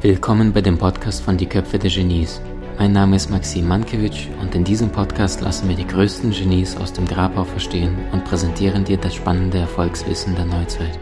Willkommen 0.00 0.54
bei 0.54 0.62
dem 0.62 0.78
Podcast 0.78 1.22
von 1.22 1.36
Die 1.36 1.44
Köpfe 1.44 1.78
der 1.78 1.90
Genies. 1.90 2.40
Mein 2.78 2.92
Name 2.92 3.16
ist 3.16 3.28
Maxim 3.28 3.68
Mankewitsch 3.68 4.28
und 4.40 4.54
in 4.54 4.64
diesem 4.64 4.90
Podcast 4.90 5.42
lassen 5.42 5.68
wir 5.68 5.76
die 5.76 5.86
größten 5.86 6.30
Genies 6.30 6.78
aus 6.78 6.94
dem 6.94 7.06
Grabau 7.06 7.44
verstehen 7.44 7.94
und 8.12 8.24
präsentieren 8.24 8.84
dir 8.84 8.96
das 8.96 9.14
spannende 9.14 9.58
Erfolgswissen 9.58 10.34
der 10.34 10.46
Neuzeit. 10.46 10.98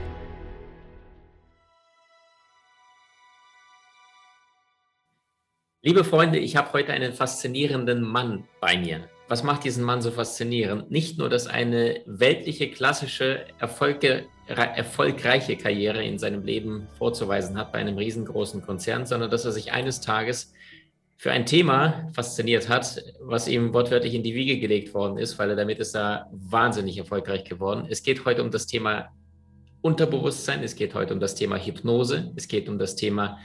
Liebe 5.83 6.03
Freunde, 6.03 6.41
ich 6.41 6.57
habe 6.57 6.73
heute 6.73 6.93
einen 6.93 7.13
faszinierenden 7.13 8.03
Mann 8.03 8.49
bei 8.61 8.77
mir. 8.77 9.09
Was 9.31 9.45
macht 9.45 9.63
diesen 9.63 9.85
Mann 9.85 10.03
so 10.03 10.11
faszinierend? 10.11 10.91
Nicht 10.91 11.17
nur, 11.17 11.29
dass 11.29 11.47
eine 11.47 12.01
weltliche, 12.05 12.69
klassische, 12.69 13.45
Erfolge, 13.61 14.25
erfolgreiche 14.49 15.57
Karriere 15.57 16.03
in 16.03 16.19
seinem 16.19 16.43
Leben 16.43 16.89
vorzuweisen 16.99 17.57
hat 17.57 17.71
bei 17.71 17.79
einem 17.79 17.97
riesengroßen 17.97 18.61
Konzern, 18.61 19.07
sondern 19.07 19.31
dass 19.31 19.45
er 19.45 19.53
sich 19.53 19.71
eines 19.71 20.01
Tages 20.01 20.53
für 21.17 21.31
ein 21.31 21.47
Thema 21.47 22.09
fasziniert 22.13 22.69
hat, 22.69 23.05
was 23.21 23.47
ihm 23.47 23.73
wortwörtlich 23.73 24.15
in 24.15 24.25
die 24.25 24.35
Wiege 24.35 24.59
gelegt 24.59 24.95
worden 24.95 25.17
ist, 25.17 25.39
weil 25.39 25.51
er 25.51 25.55
damit 25.57 25.79
ist 25.79 25.95
er 25.95 26.27
wahnsinnig 26.33 26.99
erfolgreich 26.99 27.45
geworden. 27.45 27.87
Es 27.89 28.03
geht 28.03 28.25
heute 28.25 28.43
um 28.43 28.51
das 28.51 28.67
Thema 28.67 29.11
Unterbewusstsein, 29.81 30.65
es 30.65 30.75
geht 30.75 30.93
heute 30.95 31.15
um 31.15 31.21
das 31.21 31.37
Thema 31.37 31.57
Hypnose, 31.57 32.33
es 32.35 32.49
geht 32.49 32.69
um 32.69 32.81
das 32.81 32.97
Thema 32.97 33.39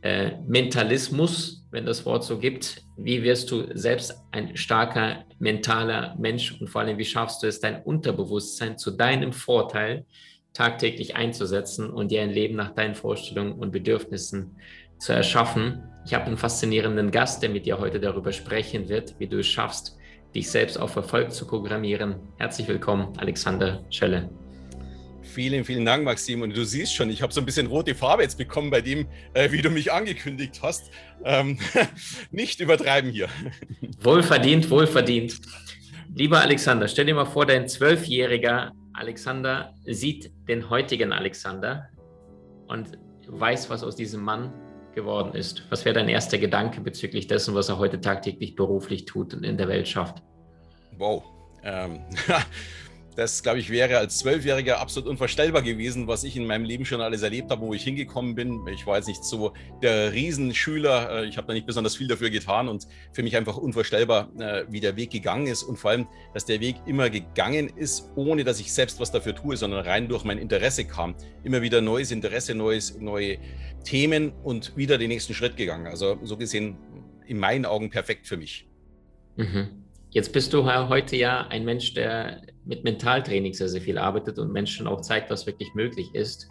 äh, 0.00 0.30
Mentalismus, 0.46 1.65
wenn 1.76 1.84
das 1.84 2.06
Wort 2.06 2.24
so 2.24 2.38
gibt. 2.38 2.82
Wie 2.96 3.22
wirst 3.22 3.50
du 3.50 3.66
selbst 3.74 4.14
ein 4.32 4.56
starker 4.56 5.26
mentaler 5.38 6.16
Mensch 6.18 6.58
und 6.58 6.68
vor 6.68 6.80
allem, 6.80 6.96
wie 6.96 7.04
schaffst 7.04 7.42
du 7.42 7.46
es, 7.46 7.60
dein 7.60 7.82
Unterbewusstsein 7.82 8.78
zu 8.78 8.92
deinem 8.92 9.34
Vorteil 9.34 10.06
tagtäglich 10.54 11.16
einzusetzen 11.16 11.90
und 11.90 12.10
dir 12.10 12.22
ein 12.22 12.30
Leben 12.30 12.56
nach 12.56 12.70
deinen 12.70 12.94
Vorstellungen 12.94 13.52
und 13.52 13.72
Bedürfnissen 13.72 14.56
zu 14.98 15.12
erschaffen? 15.12 15.82
Ich 16.06 16.14
habe 16.14 16.24
einen 16.24 16.38
faszinierenden 16.38 17.10
Gast, 17.10 17.42
der 17.42 17.50
mit 17.50 17.66
dir 17.66 17.78
heute 17.78 18.00
darüber 18.00 18.32
sprechen 18.32 18.88
wird, 18.88 19.14
wie 19.18 19.28
du 19.28 19.40
es 19.40 19.46
schaffst, 19.46 19.98
dich 20.34 20.50
selbst 20.50 20.78
auf 20.78 20.96
Erfolg 20.96 21.30
zu 21.30 21.46
programmieren. 21.46 22.16
Herzlich 22.38 22.68
willkommen, 22.68 23.12
Alexander 23.18 23.84
Schelle. 23.90 24.30
Vielen, 25.36 25.66
vielen 25.66 25.84
Dank, 25.84 26.02
Maxim. 26.02 26.40
Und 26.40 26.56
du 26.56 26.64
siehst 26.64 26.94
schon, 26.94 27.10
ich 27.10 27.20
habe 27.20 27.30
so 27.30 27.42
ein 27.42 27.44
bisschen 27.44 27.66
rote 27.66 27.94
Farbe 27.94 28.22
jetzt 28.22 28.38
bekommen 28.38 28.70
bei 28.70 28.80
dem, 28.80 29.06
äh, 29.34 29.52
wie 29.52 29.60
du 29.60 29.68
mich 29.68 29.92
angekündigt 29.92 30.60
hast. 30.62 30.90
Ähm, 31.24 31.58
nicht 32.30 32.58
übertreiben 32.58 33.10
hier. 33.10 33.28
Wohlverdient, 34.00 34.70
wohlverdient. 34.70 35.38
Lieber 36.14 36.40
Alexander, 36.40 36.88
stell 36.88 37.04
dir 37.04 37.14
mal 37.14 37.26
vor, 37.26 37.44
dein 37.44 37.68
zwölfjähriger 37.68 38.72
Alexander 38.94 39.74
sieht 39.84 40.32
den 40.48 40.70
heutigen 40.70 41.12
Alexander 41.12 41.90
und 42.66 42.92
weiß, 43.26 43.68
was 43.68 43.84
aus 43.84 43.94
diesem 43.94 44.22
Mann 44.22 44.54
geworden 44.94 45.34
ist. 45.34 45.64
Was 45.68 45.84
wäre 45.84 45.96
dein 45.96 46.08
erster 46.08 46.38
Gedanke 46.38 46.80
bezüglich 46.80 47.26
dessen, 47.26 47.54
was 47.54 47.68
er 47.68 47.76
heute 47.76 48.00
tagtäglich 48.00 48.56
beruflich 48.56 49.04
tut 49.04 49.34
und 49.34 49.44
in 49.44 49.58
der 49.58 49.68
Welt 49.68 49.86
schafft? 49.86 50.22
Wow. 50.96 51.24
Ähm, 51.62 52.00
Das, 53.16 53.42
glaube 53.42 53.58
ich, 53.58 53.70
wäre 53.70 53.96
als 53.96 54.18
Zwölfjähriger 54.18 54.78
absolut 54.78 55.08
unvorstellbar 55.08 55.62
gewesen, 55.62 56.06
was 56.06 56.22
ich 56.22 56.36
in 56.36 56.46
meinem 56.46 56.66
Leben 56.66 56.84
schon 56.84 57.00
alles 57.00 57.22
erlebt 57.22 57.50
habe, 57.50 57.62
wo 57.62 57.72
ich 57.72 57.82
hingekommen 57.82 58.34
bin. 58.34 58.60
Ich 58.68 58.86
war 58.86 58.98
jetzt 58.98 59.08
nicht 59.08 59.24
so 59.24 59.54
der 59.82 60.12
Riesenschüler. 60.12 61.22
Äh, 61.22 61.26
ich 61.26 61.38
habe 61.38 61.46
da 61.46 61.54
nicht 61.54 61.66
besonders 61.66 61.96
viel 61.96 62.08
dafür 62.08 62.28
getan 62.28 62.68
und 62.68 62.86
für 63.14 63.22
mich 63.22 63.34
einfach 63.34 63.56
unvorstellbar, 63.56 64.28
äh, 64.38 64.64
wie 64.68 64.80
der 64.80 64.96
Weg 64.96 65.10
gegangen 65.12 65.46
ist 65.46 65.62
und 65.62 65.78
vor 65.78 65.92
allem, 65.92 66.06
dass 66.34 66.44
der 66.44 66.60
Weg 66.60 66.76
immer 66.84 67.08
gegangen 67.08 67.70
ist, 67.74 68.10
ohne 68.16 68.44
dass 68.44 68.60
ich 68.60 68.70
selbst 68.70 69.00
was 69.00 69.10
dafür 69.10 69.34
tue, 69.34 69.56
sondern 69.56 69.86
rein 69.86 70.08
durch 70.08 70.24
mein 70.24 70.36
Interesse 70.36 70.84
kam. 70.84 71.14
Immer 71.42 71.62
wieder 71.62 71.80
neues 71.80 72.10
Interesse, 72.10 72.54
neues, 72.54 72.98
neue 73.00 73.38
Themen 73.82 74.32
und 74.44 74.76
wieder 74.76 74.98
den 74.98 75.08
nächsten 75.08 75.32
Schritt 75.32 75.56
gegangen. 75.56 75.86
Also 75.86 76.18
so 76.22 76.36
gesehen 76.36 76.76
in 77.26 77.38
meinen 77.38 77.64
Augen 77.64 77.88
perfekt 77.88 78.26
für 78.26 78.36
mich. 78.36 78.68
Mhm. 79.36 79.85
Jetzt 80.16 80.32
bist 80.32 80.54
du 80.54 80.64
heute 80.64 81.14
ja 81.14 81.46
ein 81.48 81.66
Mensch, 81.66 81.92
der 81.92 82.40
mit 82.64 82.84
Mentaltraining 82.84 83.52
sehr, 83.52 83.68
sehr 83.68 83.82
viel 83.82 83.98
arbeitet 83.98 84.38
und 84.38 84.50
Menschen 84.50 84.86
auch 84.86 85.02
zeigt, 85.02 85.28
was 85.28 85.46
wirklich 85.46 85.74
möglich 85.74 86.14
ist. 86.14 86.48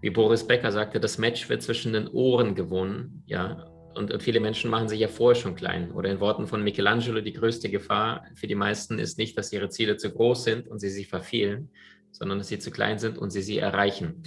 Wie 0.00 0.08
Boris 0.08 0.46
Becker 0.46 0.72
sagte, 0.72 0.98
das 0.98 1.18
Match 1.18 1.46
wird 1.50 1.60
zwischen 1.60 1.92
den 1.92 2.08
Ohren 2.08 2.54
gewonnen, 2.54 3.22
ja. 3.26 3.70
Und, 3.94 4.14
und 4.14 4.22
viele 4.22 4.40
Menschen 4.40 4.70
machen 4.70 4.88
sich 4.88 5.00
ja 5.00 5.08
vorher 5.08 5.38
schon 5.38 5.56
klein. 5.56 5.92
Oder 5.92 6.08
in 6.08 6.20
Worten 6.20 6.46
von 6.46 6.64
Michelangelo, 6.64 7.20
die 7.20 7.34
größte 7.34 7.68
Gefahr 7.68 8.24
für 8.34 8.46
die 8.46 8.54
meisten 8.54 8.98
ist 8.98 9.18
nicht, 9.18 9.36
dass 9.36 9.52
ihre 9.52 9.68
Ziele 9.68 9.98
zu 9.98 10.10
groß 10.10 10.44
sind 10.44 10.66
und 10.66 10.78
sie 10.78 10.88
sich 10.88 11.06
verfehlen, 11.06 11.68
sondern 12.12 12.38
dass 12.38 12.48
sie 12.48 12.58
zu 12.58 12.70
klein 12.70 12.98
sind 12.98 13.18
und 13.18 13.28
sie 13.28 13.42
sie 13.42 13.58
erreichen. 13.58 14.22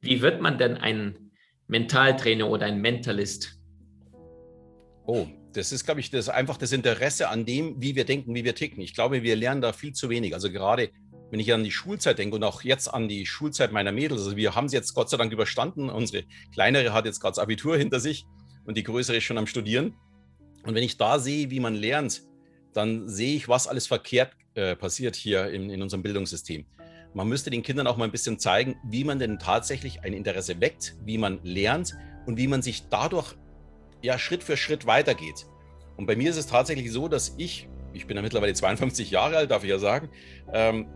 Wie 0.00 0.22
wird 0.22 0.40
man 0.40 0.56
denn 0.56 0.76
ein 0.76 1.32
Mentaltrainer 1.66 2.48
oder 2.48 2.66
ein 2.66 2.80
Mentalist? 2.80 3.58
Oh, 5.04 5.26
das 5.54 5.72
ist, 5.72 5.84
glaube 5.84 6.00
ich, 6.00 6.10
das 6.10 6.28
einfach 6.28 6.56
das 6.56 6.72
Interesse 6.72 7.28
an 7.28 7.46
dem, 7.46 7.80
wie 7.80 7.94
wir 7.94 8.04
denken, 8.04 8.34
wie 8.34 8.44
wir 8.44 8.54
ticken. 8.54 8.82
Ich 8.82 8.94
glaube, 8.94 9.22
wir 9.22 9.36
lernen 9.36 9.60
da 9.60 9.72
viel 9.72 9.92
zu 9.92 10.10
wenig. 10.10 10.34
Also 10.34 10.50
gerade 10.50 10.90
wenn 11.30 11.40
ich 11.40 11.52
an 11.52 11.64
die 11.64 11.70
Schulzeit 11.70 12.18
denke 12.18 12.36
und 12.36 12.44
auch 12.44 12.62
jetzt 12.62 12.88
an 12.88 13.08
die 13.08 13.24
Schulzeit 13.24 13.72
meiner 13.72 13.92
Mädels, 13.92 14.22
also 14.22 14.36
wir 14.36 14.54
haben 14.54 14.66
es 14.66 14.72
jetzt 14.72 14.94
Gott 14.94 15.08
sei 15.08 15.16
Dank 15.16 15.32
überstanden. 15.32 15.90
Unsere 15.90 16.24
kleinere 16.52 16.92
hat 16.92 17.06
jetzt 17.06 17.20
gerade 17.20 17.32
das 17.32 17.38
Abitur 17.42 17.76
hinter 17.76 18.00
sich 18.00 18.26
und 18.64 18.76
die 18.76 18.82
größere 18.82 19.16
ist 19.16 19.24
schon 19.24 19.38
am 19.38 19.46
Studieren. 19.46 19.94
Und 20.64 20.74
wenn 20.74 20.82
ich 20.82 20.96
da 20.96 21.18
sehe, 21.18 21.50
wie 21.50 21.60
man 21.60 21.74
lernt, 21.74 22.22
dann 22.72 23.08
sehe 23.08 23.36
ich, 23.36 23.48
was 23.48 23.68
alles 23.68 23.86
verkehrt 23.86 24.32
äh, 24.54 24.74
passiert 24.76 25.14
hier 25.16 25.50
in, 25.50 25.70
in 25.70 25.82
unserem 25.82 26.02
Bildungssystem. 26.02 26.66
Man 27.14 27.28
müsste 27.28 27.50
den 27.50 27.62
Kindern 27.62 27.86
auch 27.86 27.96
mal 27.96 28.06
ein 28.06 28.10
bisschen 28.10 28.40
zeigen, 28.40 28.76
wie 28.84 29.04
man 29.04 29.20
denn 29.20 29.38
tatsächlich 29.38 30.02
ein 30.02 30.12
Interesse 30.12 30.60
weckt, 30.60 30.96
wie 31.04 31.18
man 31.18 31.38
lernt 31.44 31.94
und 32.26 32.38
wie 32.38 32.48
man 32.48 32.60
sich 32.60 32.88
dadurch 32.88 33.36
ja 34.04 34.18
Schritt 34.18 34.44
für 34.44 34.56
Schritt 34.56 34.86
weitergeht. 34.86 35.46
Und 35.96 36.06
bei 36.06 36.16
mir 36.16 36.30
ist 36.30 36.36
es 36.36 36.46
tatsächlich 36.46 36.92
so, 36.92 37.08
dass 37.08 37.34
ich, 37.38 37.68
ich 37.92 38.06
bin 38.06 38.16
ja 38.16 38.22
mittlerweile 38.22 38.54
52 38.54 39.10
Jahre 39.10 39.36
alt, 39.36 39.50
darf 39.50 39.64
ich 39.64 39.70
ja 39.70 39.78
sagen, 39.78 40.10
ähm, 40.52 40.86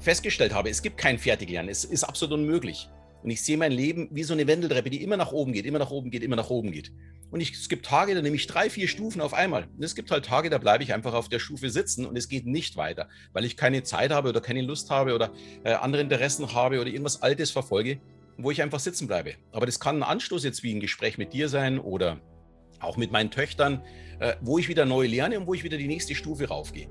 festgestellt 0.00 0.52
habe, 0.52 0.70
es 0.70 0.82
gibt 0.82 0.96
kein 0.96 1.18
Fertiglernen, 1.18 1.70
es 1.70 1.84
ist 1.84 2.04
absolut 2.04 2.34
unmöglich. 2.34 2.88
Und 3.22 3.28
ich 3.28 3.42
sehe 3.42 3.58
mein 3.58 3.72
Leben 3.72 4.08
wie 4.12 4.22
so 4.22 4.32
eine 4.32 4.46
Wendeltreppe, 4.46 4.88
die 4.88 5.02
immer 5.02 5.18
nach 5.18 5.30
oben 5.30 5.52
geht, 5.52 5.66
immer 5.66 5.78
nach 5.78 5.90
oben 5.90 6.10
geht, 6.10 6.22
immer 6.22 6.36
nach 6.36 6.48
oben 6.48 6.72
geht. 6.72 6.90
Und 7.30 7.40
ich, 7.40 7.52
es 7.52 7.68
gibt 7.68 7.84
Tage, 7.84 8.14
da 8.14 8.22
nehme 8.22 8.34
ich 8.34 8.46
drei, 8.46 8.70
vier 8.70 8.88
Stufen 8.88 9.20
auf 9.20 9.34
einmal. 9.34 9.68
Und 9.76 9.84
es 9.84 9.94
gibt 9.94 10.10
halt 10.10 10.24
Tage, 10.24 10.48
da 10.48 10.56
bleibe 10.56 10.82
ich 10.82 10.94
einfach 10.94 11.12
auf 11.12 11.28
der 11.28 11.38
Stufe 11.38 11.68
sitzen 11.68 12.06
und 12.06 12.16
es 12.16 12.28
geht 12.28 12.46
nicht 12.46 12.76
weiter, 12.76 13.08
weil 13.34 13.44
ich 13.44 13.58
keine 13.58 13.82
Zeit 13.82 14.10
habe 14.10 14.30
oder 14.30 14.40
keine 14.40 14.62
Lust 14.62 14.88
habe 14.88 15.14
oder 15.14 15.30
äh, 15.64 15.74
andere 15.74 16.00
Interessen 16.00 16.54
habe 16.54 16.80
oder 16.80 16.88
irgendwas 16.88 17.20
Altes 17.20 17.50
verfolge 17.50 18.00
wo 18.42 18.50
ich 18.50 18.62
einfach 18.62 18.80
sitzen 18.80 19.06
bleibe. 19.06 19.34
Aber 19.52 19.66
das 19.66 19.80
kann 19.80 20.02
ein 20.02 20.02
Anstoß 20.02 20.44
jetzt 20.44 20.62
wie 20.62 20.74
ein 20.74 20.80
Gespräch 20.80 21.18
mit 21.18 21.32
dir 21.32 21.48
sein 21.48 21.78
oder 21.78 22.20
auch 22.80 22.96
mit 22.96 23.12
meinen 23.12 23.30
Töchtern, 23.30 23.82
äh, 24.20 24.34
wo 24.40 24.58
ich 24.58 24.68
wieder 24.68 24.86
neu 24.86 25.06
lerne 25.06 25.38
und 25.38 25.46
wo 25.46 25.54
ich 25.54 25.64
wieder 25.64 25.76
die 25.76 25.86
nächste 25.86 26.14
Stufe 26.14 26.48
raufgehe. 26.48 26.88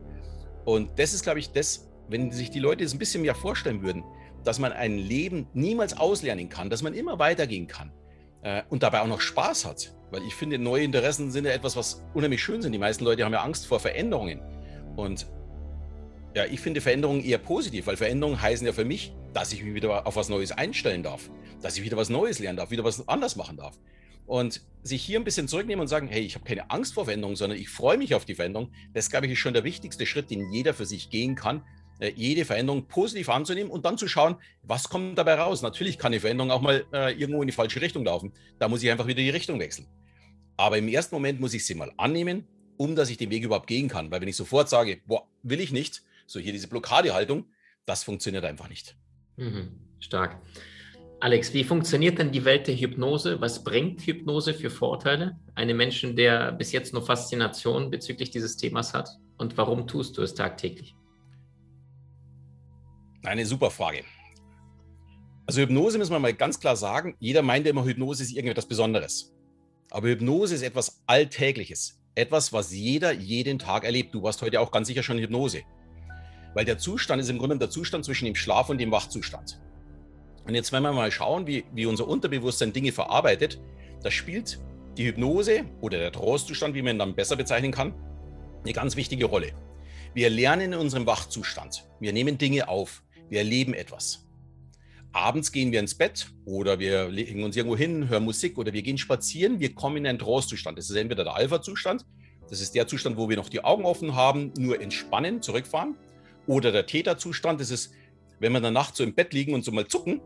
Und 0.65 0.99
das 0.99 1.13
ist, 1.13 1.23
glaube 1.23 1.39
ich, 1.39 1.51
das, 1.51 1.89
wenn 2.07 2.31
sich 2.31 2.51
die 2.51 2.59
Leute 2.59 2.83
das 2.83 2.93
ein 2.93 2.99
bisschen 2.99 3.21
mehr 3.21 3.35
vorstellen 3.35 3.81
würden, 3.81 4.03
dass 4.43 4.59
man 4.59 4.71
ein 4.71 4.97
Leben 4.97 5.47
niemals 5.53 5.97
auslernen 5.97 6.49
kann, 6.49 6.69
dass 6.69 6.81
man 6.81 6.93
immer 6.93 7.19
weitergehen 7.19 7.67
kann 7.67 7.91
äh, 8.43 8.63
und 8.69 8.83
dabei 8.83 9.01
auch 9.01 9.07
noch 9.07 9.21
Spaß 9.21 9.65
hat. 9.65 9.93
Weil 10.11 10.23
ich 10.23 10.33
finde, 10.33 10.57
neue 10.57 10.83
Interessen 10.83 11.31
sind 11.31 11.45
ja 11.45 11.51
etwas, 11.51 11.75
was 11.75 12.03
unheimlich 12.13 12.41
schön 12.41 12.61
sind. 12.61 12.71
Die 12.71 12.79
meisten 12.79 13.03
Leute 13.03 13.23
haben 13.23 13.33
ja 13.33 13.43
Angst 13.43 13.67
vor 13.67 13.79
Veränderungen. 13.79 14.41
Und 14.95 15.27
ja, 16.35 16.45
ich 16.45 16.59
finde 16.59 16.81
Veränderungen 16.81 17.23
eher 17.23 17.37
positiv, 17.37 17.87
weil 17.87 17.97
Veränderungen 17.97 18.41
heißen 18.41 18.65
ja 18.65 18.73
für 18.73 18.85
mich, 18.85 19.13
dass 19.33 19.51
ich 19.51 19.63
mich 19.63 19.73
wieder 19.73 20.05
auf 20.05 20.15
was 20.15 20.29
Neues 20.29 20.51
einstellen 20.51 21.03
darf, 21.03 21.29
dass 21.61 21.77
ich 21.77 21.83
wieder 21.83 21.97
was 21.97 22.09
Neues 22.09 22.39
lernen 22.39 22.57
darf, 22.57 22.71
wieder 22.71 22.83
was 22.83 23.07
anders 23.07 23.35
machen 23.35 23.57
darf. 23.57 23.77
Und 24.25 24.61
sich 24.83 25.01
hier 25.01 25.19
ein 25.19 25.23
bisschen 25.23 25.47
zurücknehmen 25.47 25.81
und 25.81 25.87
sagen, 25.87 26.07
hey, 26.07 26.21
ich 26.21 26.35
habe 26.35 26.45
keine 26.45 26.69
Angst 26.69 26.93
vor 26.93 27.05
Veränderung, 27.05 27.35
sondern 27.35 27.57
ich 27.57 27.69
freue 27.69 27.97
mich 27.97 28.13
auf 28.13 28.25
die 28.25 28.35
Veränderung, 28.35 28.71
das, 28.93 29.09
glaube 29.09 29.25
ich, 29.25 29.31
ist 29.31 29.39
schon 29.39 29.53
der 29.53 29.63
wichtigste 29.63 30.05
Schritt, 30.05 30.29
den 30.29 30.51
jeder 30.51 30.75
für 30.75 30.85
sich 30.85 31.09
gehen 31.09 31.33
kann, 31.33 31.63
äh, 31.99 32.11
jede 32.15 32.45
Veränderung 32.45 32.87
positiv 32.87 33.29
anzunehmen 33.29 33.71
und 33.71 33.85
dann 33.85 33.97
zu 33.97 34.07
schauen, 34.07 34.35
was 34.61 34.87
kommt 34.87 35.17
dabei 35.17 35.33
raus. 35.33 35.63
Natürlich 35.63 35.97
kann 35.97 36.13
eine 36.13 36.21
Veränderung 36.21 36.51
auch 36.51 36.61
mal 36.61 36.85
äh, 36.93 37.13
irgendwo 37.19 37.41
in 37.41 37.47
die 37.47 37.53
falsche 37.53 37.81
Richtung 37.81 38.05
laufen. 38.05 38.31
Da 38.59 38.67
muss 38.67 38.83
ich 38.83 38.91
einfach 38.91 39.07
wieder 39.07 39.21
die 39.21 39.31
Richtung 39.31 39.59
wechseln. 39.59 39.87
Aber 40.57 40.77
im 40.77 40.87
ersten 40.87 41.15
Moment 41.15 41.39
muss 41.39 41.53
ich 41.53 41.65
sie 41.65 41.73
mal 41.73 41.91
annehmen, 41.97 42.47
um 42.77 42.95
dass 42.95 43.09
ich 43.09 43.17
den 43.17 43.31
Weg 43.31 43.43
überhaupt 43.43 43.67
gehen 43.67 43.89
kann. 43.89 44.11
Weil 44.11 44.21
wenn 44.21 44.27
ich 44.27 44.35
sofort 44.35 44.69
sage, 44.69 45.01
boah, 45.07 45.27
will 45.43 45.59
ich 45.59 45.71
nicht, 45.71 46.03
so 46.29 46.39
hier 46.39 46.51
diese 46.51 46.67
Blockadehaltung, 46.67 47.45
das 47.85 48.03
funktioniert 48.03 48.45
einfach 48.45 48.69
nicht. 48.69 48.95
Mhm, 49.37 49.79
stark. 49.99 50.41
Alex, 51.21 51.53
wie 51.53 51.65
funktioniert 51.65 52.17
denn 52.17 52.31
die 52.31 52.45
Welt 52.45 52.67
der 52.67 52.75
Hypnose? 52.75 53.41
Was 53.41 53.63
bringt 53.63 54.01
Hypnose 54.01 54.53
für 54.53 54.69
Vorteile? 54.69 55.37
Einem 55.55 55.75
Menschen, 55.75 56.15
der 56.15 56.53
bis 56.53 56.71
jetzt 56.71 56.93
nur 56.93 57.05
Faszination 57.05 57.89
bezüglich 57.89 58.31
dieses 58.31 58.55
Themas 58.55 58.93
hat? 58.93 59.09
Und 59.37 59.57
warum 59.57 59.85
tust 59.85 60.17
du 60.17 60.21
es 60.21 60.33
tagtäglich? 60.33 60.95
Eine 63.23 63.45
super 63.45 63.69
Frage. 63.69 64.03
Also 65.45 65.61
Hypnose 65.61 65.97
müssen 65.97 66.13
wir 66.13 66.19
mal 66.19 66.33
ganz 66.33 66.59
klar 66.59 66.77
sagen, 66.77 67.15
jeder 67.19 67.41
meint 67.41 67.67
immer, 67.67 67.83
Hypnose 67.83 68.23
ist 68.23 68.31
irgendetwas 68.31 68.67
Besonderes. 68.67 69.35
Aber 69.89 70.07
Hypnose 70.07 70.55
ist 70.55 70.61
etwas 70.61 71.01
Alltägliches. 71.05 71.99
Etwas, 72.15 72.53
was 72.53 72.71
jeder 72.71 73.11
jeden 73.11 73.59
Tag 73.59 73.83
erlebt. 73.83 74.13
Du 74.13 74.23
warst 74.23 74.41
heute 74.41 74.61
auch 74.61 74.71
ganz 74.71 74.87
sicher 74.87 75.03
schon 75.03 75.17
in 75.17 75.23
Hypnose. 75.23 75.63
Weil 76.53 76.65
der 76.65 76.77
Zustand 76.77 77.21
ist 77.21 77.29
im 77.29 77.37
Grunde 77.37 77.57
der 77.57 77.69
Zustand 77.69 78.05
zwischen 78.05 78.25
dem 78.25 78.35
Schlaf 78.35 78.69
und 78.69 78.79
dem 78.79 78.91
Wachzustand. 78.91 79.59
Und 80.45 80.55
jetzt, 80.55 80.71
wenn 80.71 80.83
wir 80.83 80.91
mal 80.91 81.11
schauen, 81.11 81.45
wie, 81.47 81.63
wie 81.73 81.85
unser 81.85 82.07
Unterbewusstsein 82.07 82.73
Dinge 82.73 82.91
verarbeitet, 82.91 83.59
da 84.01 84.09
spielt 84.09 84.59
die 84.97 85.05
Hypnose 85.05 85.65
oder 85.81 85.97
der 85.97 86.11
Trostzustand, 86.11 86.73
wie 86.75 86.81
man 86.81 86.95
ihn 86.95 86.99
dann 86.99 87.15
besser 87.15 87.35
bezeichnen 87.35 87.71
kann, 87.71 87.93
eine 88.63 88.73
ganz 88.73 88.95
wichtige 88.95 89.25
Rolle. 89.25 89.51
Wir 90.13 90.29
lernen 90.29 90.73
in 90.73 90.79
unserem 90.79 91.05
Wachzustand. 91.05 91.87
Wir 91.99 92.13
nehmen 92.13 92.37
Dinge 92.37 92.67
auf. 92.67 93.03
Wir 93.29 93.39
erleben 93.39 93.73
etwas. 93.73 94.27
Abends 95.11 95.51
gehen 95.51 95.71
wir 95.71 95.79
ins 95.79 95.95
Bett 95.95 96.31
oder 96.45 96.79
wir 96.79 97.09
legen 97.09 97.43
uns 97.43 97.55
irgendwo 97.55 97.77
hin, 97.77 98.09
hören 98.09 98.25
Musik 98.25 98.57
oder 98.57 98.73
wir 98.73 98.81
gehen 98.81 98.97
spazieren. 98.97 99.59
Wir 99.59 99.73
kommen 99.73 99.97
in 99.97 100.07
einen 100.07 100.19
Trostzustand. 100.19 100.77
Das 100.77 100.89
ist 100.89 100.95
entweder 100.95 101.23
der 101.23 101.35
Alpha-Zustand, 101.35 102.05
das 102.49 102.61
ist 102.61 102.73
der 102.73 102.87
Zustand, 102.87 103.17
wo 103.17 103.29
wir 103.29 103.37
noch 103.37 103.49
die 103.49 103.63
Augen 103.63 103.85
offen 103.85 104.15
haben, 104.15 104.51
nur 104.57 104.81
entspannen, 104.81 105.41
zurückfahren. 105.41 105.95
Oder 106.49 106.71
der 106.71 106.87
Theta-Zustand, 106.87 107.61
das 107.61 107.69
ist, 107.69 107.93
wenn 108.39 108.53
wir 108.53 108.57
in 108.57 108.63
der 108.63 108.71
Nacht 108.71 108.95
so 108.95 109.03
im 109.03 109.13
Bett 109.13 109.33
liegen 109.33 109.53
und 109.53 109.63
so 109.63 109.71
mal 109.71 109.85
zucken, 109.85 110.19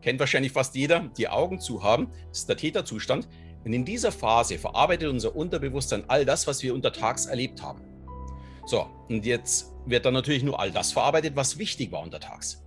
kennt 0.00 0.18
wahrscheinlich 0.18 0.50
fast 0.50 0.74
jeder, 0.74 1.08
die 1.16 1.28
Augen 1.28 1.60
zu 1.60 1.84
haben, 1.84 2.08
das 2.30 2.40
ist 2.40 2.48
der 2.48 2.56
Theta-Zustand. 2.56 3.28
Und 3.64 3.72
in 3.72 3.84
dieser 3.84 4.10
Phase 4.10 4.58
verarbeitet 4.58 5.08
unser 5.08 5.36
Unterbewusstsein 5.36 6.02
all 6.08 6.24
das, 6.24 6.48
was 6.48 6.64
wir 6.64 6.74
untertags 6.74 7.26
erlebt 7.26 7.62
haben. 7.62 7.80
So, 8.66 8.88
und 9.08 9.24
jetzt 9.24 9.72
wird 9.86 10.04
dann 10.04 10.14
natürlich 10.14 10.42
nur 10.42 10.58
all 10.58 10.72
das 10.72 10.90
verarbeitet, 10.90 11.36
was 11.36 11.58
wichtig 11.58 11.92
war 11.92 12.02
untertags. 12.02 12.64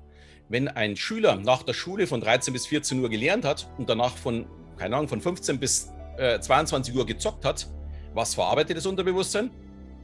Wenn 0.47 0.69
ein 0.69 0.95
Schüler 0.95 1.36
nach 1.36 1.63
der 1.63 1.74
Schule 1.74 2.07
von 2.07 2.21
13 2.21 2.53
bis 2.53 2.65
14 2.65 3.01
Uhr 3.01 3.09
gelernt 3.09 3.44
hat 3.44 3.68
und 3.77 3.89
danach 3.89 4.15
von, 4.15 4.45
keine 4.77 4.95
Ahnung, 4.95 5.09
von 5.09 5.19
15 5.19 5.59
bis 5.59 5.92
äh, 6.15 6.39
22 6.39 6.95
Uhr 6.95 7.06
gezockt 7.06 7.44
hat, 7.44 7.68
was 8.13 8.36
verarbeitet 8.36 8.77
das 8.77 8.86
Unterbewusstsein? 8.86 9.51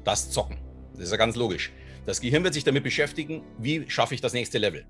Das 0.03 0.29
Zocken. 0.29 0.57
Das 0.91 1.03
ist 1.03 1.11
ja 1.11 1.17
ganz 1.17 1.37
logisch. 1.37 1.71
Das 2.05 2.19
Gehirn 2.19 2.43
wird 2.43 2.55
sich 2.55 2.63
damit 2.63 2.83
beschäftigen, 2.83 3.43
wie 3.59 3.89
schaffe 3.89 4.15
ich 4.15 4.21
das 4.21 4.33
nächste 4.33 4.57
Level. 4.57 4.85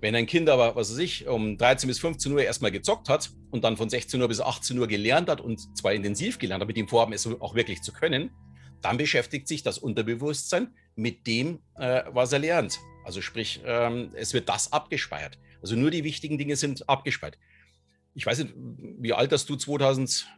Wenn 0.00 0.14
ein 0.14 0.26
Kind 0.26 0.48
aber, 0.48 0.76
was 0.76 0.92
weiß 0.92 0.98
ich, 0.98 1.26
um 1.26 1.56
13 1.56 1.88
bis 1.88 1.98
15 1.98 2.32
Uhr 2.32 2.42
erstmal 2.42 2.70
gezockt 2.70 3.08
hat 3.08 3.30
und 3.50 3.64
dann 3.64 3.76
von 3.76 3.88
16 3.88 4.20
Uhr 4.20 4.28
bis 4.28 4.40
18 4.40 4.78
Uhr 4.78 4.86
gelernt 4.86 5.28
hat 5.28 5.40
und 5.40 5.76
zwar 5.76 5.92
intensiv 5.92 6.38
gelernt 6.38 6.60
hat, 6.60 6.68
mit 6.68 6.76
dem 6.76 6.86
Vorhaben, 6.86 7.12
es 7.12 7.26
auch 7.26 7.54
wirklich 7.54 7.82
zu 7.82 7.92
können, 7.92 8.30
dann 8.82 8.96
beschäftigt 8.96 9.48
sich 9.48 9.62
das 9.62 9.78
Unterbewusstsein 9.78 10.68
mit 10.94 11.26
dem, 11.26 11.60
äh, 11.76 12.04
was 12.12 12.32
er 12.32 12.38
lernt. 12.38 12.78
Also 13.04 13.22
sprich, 13.22 13.60
ähm, 13.64 14.10
es 14.14 14.34
wird 14.34 14.48
das 14.48 14.72
abgespeichert. 14.72 15.38
Also 15.62 15.74
nur 15.74 15.90
die 15.90 16.04
wichtigen 16.04 16.38
Dinge 16.38 16.54
sind 16.56 16.88
abgespeichert. 16.88 17.38
Ich 18.14 18.26
weiß 18.26 18.38
nicht, 18.38 18.54
wie 18.56 19.14
alt 19.14 19.32
hast 19.32 19.48
du 19.48 19.56
2000, 19.56 20.28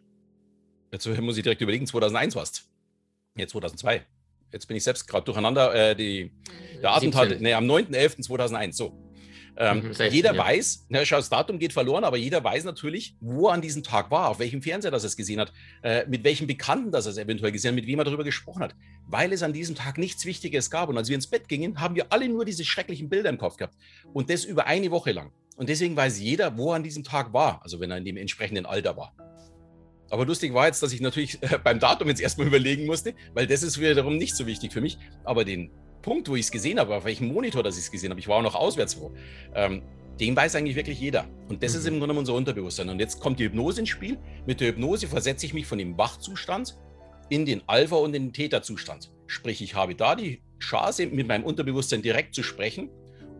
jetzt 0.92 1.06
muss 1.20 1.36
ich 1.36 1.42
direkt 1.42 1.60
überlegen, 1.60 1.86
2001 1.86 2.34
warst. 2.36 2.70
Jetzt 3.36 3.50
2002. 3.50 4.06
Jetzt 4.52 4.66
bin 4.66 4.76
ich 4.76 4.84
selbst 4.84 5.06
gerade 5.06 5.24
durcheinander. 5.24 5.74
Äh, 5.74 5.96
die, 5.96 6.32
der 6.82 6.92
Attentat, 6.92 7.40
nee, 7.40 7.54
am 7.54 7.64
9.11.2001, 7.64 8.72
so. 8.72 9.10
Ähm, 9.56 9.82
mhm, 9.82 9.92
jeder 10.10 10.34
ja. 10.34 10.42
weiß, 10.42 10.86
schau, 11.02 11.16
das 11.16 11.28
Datum 11.28 11.58
geht 11.58 11.72
verloren, 11.72 12.04
aber 12.04 12.16
jeder 12.16 12.42
weiß 12.42 12.64
natürlich, 12.64 13.16
wo 13.20 13.48
er 13.48 13.54
an 13.54 13.60
diesem 13.60 13.82
Tag 13.82 14.10
war, 14.10 14.28
auf 14.28 14.38
welchem 14.38 14.62
Fernseher 14.62 14.90
das 14.90 15.04
er 15.04 15.08
es 15.08 15.16
gesehen 15.16 15.40
hat, 15.40 15.52
äh, 15.82 16.06
mit 16.06 16.24
welchem 16.24 16.46
Bekannten 16.46 16.90
das 16.90 17.06
er 17.06 17.12
es 17.12 17.18
eventuell 17.18 17.52
gesehen 17.52 17.70
hat, 17.70 17.74
mit 17.74 17.86
wem 17.86 17.98
er 17.98 18.04
darüber 18.04 18.24
gesprochen 18.24 18.62
hat, 18.62 18.74
weil 19.06 19.32
es 19.32 19.42
an 19.42 19.52
diesem 19.52 19.74
Tag 19.74 19.98
nichts 19.98 20.24
Wichtiges 20.24 20.70
gab. 20.70 20.88
Und 20.88 20.96
als 20.96 21.08
wir 21.08 21.14
ins 21.14 21.26
Bett 21.26 21.48
gingen, 21.48 21.80
haben 21.80 21.94
wir 21.94 22.06
alle 22.10 22.28
nur 22.28 22.44
diese 22.44 22.64
schrecklichen 22.64 23.08
Bilder 23.08 23.28
im 23.28 23.38
Kopf 23.38 23.56
gehabt. 23.56 23.76
Und 24.12 24.30
das 24.30 24.44
über 24.44 24.66
eine 24.66 24.90
Woche 24.90 25.12
lang. 25.12 25.32
Und 25.56 25.68
deswegen 25.68 25.94
weiß 25.94 26.20
jeder, 26.20 26.56
wo 26.56 26.70
er 26.70 26.76
an 26.76 26.82
diesem 26.82 27.04
Tag 27.04 27.34
war, 27.34 27.62
also 27.62 27.80
wenn 27.80 27.90
er 27.90 27.98
in 27.98 28.04
dem 28.06 28.16
entsprechenden 28.16 28.64
Alter 28.64 28.96
war. 28.96 29.14
Aber 30.10 30.26
lustig 30.26 30.52
war 30.52 30.66
jetzt, 30.66 30.82
dass 30.82 30.92
ich 30.92 31.00
natürlich 31.00 31.42
äh, 31.42 31.58
beim 31.62 31.78
Datum 31.78 32.08
jetzt 32.08 32.20
erstmal 32.20 32.46
überlegen 32.48 32.86
musste, 32.86 33.14
weil 33.32 33.46
das 33.46 33.62
ist 33.62 33.80
wiederum 33.80 34.16
nicht 34.16 34.36
so 34.36 34.46
wichtig 34.46 34.72
für 34.72 34.80
mich. 34.80 34.98
Aber 35.24 35.44
den 35.44 35.70
Punkt, 36.02 36.28
wo 36.28 36.36
ich 36.36 36.46
es 36.46 36.50
gesehen 36.50 36.78
habe, 36.78 36.94
auf 36.94 37.04
welchem 37.04 37.28
Monitor 37.28 37.62
das 37.62 37.76
ich 37.76 37.84
es 37.84 37.90
gesehen 37.90 38.10
habe, 38.10 38.20
ich 38.20 38.28
war 38.28 38.38
auch 38.38 38.42
noch 38.42 38.54
auswärts 38.54 39.00
wo, 39.00 39.12
ähm, 39.54 39.82
den 40.18 40.36
weiß 40.36 40.54
eigentlich 40.56 40.76
wirklich 40.76 41.00
jeder. 41.00 41.26
Und 41.48 41.62
das 41.62 41.72
mhm. 41.72 41.78
ist 41.78 41.86
im 41.86 41.98
Grunde 41.98 42.14
unser 42.14 42.34
Unterbewusstsein. 42.34 42.88
Und 42.88 42.98
jetzt 43.00 43.20
kommt 43.20 43.38
die 43.38 43.44
Hypnose 43.44 43.80
ins 43.80 43.88
Spiel. 43.88 44.18
Mit 44.46 44.60
der 44.60 44.68
Hypnose 44.68 45.06
versetze 45.06 45.46
ich 45.46 45.54
mich 45.54 45.66
von 45.66 45.78
dem 45.78 45.96
Wachzustand 45.96 46.76
in 47.30 47.46
den 47.46 47.62
Alpha- 47.68 47.96
und 47.96 48.14
in 48.14 48.24
den 48.24 48.32
Theta-Zustand. 48.32 49.12
Sprich, 49.26 49.62
ich 49.62 49.74
habe 49.74 49.94
da 49.94 50.16
die 50.16 50.42
Chance, 50.58 51.06
mit 51.06 51.26
meinem 51.28 51.44
Unterbewusstsein 51.44 52.02
direkt 52.02 52.34
zu 52.34 52.42
sprechen, 52.42 52.90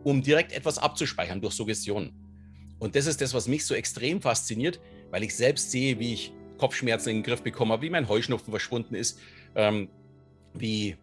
um 0.04 0.22
direkt 0.22 0.52
etwas 0.52 0.78
abzuspeichern 0.78 1.40
durch 1.40 1.54
Suggestionen. 1.54 2.14
Und 2.78 2.96
das 2.96 3.06
ist 3.06 3.20
das, 3.20 3.34
was 3.34 3.46
mich 3.46 3.66
so 3.66 3.74
extrem 3.74 4.22
fasziniert, 4.22 4.80
weil 5.10 5.22
ich 5.22 5.36
selbst 5.36 5.70
sehe, 5.70 5.98
wie 5.98 6.14
ich 6.14 6.32
Kopfschmerzen 6.60 7.08
in 7.08 7.16
den 7.16 7.22
Griff 7.22 7.42
bekommen 7.42 7.72
habe, 7.72 7.82
wie 7.82 7.90
mein 7.90 8.08
Heuschnupfen 8.08 8.50
verschwunden 8.50 8.94
ist, 8.94 9.18
ähm, 9.54 9.88
wie 10.52 10.96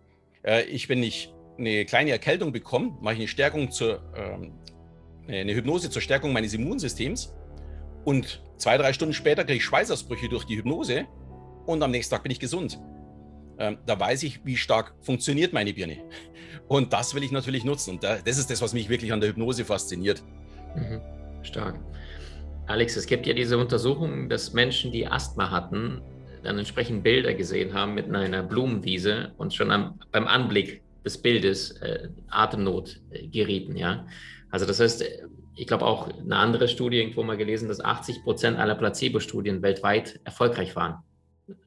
äh, 0.44 0.64
ich, 0.66 0.88
wenn 0.88 1.02
ich 1.02 1.34
eine 1.58 1.86
kleine 1.86 2.12
Erkältung 2.12 2.52
bekomme, 2.52 2.96
mache 3.02 3.16
ich 3.16 3.20
eine 3.22 3.28
Stärkung 3.28 3.72
zur, 3.72 4.02
ähm, 4.16 4.54
eine 5.28 5.54
Hypnose 5.54 5.90
zur 5.90 6.02
Stärkung 6.02 6.32
meines 6.32 6.54
Immunsystems 6.54 7.34
und 8.06 8.42
zwei, 8.58 8.78
drei 8.78 8.94
Stunden 8.94 9.14
später 9.14 9.44
kriege 9.44 9.58
ich 9.58 9.66
Schweißausbrüche 9.66 10.30
durch 10.30 10.46
die 10.46 10.58
Hypnose 10.58 11.08
und 11.66 11.82
am 11.82 11.92
nächsten 11.92 12.14
Tag 12.14 12.24
bin 12.24 12.32
ich 12.32 12.40
gesund. 12.40 12.80
Ähm, 13.60 13.80
da 13.86 14.00
weiß 14.00 14.24
ich, 14.24 14.46
wie 14.46 14.56
stark 14.56 14.94
funktioniert 15.02 15.52
meine 15.52 15.74
Birne. 15.74 15.98
Und 16.68 16.94
das 16.94 17.16
will 17.16 17.24
ich 17.24 17.32
natürlich 17.32 17.64
nutzen. 17.64 17.92
Und 17.92 18.04
da, 18.04 18.18
das 18.18 18.38
ist 18.38 18.52
das, 18.52 18.62
was 18.62 18.74
mich 18.74 18.90
wirklich 18.90 19.12
an 19.12 19.20
der 19.20 19.30
Hypnose 19.30 19.66
fasziniert. 19.66 20.22
Mhm. 20.76 21.02
Stark. 21.42 21.80
Alex, 22.68 22.98
es 22.98 23.08
gibt 23.08 23.26
ja 23.26 23.34
diese 23.34 23.58
Untersuchung, 23.58 24.28
dass 24.28 24.52
Menschen, 24.52 24.92
die 24.92 25.08
Asthma 25.08 25.50
hatten, 25.50 26.02
dann 26.44 26.58
entsprechend 26.58 27.02
Bilder 27.02 27.34
gesehen 27.34 27.74
haben 27.74 27.94
mit 27.96 28.14
einer 28.14 28.44
Blumenwiese 28.44 29.32
und 29.38 29.54
schon 29.54 29.72
am, 29.72 30.00
beim 30.12 30.28
Anblick 30.28 30.82
des 31.06 31.18
Bildes 31.18 31.72
äh, 31.82 32.10
Atemnot 32.28 33.00
äh, 33.12 33.26
gerieten. 33.28 33.78
Ja? 33.78 34.06
Also 34.52 34.66
das 34.66 34.82
heißt, 34.82 35.06
ich 35.56 35.66
glaube 35.66 35.86
auch 35.86 36.10
eine 36.10 36.36
andere 36.36 36.68
Studie 36.68 36.98
irgendwo 36.98 37.24
mal 37.24 37.38
gelesen, 37.38 37.70
dass 37.70 37.80
80 37.80 38.24
Prozent 38.24 38.58
aller 38.58 38.76
Placebo-Studien 38.76 39.62
weltweit 39.62 40.20
erfolgreich 40.26 40.76
waren. 40.76 40.98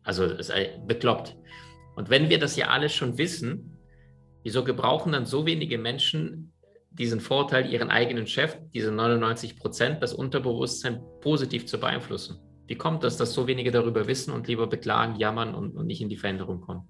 Also 0.03 0.25
es 0.25 0.51
ist 0.51 0.87
bekloppt. 0.87 1.35
Und 1.97 2.11
wenn 2.11 2.29
wir 2.29 2.39
das 2.39 2.57
ja 2.57 2.69
alles 2.69 2.95
schon 2.95 3.17
wissen, 3.17 3.79
wieso 4.43 4.65
gebrauchen 4.65 5.13
dann 5.13 5.25
so 5.25 5.47
wenige 5.47 5.79
Menschen 5.79 6.53
diesen 6.91 7.21
Vorteil, 7.21 7.73
ihren 7.73 7.91
eigenen 7.91 8.27
Chef, 8.27 8.59
diese 8.75 8.91
99 8.91 9.57
Prozent, 9.57 10.03
das 10.03 10.13
Unterbewusstsein 10.13 11.01
positiv 11.21 11.67
zu 11.67 11.79
beeinflussen? 11.79 12.39
Wie 12.67 12.77
kommt 12.77 13.03
das, 13.05 13.17
dass 13.17 13.33
so 13.33 13.47
wenige 13.47 13.71
darüber 13.71 14.07
wissen 14.07 14.33
und 14.33 14.47
lieber 14.49 14.67
beklagen, 14.67 15.17
jammern 15.17 15.55
und, 15.55 15.77
und 15.77 15.87
nicht 15.87 16.01
in 16.01 16.09
die 16.09 16.17
Veränderung 16.17 16.61
kommen? 16.61 16.89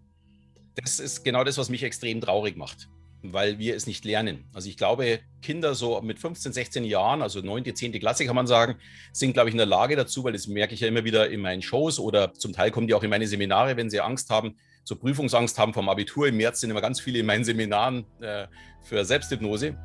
das 0.75 1.01
ist 1.01 1.25
genau 1.25 1.45
das, 1.45 1.59
was 1.59 1.69
mich 1.69 1.83
extrem 1.83 2.21
traurig 2.21 2.57
macht, 2.57 2.89
weil 3.23 3.59
wir 3.59 3.77
es 3.77 3.87
nicht 3.87 4.05
lernen. 4.05 4.45
Also 4.53 4.69
ich 4.69 4.77
glaube, 4.77 5.21
Kinder 5.43 5.75
so 5.75 6.01
mit 6.01 6.19
15, 6.19 6.53
16 6.53 6.85
Jahren, 6.85 7.23
also 7.23 7.41
9., 7.41 7.75
10. 7.75 7.93
Klasse 7.93 8.25
kann 8.25 8.37
man 8.37 8.47
sagen, 8.47 8.77
sind, 9.13 9.33
glaube 9.33 9.49
ich, 9.49 9.55
in 9.55 9.59
der 9.59 9.67
Lage 9.67 9.97
dazu, 9.97 10.25
weil 10.25 10.33
das 10.33 10.47
merke 10.47 10.75
ich 10.75 10.81
ja 10.81 10.89
immer 10.89 11.05
wieder 11.05 11.29
in 11.31 11.41
meinen 11.41 11.63
Shows 11.63 11.99
oder 11.99 12.33
zum 12.35 12.53
Teil 12.53 12.71
kommen 12.71 12.87
die 12.87 12.95
auch 12.95 13.03
in 13.03 13.11
meine 13.11 13.27
Seminare, 13.27 13.77
wenn 13.77 13.91
sie 13.91 14.01
Angst 14.01 14.31
haben, 14.31 14.57
so 14.85 14.97
Prüfungsangst 14.97 15.59
haben 15.59 15.75
vom 15.75 15.89
Abitur. 15.89 16.29
Im 16.29 16.37
März 16.37 16.61
sind 16.61 16.71
immer 16.71 16.81
ganz 16.81 17.01
viele 17.01 17.19
in 17.21 17.27
meinen 17.27 17.45
Seminaren 17.45 18.05
äh, 18.21 18.47
für 18.83 19.05
Selbsthypnose. 19.05 19.77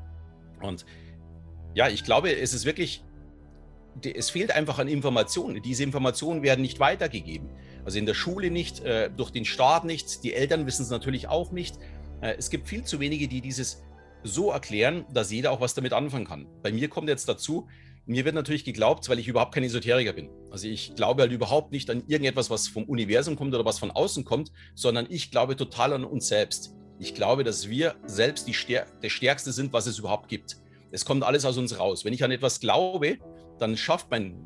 Und 0.61 0.85
ja, 1.73 1.89
ich 1.89 2.03
glaube, 2.03 2.35
es 2.35 2.53
ist 2.53 2.65
wirklich, 2.65 3.03
es 4.03 4.29
fehlt 4.29 4.51
einfach 4.51 4.79
an 4.79 4.87
Informationen. 4.87 5.61
Diese 5.61 5.83
Informationen 5.83 6.41
werden 6.41 6.61
nicht 6.61 6.79
weitergegeben. 6.79 7.49
Also 7.83 7.99
in 7.99 8.05
der 8.05 8.13
Schule 8.13 8.49
nicht, 8.49 8.79
äh, 8.81 9.09
durch 9.15 9.31
den 9.31 9.45
Staat 9.45 9.85
nicht, 9.85 10.23
die 10.23 10.33
Eltern 10.33 10.65
wissen 10.65 10.83
es 10.83 10.89
natürlich 10.89 11.27
auch 11.27 11.51
nicht. 11.51 11.77
Äh, 12.21 12.35
es 12.37 12.49
gibt 12.49 12.67
viel 12.67 12.83
zu 12.83 12.99
wenige, 12.99 13.27
die 13.27 13.41
dieses 13.41 13.83
so 14.23 14.51
erklären, 14.51 15.05
dass 15.13 15.31
jeder 15.31 15.51
auch 15.51 15.61
was 15.61 15.75
damit 15.75 15.93
anfangen 15.93 16.25
kann. 16.25 16.47
Bei 16.63 16.71
mir 16.71 16.89
kommt 16.89 17.09
jetzt 17.09 17.29
dazu, 17.29 17.67
mir 18.07 18.25
wird 18.25 18.35
natürlich 18.35 18.63
geglaubt, 18.63 19.09
weil 19.09 19.19
ich 19.19 19.27
überhaupt 19.27 19.53
kein 19.53 19.63
Esoteriker 19.63 20.13
bin. 20.13 20.29
Also 20.51 20.67
ich 20.67 20.95
glaube 20.95 21.23
halt 21.23 21.31
überhaupt 21.31 21.71
nicht 21.71 21.89
an 21.89 22.03
irgendetwas, 22.07 22.49
was 22.49 22.67
vom 22.67 22.83
Universum 22.83 23.35
kommt 23.35 23.53
oder 23.53 23.65
was 23.65 23.79
von 23.79 23.91
außen 23.91 24.23
kommt, 24.25 24.51
sondern 24.75 25.07
ich 25.09 25.31
glaube 25.31 25.55
total 25.55 25.93
an 25.93 26.05
uns 26.05 26.27
selbst. 26.27 26.75
Ich 26.99 27.15
glaube, 27.15 27.43
dass 27.43 27.69
wir 27.69 27.95
selbst 28.05 28.47
die 28.47 28.53
Stär 28.53 28.85
der 29.01 29.09
Stärkste 29.09 29.51
sind, 29.51 29.73
was 29.73 29.87
es 29.87 29.99
überhaupt 29.99 30.29
gibt. 30.29 30.57
Es 30.91 31.03
kommt 31.03 31.23
alles 31.23 31.45
aus 31.45 31.57
uns 31.57 31.77
raus. 31.77 32.05
Wenn 32.05 32.13
ich 32.13 32.23
an 32.23 32.31
etwas 32.31 32.59
glaube, 32.59 33.17
dann 33.59 33.75
schafft 33.75 34.11
mein 34.11 34.45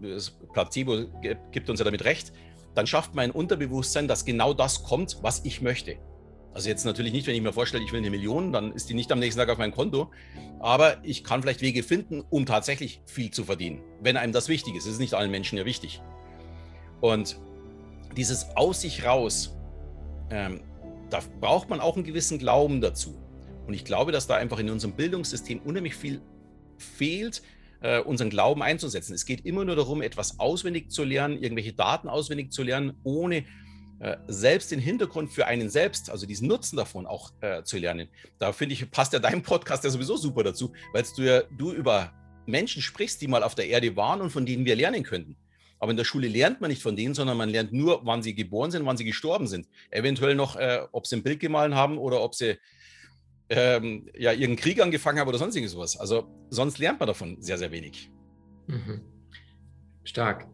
Placebo, 0.53 1.05
gibt 1.51 1.69
uns 1.69 1.79
ja 1.79 1.85
damit 1.85 2.05
recht, 2.05 2.31
dann 2.75 2.87
schafft 2.87 3.13
mein 3.13 3.31
Unterbewusstsein, 3.31 4.07
dass 4.07 4.25
genau 4.25 4.53
das 4.53 4.83
kommt, 4.83 5.17
was 5.21 5.43
ich 5.43 5.61
möchte. 5.61 5.97
Also 6.53 6.67
jetzt 6.67 6.83
natürlich 6.83 7.13
nicht, 7.13 7.27
wenn 7.27 7.35
ich 7.35 7.41
mir 7.41 7.53
vorstelle, 7.53 7.83
ich 7.83 7.91
will 7.91 7.99
eine 7.99 8.09
Million, 8.09 8.51
dann 8.51 8.73
ist 8.73 8.89
die 8.89 8.93
nicht 8.93 9.11
am 9.11 9.19
nächsten 9.19 9.39
Tag 9.39 9.49
auf 9.49 9.57
meinem 9.57 9.71
Konto. 9.71 10.11
Aber 10.59 10.97
ich 11.03 11.23
kann 11.23 11.41
vielleicht 11.41 11.61
Wege 11.61 11.83
finden, 11.83 12.23
um 12.29 12.45
tatsächlich 12.45 13.01
viel 13.05 13.31
zu 13.31 13.43
verdienen, 13.43 13.81
wenn 14.01 14.17
einem 14.17 14.33
das 14.33 14.49
wichtig 14.49 14.75
ist. 14.75 14.85
Das 14.85 14.93
ist 14.93 14.99
nicht 14.99 15.13
allen 15.13 15.31
Menschen 15.31 15.57
ja 15.57 15.65
wichtig. 15.65 16.01
Und 17.01 17.39
dieses 18.17 18.47
aus 18.55 18.81
sich 18.81 19.05
raus, 19.05 19.55
ähm, 20.31 20.61
da 21.09 21.19
braucht 21.39 21.69
man 21.69 21.79
auch 21.79 21.95
einen 21.95 22.03
gewissen 22.03 22.39
Glauben 22.39 22.81
dazu. 22.81 23.17
Und 23.67 23.73
ich 23.73 23.85
glaube, 23.85 24.11
dass 24.11 24.27
da 24.27 24.35
einfach 24.35 24.59
in 24.59 24.69
unserem 24.69 24.95
Bildungssystem 24.95 25.59
unheimlich 25.59 25.95
viel 25.95 26.21
fehlt, 26.77 27.41
äh, 27.81 27.99
unseren 27.99 28.29
Glauben 28.29 28.63
einzusetzen. 28.63 29.13
Es 29.13 29.25
geht 29.25 29.45
immer 29.45 29.63
nur 29.65 29.75
darum, 29.75 30.01
etwas 30.01 30.39
auswendig 30.39 30.91
zu 30.91 31.03
lernen, 31.03 31.41
irgendwelche 31.41 31.73
Daten 31.73 32.09
auswendig 32.09 32.51
zu 32.51 32.63
lernen, 32.63 32.97
ohne 33.03 33.45
selbst 34.27 34.71
den 34.71 34.79
Hintergrund 34.79 35.31
für 35.31 35.45
einen 35.45 35.69
selbst, 35.69 36.09
also 36.09 36.25
diesen 36.25 36.47
Nutzen 36.47 36.77
davon 36.77 37.05
auch 37.05 37.31
äh, 37.41 37.63
zu 37.63 37.77
lernen. 37.77 38.07
Da 38.37 38.53
finde 38.53 38.73
ich, 38.73 38.89
passt 38.91 39.13
ja 39.13 39.19
dein 39.19 39.41
Podcast 39.43 39.83
ja 39.83 39.89
sowieso 39.89 40.15
super 40.17 40.43
dazu, 40.43 40.71
weil 40.93 41.03
du 41.15 41.23
ja 41.23 41.41
du 41.57 41.71
über 41.71 42.13
Menschen 42.45 42.81
sprichst, 42.81 43.21
die 43.21 43.27
mal 43.27 43.43
auf 43.43 43.55
der 43.55 43.67
Erde 43.67 43.95
waren 43.95 44.21
und 44.21 44.31
von 44.31 44.45
denen 44.45 44.65
wir 44.65 44.75
lernen 44.75 45.03
könnten. 45.03 45.35
Aber 45.79 45.91
in 45.91 45.97
der 45.97 46.03
Schule 46.03 46.27
lernt 46.27 46.59
man 46.59 46.69
nicht 46.69 46.81
von 46.81 46.95
denen, 46.95 47.13
sondern 47.13 47.37
man 47.37 47.49
lernt 47.49 47.71
nur, 47.71 48.05
wann 48.05 48.21
sie 48.21 48.35
geboren 48.35 48.71
sind, 48.71 48.85
wann 48.85 48.97
sie 48.97 49.05
gestorben 49.05 49.47
sind. 49.47 49.67
Eventuell 49.91 50.35
noch, 50.35 50.57
äh, 50.57 50.81
ob 50.91 51.07
sie 51.07 51.15
ein 51.17 51.23
Bild 51.23 51.39
gemahlen 51.39 51.75
haben 51.75 51.97
oder 51.97 52.21
ob 52.21 52.35
sie 52.35 52.57
ähm, 53.49 54.09
ja, 54.17 54.31
ihren 54.33 54.55
Krieg 54.55 54.81
angefangen 54.81 55.19
haben 55.19 55.27
oder 55.27 55.37
sonstiges 55.37 55.77
was. 55.77 55.97
Also 55.97 56.27
sonst 56.49 56.79
lernt 56.79 56.99
man 56.99 57.07
davon 57.07 57.41
sehr, 57.41 57.57
sehr 57.57 57.71
wenig. 57.71 58.11
Mhm. 58.67 59.01
Stark. 60.03 60.47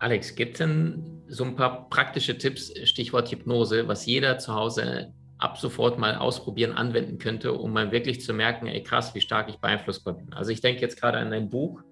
Alex, 0.00 0.34
gibt 0.34 0.52
es 0.54 0.58
denn 0.58 1.22
so 1.28 1.44
ein 1.44 1.54
paar 1.54 1.88
praktische 1.90 2.36
Tipps, 2.36 2.72
Stichwort 2.88 3.30
Hypnose, 3.30 3.86
was 3.86 4.06
jeder 4.06 4.38
zu 4.38 4.54
Hause 4.54 5.12
ab 5.36 5.58
sofort 5.58 5.98
mal 5.98 6.16
ausprobieren, 6.16 6.72
anwenden 6.72 7.18
könnte, 7.18 7.52
um 7.52 7.72
mal 7.72 7.92
wirklich 7.92 8.22
zu 8.22 8.32
merken, 8.32 8.66
ey 8.66 8.82
krass, 8.82 9.14
wie 9.14 9.20
stark 9.20 9.50
ich 9.50 9.58
beeinflussbar 9.58 10.14
bin. 10.14 10.32
Also 10.32 10.52
ich 10.52 10.62
denke 10.62 10.80
jetzt 10.80 10.98
gerade 10.98 11.18
an 11.18 11.32
ein 11.32 11.50
Buch. 11.50 11.82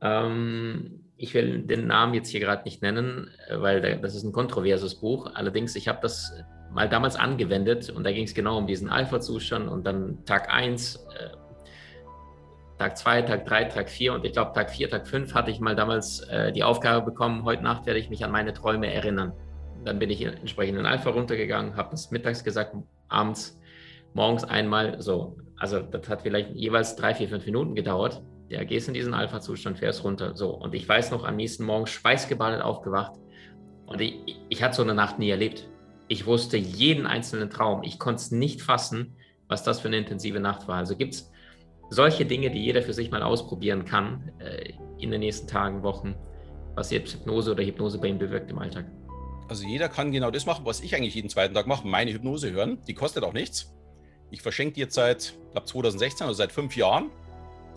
Ähm, 0.00 1.04
ich 1.16 1.34
will 1.34 1.62
den 1.62 1.88
Namen 1.88 2.14
jetzt 2.14 2.28
hier 2.28 2.40
gerade 2.40 2.62
nicht 2.62 2.80
nennen, 2.80 3.30
weil 3.50 3.80
das 4.00 4.14
ist 4.14 4.22
ein 4.22 4.32
kontroverses 4.32 4.94
Buch. 4.94 5.30
Allerdings, 5.34 5.74
ich 5.74 5.88
habe 5.88 5.98
das 6.02 6.32
mal 6.72 6.88
damals 6.88 7.16
angewendet 7.16 7.90
und 7.90 8.04
da 8.04 8.12
ging 8.12 8.24
es 8.24 8.34
genau 8.34 8.58
um 8.58 8.68
diesen 8.68 8.88
Alpha-Zustand 8.88 9.68
und 9.68 9.84
dann 9.84 10.24
Tag 10.26 10.52
1, 10.52 10.96
äh, 10.96 11.36
Tag 12.78 12.98
2, 12.98 13.22
Tag 13.22 13.46
3, 13.46 13.64
Tag 13.64 13.88
4 13.88 14.12
und 14.12 14.24
ich 14.26 14.32
glaube 14.32 14.52
Tag 14.52 14.70
4, 14.70 14.90
Tag 14.90 15.08
5 15.08 15.32
hatte 15.32 15.50
ich 15.50 15.60
mal 15.60 15.74
damals 15.74 16.20
äh, 16.28 16.52
die 16.52 16.62
Aufgabe 16.62 17.04
bekommen, 17.04 17.44
heute 17.44 17.62
Nacht 17.62 17.86
werde 17.86 17.98
ich 17.98 18.10
mich 18.10 18.22
an 18.22 18.30
meine 18.30 18.52
Träume 18.52 18.92
erinnern. 18.92 19.32
Dann 19.84 19.98
bin 19.98 20.10
ich 20.10 20.22
entsprechend 20.22 20.78
in 20.78 20.84
Alpha 20.84 21.10
runtergegangen, 21.10 21.76
habe 21.76 21.90
das 21.92 22.10
mittags 22.10 22.44
gesagt, 22.44 22.76
abends, 23.08 23.58
morgens 24.12 24.44
einmal 24.44 25.00
so. 25.00 25.38
Also 25.58 25.80
das 25.80 26.08
hat 26.08 26.22
vielleicht 26.22 26.50
jeweils 26.54 26.96
drei, 26.96 27.14
vier, 27.14 27.28
fünf 27.28 27.46
Minuten 27.46 27.74
gedauert. 27.74 28.22
Ja, 28.48 28.62
gehst 28.62 28.88
in 28.88 28.94
diesen 28.94 29.14
Alpha-Zustand, 29.14 29.78
fährst 29.78 30.04
runter. 30.04 30.36
So. 30.36 30.50
Und 30.50 30.74
ich 30.74 30.86
weiß 30.88 31.10
noch, 31.12 31.24
am 31.24 31.36
nächsten 31.36 31.64
Morgen 31.64 31.86
schweißgebadet 31.86 32.60
aufgewacht. 32.60 33.12
Und 33.86 34.00
ich, 34.00 34.36
ich 34.48 34.62
hatte 34.62 34.76
so 34.76 34.82
eine 34.82 34.94
Nacht 34.94 35.18
nie 35.18 35.30
erlebt. 35.30 35.68
Ich 36.08 36.26
wusste 36.26 36.56
jeden 36.56 37.06
einzelnen 37.06 37.48
Traum. 37.50 37.82
Ich 37.82 37.98
konnte 37.98 38.20
es 38.20 38.30
nicht 38.30 38.60
fassen, 38.60 39.16
was 39.48 39.64
das 39.64 39.80
für 39.80 39.88
eine 39.88 39.96
intensive 39.96 40.40
Nacht 40.40 40.68
war. 40.68 40.76
Also 40.76 40.96
gibt 40.96 41.14
es 41.14 41.32
solche 41.90 42.26
Dinge, 42.26 42.50
die 42.50 42.62
jeder 42.62 42.82
für 42.82 42.94
sich 42.94 43.10
mal 43.10 43.22
ausprobieren 43.22 43.84
kann 43.84 44.32
äh, 44.38 44.72
in 44.98 45.10
den 45.10 45.20
nächsten 45.20 45.46
Tagen, 45.46 45.82
Wochen, 45.82 46.14
was 46.74 46.90
jetzt 46.90 47.14
Hypnose 47.14 47.52
oder 47.52 47.64
Hypnose 47.64 47.98
bei 47.98 48.08
ihm 48.08 48.18
bewirkt 48.18 48.50
im 48.50 48.58
Alltag. 48.58 48.86
Also 49.48 49.66
jeder 49.66 49.88
kann 49.88 50.10
genau 50.10 50.30
das 50.30 50.46
machen, 50.46 50.64
was 50.64 50.80
ich 50.80 50.94
eigentlich 50.94 51.14
jeden 51.14 51.28
zweiten 51.28 51.54
Tag 51.54 51.66
mache, 51.66 51.86
meine 51.86 52.12
Hypnose 52.12 52.50
hören. 52.50 52.78
Die 52.88 52.94
kostet 52.94 53.22
auch 53.22 53.32
nichts. 53.32 53.72
Ich 54.30 54.42
verschenke 54.42 54.74
die 54.74 54.80
jetzt 54.80 54.94
seit, 54.94 55.34
glaube 55.52 55.66
2016, 55.66 56.26
also 56.26 56.36
seit 56.36 56.50
fünf 56.50 56.76
Jahren. 56.76 57.10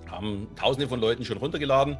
Haben 0.08 0.48
tausende 0.56 0.88
von 0.88 1.00
Leuten 1.00 1.24
schon 1.24 1.38
runtergeladen. 1.38 1.98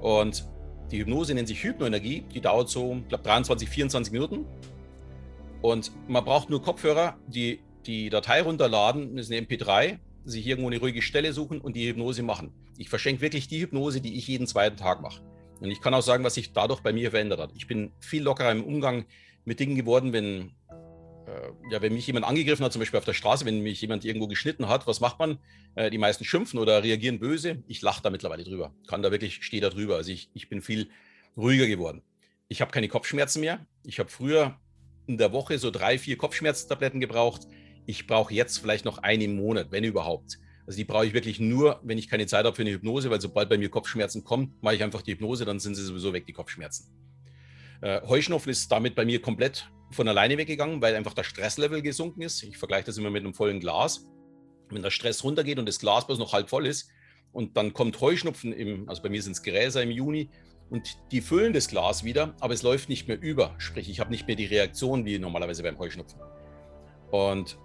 Und 0.00 0.44
die 0.92 0.98
Hypnose 0.98 1.34
nennt 1.34 1.48
sich 1.48 1.62
Hypnoenergie. 1.62 2.24
Die 2.32 2.40
dauert 2.40 2.68
so, 2.68 2.98
glaube, 3.08 3.24
23, 3.24 3.68
24 3.68 4.12
Minuten. 4.12 4.46
Und 5.60 5.90
man 6.08 6.24
braucht 6.24 6.50
nur 6.50 6.62
Kopfhörer, 6.62 7.16
die 7.26 7.60
die 7.86 8.10
Datei 8.10 8.42
runterladen, 8.42 9.16
das 9.16 9.26
ist 9.26 9.32
eine 9.32 9.46
MP3, 9.46 9.98
sich 10.24 10.46
irgendwo 10.46 10.68
eine 10.68 10.78
ruhige 10.78 11.02
Stelle 11.02 11.32
suchen 11.32 11.60
und 11.60 11.76
die 11.76 11.88
Hypnose 11.88 12.22
machen. 12.22 12.52
Ich 12.78 12.88
verschenke 12.88 13.22
wirklich 13.22 13.48
die 13.48 13.60
Hypnose, 13.60 14.00
die 14.00 14.16
ich 14.16 14.26
jeden 14.26 14.46
zweiten 14.46 14.76
Tag 14.76 15.02
mache. 15.02 15.22
Und 15.60 15.70
ich 15.70 15.80
kann 15.80 15.94
auch 15.94 16.02
sagen, 16.02 16.24
was 16.24 16.34
sich 16.34 16.52
dadurch 16.52 16.80
bei 16.80 16.92
mir 16.92 17.10
verändert 17.10 17.40
hat. 17.40 17.52
Ich 17.54 17.66
bin 17.66 17.92
viel 18.00 18.22
lockerer 18.22 18.52
im 18.52 18.64
Umgang 18.64 19.04
mit 19.44 19.60
Dingen 19.60 19.76
geworden, 19.76 20.12
wenn, 20.12 20.52
äh, 21.26 21.70
ja, 21.70 21.80
wenn 21.82 21.94
mich 21.94 22.06
jemand 22.06 22.26
angegriffen 22.26 22.64
hat, 22.64 22.72
zum 22.72 22.80
Beispiel 22.80 22.98
auf 22.98 23.04
der 23.04 23.14
Straße, 23.14 23.44
wenn 23.44 23.60
mich 23.60 23.80
jemand 23.80 24.04
irgendwo 24.04 24.26
geschnitten 24.26 24.68
hat, 24.68 24.86
was 24.86 25.00
macht 25.00 25.18
man? 25.18 25.38
Äh, 25.74 25.90
die 25.90 25.98
meisten 25.98 26.24
schimpfen 26.24 26.58
oder 26.58 26.82
reagieren 26.82 27.18
böse. 27.18 27.62
Ich 27.66 27.82
lache 27.82 28.02
da 28.02 28.10
mittlerweile 28.10 28.44
drüber. 28.44 28.74
Kann 28.86 29.02
da 29.02 29.10
wirklich, 29.10 29.44
stehe 29.44 29.62
da 29.62 29.70
drüber. 29.70 29.96
Also 29.96 30.10
ich, 30.10 30.30
ich 30.34 30.48
bin 30.48 30.62
viel 30.62 30.90
ruhiger 31.36 31.66
geworden. 31.66 32.02
Ich 32.48 32.60
habe 32.60 32.70
keine 32.70 32.88
Kopfschmerzen 32.88 33.40
mehr. 33.40 33.66
Ich 33.84 33.98
habe 33.98 34.10
früher 34.10 34.58
in 35.06 35.18
der 35.18 35.32
Woche 35.32 35.58
so 35.58 35.70
drei, 35.70 35.98
vier 35.98 36.16
Kopfschmerztabletten 36.16 37.00
gebraucht. 37.00 37.46
Ich 37.86 38.06
brauche 38.06 38.32
jetzt 38.32 38.58
vielleicht 38.58 38.84
noch 38.84 38.98
eine 38.98 39.24
im 39.24 39.36
Monat, 39.36 39.70
wenn 39.70 39.84
überhaupt. 39.84 40.38
Also 40.66 40.78
die 40.78 40.84
brauche 40.84 41.06
ich 41.06 41.12
wirklich 41.12 41.40
nur, 41.40 41.80
wenn 41.82 41.98
ich 41.98 42.08
keine 42.08 42.26
Zeit 42.26 42.46
habe 42.46 42.56
für 42.56 42.62
eine 42.62 42.70
Hypnose, 42.70 43.10
weil 43.10 43.20
sobald 43.20 43.48
bei 43.48 43.58
mir 43.58 43.68
Kopfschmerzen 43.68 44.24
kommen, 44.24 44.56
mache 44.62 44.76
ich 44.76 44.82
einfach 44.82 45.02
die 45.02 45.12
Hypnose, 45.12 45.44
dann 45.44 45.60
sind 45.60 45.74
sie 45.74 45.84
sowieso 45.84 46.12
weg, 46.12 46.24
die 46.26 46.32
Kopfschmerzen. 46.32 46.90
Äh, 47.82 48.00
Heuschnupfen 48.06 48.50
ist 48.50 48.72
damit 48.72 48.94
bei 48.94 49.04
mir 49.04 49.20
komplett 49.20 49.70
von 49.90 50.08
alleine 50.08 50.38
weggegangen, 50.38 50.80
weil 50.80 50.94
einfach 50.96 51.12
das 51.12 51.26
Stresslevel 51.26 51.82
gesunken 51.82 52.22
ist. 52.22 52.42
Ich 52.42 52.56
vergleiche 52.56 52.86
das 52.86 52.96
immer 52.96 53.10
mit 53.10 53.22
einem 53.22 53.34
vollen 53.34 53.60
Glas. 53.60 54.06
Wenn 54.70 54.82
der 54.82 54.90
Stress 54.90 55.22
runtergeht 55.22 55.58
und 55.58 55.66
das 55.66 55.78
Glas 55.78 56.06
bloß 56.06 56.18
noch 56.18 56.32
halb 56.32 56.48
voll 56.48 56.66
ist 56.66 56.88
und 57.32 57.56
dann 57.58 57.74
kommt 57.74 58.00
Heuschnupfen, 58.00 58.54
im, 58.54 58.88
also 58.88 59.02
bei 59.02 59.10
mir 59.10 59.22
sind 59.22 59.32
es 59.32 59.42
Gräser 59.42 59.82
im 59.82 59.90
Juni, 59.90 60.30
und 60.70 60.98
die 61.12 61.20
füllen 61.20 61.52
das 61.52 61.68
Glas 61.68 62.04
wieder, 62.04 62.34
aber 62.40 62.54
es 62.54 62.62
läuft 62.62 62.88
nicht 62.88 63.06
mehr 63.06 63.20
über. 63.20 63.54
Sprich, 63.58 63.90
ich 63.90 64.00
habe 64.00 64.10
nicht 64.10 64.26
mehr 64.26 64.36
die 64.36 64.46
Reaktion 64.46 65.04
wie 65.04 65.18
normalerweise 65.18 65.62
beim 65.62 65.78
Heuschnupfen. 65.78 66.18
Und 67.10 67.58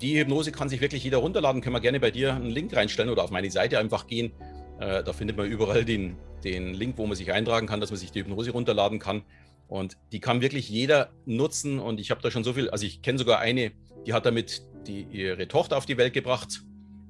die 0.00 0.18
Hypnose 0.18 0.52
kann 0.52 0.68
sich 0.68 0.80
wirklich 0.80 1.04
jeder 1.04 1.18
runterladen. 1.18 1.60
Können 1.60 1.74
wir 1.74 1.80
gerne 1.80 2.00
bei 2.00 2.10
dir 2.10 2.34
einen 2.34 2.50
Link 2.50 2.74
reinstellen 2.74 3.10
oder 3.10 3.24
auf 3.24 3.30
meine 3.30 3.50
Seite 3.50 3.78
einfach 3.78 4.06
gehen. 4.06 4.32
Äh, 4.80 5.02
da 5.02 5.12
findet 5.12 5.36
man 5.36 5.46
überall 5.46 5.84
den, 5.84 6.16
den 6.44 6.74
Link, 6.74 6.98
wo 6.98 7.06
man 7.06 7.16
sich 7.16 7.32
eintragen 7.32 7.66
kann, 7.66 7.80
dass 7.80 7.90
man 7.90 7.98
sich 7.98 8.12
die 8.12 8.20
Hypnose 8.20 8.50
runterladen 8.50 8.98
kann. 8.98 9.22
Und 9.66 9.96
die 10.12 10.20
kann 10.20 10.40
wirklich 10.40 10.68
jeder 10.68 11.10
nutzen. 11.26 11.78
Und 11.78 12.00
ich 12.00 12.10
habe 12.10 12.22
da 12.22 12.30
schon 12.30 12.44
so 12.44 12.52
viel, 12.52 12.70
also 12.70 12.86
ich 12.86 13.02
kenne 13.02 13.18
sogar 13.18 13.38
eine, 13.40 13.72
die 14.06 14.12
hat 14.12 14.24
damit 14.24 14.62
die, 14.86 15.02
ihre 15.02 15.48
Tochter 15.48 15.76
auf 15.76 15.86
die 15.86 15.98
Welt 15.98 16.14
gebracht. 16.14 16.62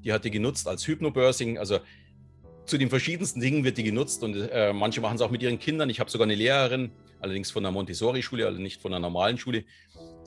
Die 0.04 0.12
hat 0.12 0.24
die 0.24 0.30
genutzt 0.30 0.66
als 0.66 0.86
Hypnobirthing. 0.86 1.58
Also 1.58 1.78
zu 2.68 2.78
den 2.78 2.90
verschiedensten 2.90 3.40
Dingen 3.40 3.64
wird 3.64 3.78
die 3.78 3.82
genutzt 3.82 4.22
und 4.22 4.36
äh, 4.36 4.72
manche 4.72 5.00
machen 5.00 5.16
es 5.16 5.22
auch 5.22 5.30
mit 5.30 5.42
ihren 5.42 5.58
Kindern. 5.58 5.88
Ich 5.90 6.00
habe 6.00 6.10
sogar 6.10 6.26
eine 6.26 6.34
Lehrerin, 6.34 6.90
allerdings 7.20 7.50
von 7.50 7.62
der 7.62 7.72
Montessori-Schule, 7.72 8.46
also 8.46 8.60
nicht 8.60 8.80
von 8.80 8.92
einer 8.92 9.00
normalen 9.00 9.38
Schule, 9.38 9.64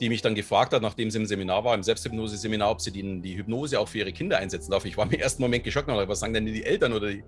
die 0.00 0.08
mich 0.08 0.22
dann 0.22 0.34
gefragt 0.34 0.72
hat, 0.72 0.82
nachdem 0.82 1.10
sie 1.10 1.18
im 1.18 1.26
Seminar 1.26 1.64
war, 1.64 1.74
im 1.74 1.84
Selbsthypnose-Seminar, 1.84 2.70
ob 2.70 2.80
sie 2.80 2.90
die, 2.90 3.20
die, 3.20 3.36
Hypnose 3.36 3.78
auch 3.78 3.88
für 3.88 3.98
ihre 3.98 4.12
Kinder 4.12 4.38
einsetzen 4.38 4.72
darf. 4.72 4.84
Ich 4.84 4.96
war 4.96 5.10
im 5.10 5.18
ersten 5.18 5.40
Moment 5.40 5.62
geschockt 5.62 5.88
dachte, 5.88 6.08
was 6.08 6.20
sagen 6.20 6.34
denn 6.34 6.46
die 6.46 6.64
Eltern 6.64 6.92
oder 6.92 7.10
die, 7.10 7.22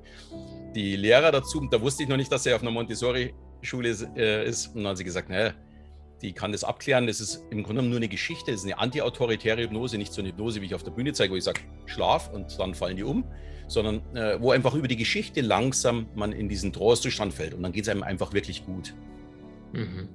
die 0.74 0.96
Lehrer 0.96 1.30
dazu? 1.30 1.60
Und 1.60 1.72
da 1.72 1.80
wusste 1.80 2.02
ich 2.02 2.08
noch 2.08 2.16
nicht, 2.16 2.32
dass 2.32 2.42
sie 2.42 2.52
auf 2.52 2.62
einer 2.62 2.72
Montessori-Schule 2.72 3.96
äh, 4.16 4.48
ist. 4.48 4.74
Und 4.74 4.82
dann 4.82 4.88
hat 4.88 4.98
sie 4.98 5.04
gesagt, 5.04 5.28
naja, 5.30 5.54
die 6.22 6.32
kann 6.32 6.50
das 6.50 6.64
abklären. 6.64 7.06
Das 7.06 7.20
ist 7.20 7.44
im 7.50 7.62
Grunde 7.62 7.82
nur 7.82 7.98
eine 7.98 8.08
Geschichte. 8.08 8.50
Das 8.50 8.60
ist 8.60 8.66
eine 8.66 8.78
antiautoritäre 8.78 9.62
Hypnose, 9.62 9.96
nicht 9.96 10.12
so 10.12 10.22
eine 10.22 10.30
Hypnose, 10.30 10.60
wie 10.60 10.66
ich 10.66 10.74
auf 10.74 10.82
der 10.82 10.90
Bühne 10.90 11.12
zeige, 11.12 11.32
wo 11.32 11.36
ich 11.36 11.44
sage, 11.44 11.60
schlaf 11.86 12.32
und 12.32 12.58
dann 12.58 12.74
fallen 12.74 12.96
die 12.96 13.04
um, 13.04 13.24
sondern 13.66 14.02
äh, 14.16 14.40
wo 14.40 14.50
einfach 14.50 14.74
über 14.74 14.88
die 14.88 14.96
Geschichte 14.96 15.40
langsam 15.40 16.06
man 16.14 16.32
in 16.32 16.48
diesen 16.48 16.72
Trostzustand 16.72 17.32
fällt 17.32 17.54
und 17.54 17.62
dann 17.62 17.72
geht 17.72 17.84
es 17.84 17.88
einem 17.88 18.02
einfach 18.02 18.32
wirklich 18.32 18.64
gut. 18.64 18.94
Mhm. 19.72 20.08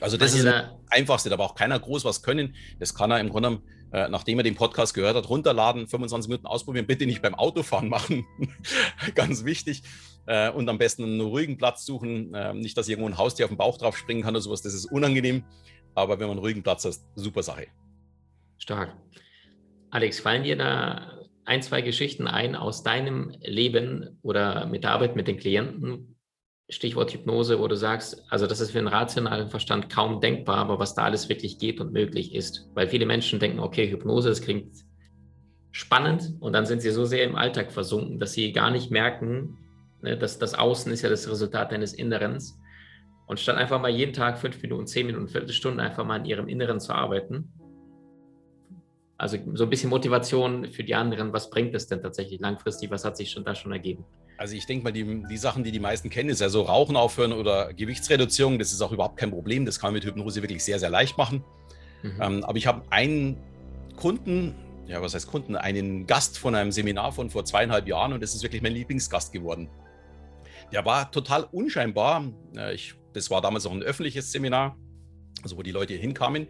Also 0.00 0.16
das 0.16 0.32
Manche 0.32 0.48
ist 0.48 0.54
das 0.54 0.70
Einfachste, 0.90 1.30
da 1.30 1.36
braucht 1.36 1.56
keiner 1.56 1.78
groß 1.78 2.04
was 2.04 2.22
können. 2.22 2.54
Das 2.78 2.94
kann 2.94 3.10
er 3.10 3.20
im 3.20 3.30
Grunde 3.30 3.48
genommen, 3.48 3.64
äh, 3.92 4.08
nachdem 4.08 4.38
er 4.38 4.42
den 4.42 4.54
Podcast 4.54 4.94
gehört 4.94 5.16
hat, 5.16 5.28
runterladen, 5.28 5.86
25 5.86 6.28
Minuten 6.28 6.46
ausprobieren, 6.46 6.86
bitte 6.86 7.06
nicht 7.06 7.22
beim 7.22 7.34
Autofahren 7.34 7.88
machen. 7.88 8.26
Ganz 9.14 9.44
wichtig. 9.44 9.82
Äh, 10.26 10.50
und 10.50 10.68
am 10.68 10.78
besten 10.78 11.04
einen 11.04 11.20
ruhigen 11.20 11.56
Platz 11.56 11.86
suchen. 11.86 12.34
Äh, 12.34 12.52
nicht, 12.54 12.76
dass 12.76 12.88
irgendwo 12.88 13.08
ein 13.08 13.16
Haustier 13.16 13.46
auf 13.46 13.50
den 13.50 13.56
Bauch 13.56 13.78
drauf 13.78 13.96
springen 13.96 14.22
kann 14.22 14.34
oder 14.34 14.42
sowas, 14.42 14.60
das 14.60 14.74
ist 14.74 14.86
unangenehm. 14.86 15.44
Aber 15.94 16.18
wenn 16.18 16.26
man 16.26 16.36
einen 16.36 16.40
ruhigen 16.40 16.62
Platz 16.62 16.84
hat, 16.84 16.96
super 17.14 17.42
Sache. 17.42 17.68
Stark. 18.58 18.94
Alex, 19.90 20.20
fallen 20.20 20.42
dir 20.42 20.56
da 20.56 21.15
ein, 21.46 21.62
zwei 21.62 21.80
Geschichten 21.80 22.26
ein 22.26 22.54
aus 22.54 22.82
deinem 22.82 23.32
Leben 23.40 24.18
oder 24.22 24.66
mit 24.66 24.84
der 24.84 24.90
Arbeit 24.90 25.16
mit 25.16 25.28
den 25.28 25.38
Klienten, 25.38 26.16
Stichwort 26.68 27.12
Hypnose, 27.12 27.60
wo 27.60 27.68
du 27.68 27.76
sagst, 27.76 28.24
also 28.28 28.48
das 28.48 28.60
ist 28.60 28.72
für 28.72 28.78
den 28.78 28.88
rationalen 28.88 29.48
Verstand 29.48 29.88
kaum 29.88 30.20
denkbar, 30.20 30.56
aber 30.58 30.80
was 30.80 30.96
da 30.96 31.04
alles 31.04 31.28
wirklich 31.28 31.58
geht 31.58 31.80
und 31.80 31.92
möglich 31.92 32.34
ist. 32.34 32.68
Weil 32.74 32.88
viele 32.88 33.06
Menschen 33.06 33.38
denken, 33.38 33.60
okay, 33.60 33.88
Hypnose, 33.88 34.28
das 34.28 34.42
klingt 34.42 34.74
spannend 35.70 36.34
und 36.40 36.52
dann 36.52 36.66
sind 36.66 36.82
sie 36.82 36.90
so 36.90 37.04
sehr 37.04 37.22
im 37.24 37.36
Alltag 37.36 37.70
versunken, 37.70 38.18
dass 38.18 38.32
sie 38.32 38.52
gar 38.52 38.70
nicht 38.70 38.90
merken, 38.90 39.56
ne, 40.02 40.18
dass 40.18 40.40
das 40.40 40.54
Außen 40.54 40.90
ist 40.90 41.02
ja 41.02 41.08
das 41.08 41.30
Resultat 41.30 41.70
deines 41.70 41.94
Innerens. 41.94 42.58
Und 43.26 43.40
statt 43.40 43.56
einfach 43.56 43.80
mal 43.80 43.90
jeden 43.90 44.12
Tag 44.12 44.38
fünf 44.38 44.60
Minuten, 44.62 44.86
zehn 44.86 45.06
Minuten, 45.06 45.28
Viertelstunde 45.28 45.82
einfach 45.82 46.04
mal 46.04 46.16
in 46.16 46.24
ihrem 46.24 46.48
Inneren 46.48 46.80
zu 46.80 46.92
arbeiten, 46.92 47.52
also 49.18 49.38
so 49.54 49.64
ein 49.64 49.70
bisschen 49.70 49.90
Motivation 49.90 50.70
für 50.70 50.84
die 50.84 50.94
anderen, 50.94 51.32
was 51.32 51.48
bringt 51.48 51.74
es 51.74 51.86
denn 51.86 52.02
tatsächlich 52.02 52.40
langfristig, 52.40 52.90
was 52.90 53.04
hat 53.04 53.16
sich 53.16 53.30
schon 53.30 53.44
da 53.44 53.54
schon 53.54 53.72
ergeben? 53.72 54.04
Also 54.38 54.54
ich 54.54 54.66
denke 54.66 54.84
mal, 54.84 54.92
die, 54.92 55.24
die 55.28 55.36
Sachen, 55.38 55.64
die 55.64 55.72
die 55.72 55.80
meisten 55.80 56.10
kennen, 56.10 56.28
ist 56.28 56.42
ja 56.42 56.50
so 56.50 56.62
Rauchen 56.62 56.96
aufhören 56.96 57.32
oder 57.32 57.72
Gewichtsreduzierung. 57.72 58.58
Das 58.58 58.72
ist 58.72 58.82
auch 58.82 58.92
überhaupt 58.92 59.16
kein 59.16 59.30
Problem. 59.30 59.64
Das 59.64 59.80
kann 59.80 59.88
man 59.88 59.94
mit 59.94 60.04
Hypnose 60.04 60.42
wirklich 60.42 60.62
sehr, 60.62 60.78
sehr 60.78 60.90
leicht 60.90 61.16
machen. 61.16 61.42
Mhm. 62.02 62.20
Ähm, 62.20 62.44
aber 62.44 62.58
ich 62.58 62.66
habe 62.66 62.82
einen 62.90 63.38
Kunden, 63.96 64.54
ja, 64.86 65.00
was 65.00 65.14
heißt 65.14 65.26
Kunden, 65.26 65.56
einen 65.56 66.06
Gast 66.06 66.38
von 66.38 66.54
einem 66.54 66.70
Seminar 66.70 67.12
von 67.12 67.30
vor 67.30 67.46
zweieinhalb 67.46 67.88
Jahren 67.88 68.12
und 68.12 68.22
das 68.22 68.34
ist 68.34 68.42
wirklich 68.42 68.60
mein 68.60 68.72
Lieblingsgast 68.72 69.32
geworden. 69.32 69.70
Der 70.72 70.84
war 70.84 71.10
total 71.10 71.44
unscheinbar. 71.44 72.24
Ich, 72.74 72.94
das 73.14 73.30
war 73.30 73.40
damals 73.40 73.64
auch 73.64 73.72
ein 73.72 73.82
öffentliches 73.82 74.30
Seminar. 74.32 74.76
also 75.42 75.56
wo 75.56 75.62
die 75.62 75.70
Leute 75.70 75.94
hinkamen. 75.94 76.48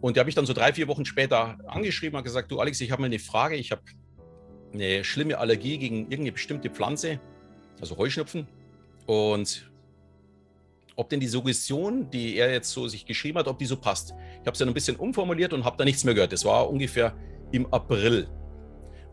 Und 0.00 0.16
der 0.16 0.22
habe 0.22 0.30
ich 0.30 0.36
dann 0.36 0.46
so 0.46 0.52
drei, 0.52 0.72
vier 0.72 0.88
Wochen 0.88 1.04
später 1.04 1.58
angeschrieben 1.66 2.16
und 2.16 2.24
gesagt, 2.24 2.50
du 2.50 2.60
Alex, 2.60 2.80
ich 2.80 2.90
habe 2.92 3.02
mal 3.02 3.06
eine 3.06 3.18
Frage, 3.18 3.56
ich 3.56 3.72
habe 3.72 3.82
eine 4.72 5.02
schlimme 5.02 5.38
Allergie 5.38 5.78
gegen 5.78 6.02
irgendeine 6.02 6.32
bestimmte 6.32 6.70
Pflanze, 6.70 7.20
also 7.80 7.96
Heuschnupfen. 7.96 8.46
Und 9.06 9.70
ob 10.96 11.08
denn 11.08 11.20
die 11.20 11.28
Suggestion, 11.28 12.10
die 12.10 12.36
er 12.36 12.52
jetzt 12.52 12.70
so 12.70 12.88
sich 12.88 13.06
geschrieben 13.06 13.38
hat, 13.38 13.48
ob 13.48 13.58
die 13.58 13.66
so 13.66 13.76
passt. 13.76 14.14
Ich 14.32 14.40
habe 14.40 14.50
es 14.52 14.58
dann 14.58 14.68
ein 14.68 14.74
bisschen 14.74 14.96
umformuliert 14.96 15.52
und 15.52 15.64
habe 15.64 15.76
da 15.76 15.84
nichts 15.84 16.04
mehr 16.04 16.14
gehört. 16.14 16.32
Das 16.32 16.44
war 16.44 16.68
ungefähr 16.68 17.14
im 17.52 17.72
April. 17.72 18.28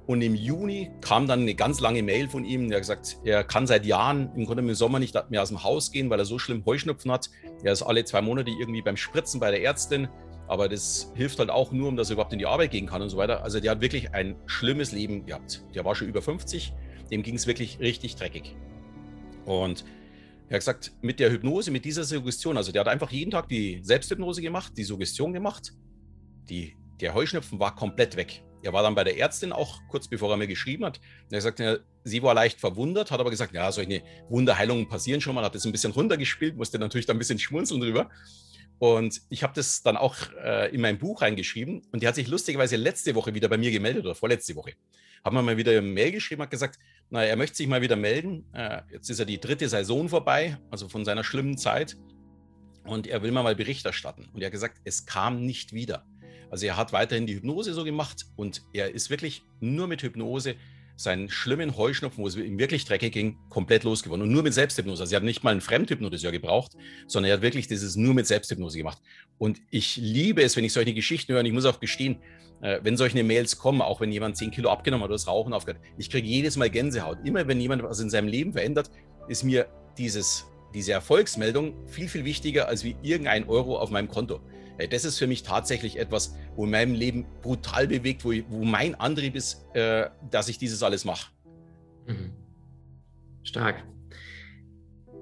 Und 0.07 0.21
im 0.21 0.35
Juni 0.35 0.91
kam 1.01 1.27
dann 1.27 1.41
eine 1.41 1.55
ganz 1.55 1.79
lange 1.79 2.03
Mail 2.03 2.29
von 2.29 2.45
ihm. 2.45 2.69
Der 2.69 2.77
hat 2.77 2.81
gesagt, 2.83 3.17
er 3.23 3.43
kann 3.43 3.65
seit 3.65 3.85
Jahren 3.85 4.31
im 4.35 4.45
Grunde 4.45 4.61
im 4.61 4.73
Sommer 4.75 4.99
nicht 4.99 5.15
mehr 5.29 5.41
aus 5.41 5.49
dem 5.49 5.63
Haus 5.63 5.91
gehen, 5.91 6.09
weil 6.09 6.19
er 6.19 6.25
so 6.25 6.37
schlimm 6.37 6.63
Heuschnupfen 6.65 7.11
hat. 7.11 7.29
Er 7.63 7.73
ist 7.73 7.81
alle 7.81 8.03
zwei 8.03 8.21
Monate 8.21 8.51
irgendwie 8.51 8.81
beim 8.81 8.97
Spritzen 8.97 9.39
bei 9.39 9.49
der 9.51 9.63
Ärztin. 9.63 10.07
Aber 10.47 10.69
das 10.69 11.11
hilft 11.15 11.39
halt 11.39 11.49
auch 11.49 11.71
nur, 11.71 11.87
um 11.87 11.95
dass 11.95 12.09
er 12.09 12.13
überhaupt 12.13 12.33
in 12.33 12.39
die 12.39 12.45
Arbeit 12.45 12.71
gehen 12.71 12.87
kann 12.87 13.01
und 13.01 13.09
so 13.09 13.17
weiter. 13.17 13.43
Also 13.43 13.59
der 13.59 13.71
hat 13.71 13.81
wirklich 13.81 14.13
ein 14.13 14.35
schlimmes 14.45 14.91
Leben 14.91 15.25
gehabt. 15.25 15.63
Der 15.73 15.85
war 15.85 15.95
schon 15.95 16.07
über 16.07 16.21
50. 16.21 16.73
Dem 17.11 17.23
ging 17.23 17.35
es 17.35 17.47
wirklich 17.47 17.79
richtig 17.79 18.15
dreckig. 18.15 18.55
Und 19.45 19.85
er 20.47 20.55
hat 20.55 20.61
gesagt, 20.61 20.91
mit 21.01 21.19
der 21.19 21.31
Hypnose, 21.31 21.71
mit 21.71 21.85
dieser 21.85 22.03
Suggestion, 22.03 22.57
also 22.57 22.71
der 22.71 22.81
hat 22.81 22.87
einfach 22.87 23.11
jeden 23.11 23.31
Tag 23.31 23.47
die 23.47 23.79
Selbsthypnose 23.83 24.41
gemacht, 24.41 24.73
die 24.77 24.83
Suggestion 24.83 25.33
gemacht. 25.33 25.73
Die, 26.49 26.75
der 27.01 27.15
Heuschnupfen 27.15 27.59
war 27.59 27.75
komplett 27.75 28.15
weg. 28.15 28.43
Er 28.61 28.73
war 28.73 28.83
dann 28.83 28.95
bei 28.95 29.03
der 29.03 29.17
Ärztin 29.17 29.51
auch 29.51 29.79
kurz 29.89 30.07
bevor 30.07 30.31
er 30.31 30.37
mir 30.37 30.47
geschrieben 30.47 30.85
hat. 30.85 30.97
Er 30.97 31.23
hat 31.23 31.29
gesagt, 31.29 31.59
ja, 31.59 31.77
sie 32.03 32.23
war 32.23 32.33
leicht 32.33 32.59
verwundert, 32.59 33.11
hat 33.11 33.19
aber 33.19 33.29
gesagt, 33.29 33.53
ja, 33.53 33.71
solche 33.71 34.01
Wunderheilungen 34.29 34.87
passieren 34.87 35.21
schon 35.21 35.35
mal, 35.35 35.43
hat 35.43 35.53
das 35.53 35.65
ein 35.65 35.71
bisschen 35.71 35.91
runtergespielt, 35.91 36.55
musste 36.55 36.79
natürlich 36.79 37.05
dann 37.05 37.15
ein 37.15 37.19
bisschen 37.19 37.37
schmunzeln 37.37 37.79
drüber. 37.79 38.09
Und 38.79 39.21
ich 39.29 39.43
habe 39.43 39.53
das 39.53 39.83
dann 39.83 39.97
auch 39.97 40.15
äh, 40.43 40.73
in 40.73 40.81
mein 40.81 40.97
Buch 40.97 41.21
reingeschrieben 41.21 41.81
und 41.91 42.03
die 42.03 42.07
hat 42.07 42.15
sich 42.15 42.27
lustigerweise 42.27 42.75
letzte 42.75 43.15
Woche 43.15 43.33
wieder 43.33 43.47
bei 43.47 43.57
mir 43.57 43.71
gemeldet 43.71 44.05
oder 44.05 44.15
vorletzte 44.15 44.55
Woche. 44.55 44.73
Haben 45.23 45.37
wir 45.37 45.41
mal 45.41 45.57
wieder 45.57 45.71
eine 45.71 45.81
Mail 45.81 46.11
geschrieben, 46.11 46.41
hat 46.41 46.51
gesagt, 46.51 46.77
na, 47.09 47.23
er 47.23 47.35
möchte 47.35 47.57
sich 47.57 47.67
mal 47.67 47.81
wieder 47.81 47.95
melden. 47.95 48.45
Äh, 48.53 48.81
jetzt 48.91 49.09
ist 49.09 49.19
ja 49.19 49.25
die 49.25 49.39
dritte 49.39 49.67
Saison 49.69 50.09
vorbei, 50.09 50.57
also 50.69 50.89
von 50.89 51.05
seiner 51.05 51.23
schlimmen 51.23 51.57
Zeit. 51.57 51.97
Und 52.85 53.07
er 53.07 53.23
will 53.23 53.31
mal, 53.31 53.41
mal 53.41 53.55
Bericht 53.55 53.85
erstatten. 53.85 54.29
Und 54.33 54.41
er 54.41 54.47
hat 54.47 54.51
gesagt, 54.51 54.79
es 54.83 55.05
kam 55.05 55.43
nicht 55.43 55.73
wieder. 55.73 56.05
Also 56.51 56.67
er 56.67 56.77
hat 56.77 56.93
weiterhin 56.93 57.25
die 57.25 57.35
Hypnose 57.35 57.73
so 57.73 57.83
gemacht 57.83 58.27
und 58.35 58.61
er 58.73 58.93
ist 58.93 59.09
wirklich 59.09 59.41
nur 59.59 59.87
mit 59.87 60.03
Hypnose 60.03 60.55
seinen 60.95 61.29
schlimmen 61.29 61.75
Heuschnupfen, 61.77 62.23
wo 62.23 62.27
es 62.27 62.35
ihm 62.35 62.57
wirklich 62.57 62.85
dreckig 62.85 63.13
ging, 63.13 63.37
komplett 63.49 63.83
losgeworden. 63.83 64.23
Und 64.23 64.31
nur 64.31 64.43
mit 64.43 64.53
Selbsthypnose. 64.53 65.03
Also 65.03 65.15
er 65.15 65.17
hat 65.17 65.23
nicht 65.23 65.43
mal 65.43 65.51
einen 65.51 65.61
Fremdhypnotiseur 65.61 66.31
gebraucht, 66.31 66.73
sondern 67.07 67.29
er 67.29 67.35
hat 67.35 67.41
wirklich 67.41 67.67
dieses 67.67 67.95
nur 67.95 68.13
mit 68.13 68.27
Selbsthypnose 68.27 68.77
gemacht. 68.77 69.01
Und 69.37 69.61
ich 69.71 69.97
liebe 69.97 70.41
es, 70.41 70.55
wenn 70.55 70.63
ich 70.63 70.73
solche 70.73 70.93
Geschichten 70.93 71.33
höre. 71.33 71.41
Und 71.41 71.45
ich 71.45 71.53
muss 71.53 71.65
auch 71.65 71.79
gestehen, 71.79 72.17
äh, 72.61 72.79
wenn 72.83 72.97
solche 72.97 73.23
Mails 73.23 73.57
kommen, 73.57 73.81
auch 73.81 74.01
wenn 74.01 74.11
jemand 74.11 74.37
10 74.37 74.51
Kilo 74.51 74.69
abgenommen 74.69 75.03
hat 75.03 75.09
oder 75.09 75.15
das 75.15 75.27
Rauchen 75.27 75.53
aufgehört, 75.53 75.81
ich 75.97 76.09
kriege 76.09 76.27
jedes 76.27 76.55
Mal 76.57 76.69
Gänsehaut. 76.69 77.17
Immer 77.25 77.47
wenn 77.47 77.59
jemand 77.59 77.83
was 77.83 77.99
in 77.99 78.09
seinem 78.09 78.27
Leben 78.27 78.53
verändert, 78.53 78.89
ist 79.27 79.43
mir 79.43 79.67
dieses, 79.97 80.45
diese 80.75 80.91
Erfolgsmeldung 80.91 81.73
viel, 81.87 82.07
viel 82.07 82.25
wichtiger 82.25 82.67
als 82.67 82.83
wie 82.83 82.95
irgendein 83.01 83.47
Euro 83.47 83.79
auf 83.79 83.89
meinem 83.89 84.09
Konto. 84.09 84.41
Äh, 84.77 84.87
das 84.87 85.05
ist 85.05 85.17
für 85.17 85.27
mich 85.27 85.41
tatsächlich 85.41 85.97
etwas, 85.97 86.35
wo 86.55 86.65
in 86.65 86.71
meinem 86.71 86.93
Leben 86.93 87.25
brutal 87.41 87.87
bewegt, 87.87 88.23
wo, 88.25 88.33
wo 88.49 88.63
mein 88.63 88.93
Antrieb 88.95 89.35
ist, 89.35 89.65
äh, 89.73 90.09
dass 90.29 90.49
ich 90.49 90.57
dieses 90.57 90.83
alles 90.83 91.05
mache. 91.05 91.31
Mhm. 92.05 92.31
Stark. 93.43 93.83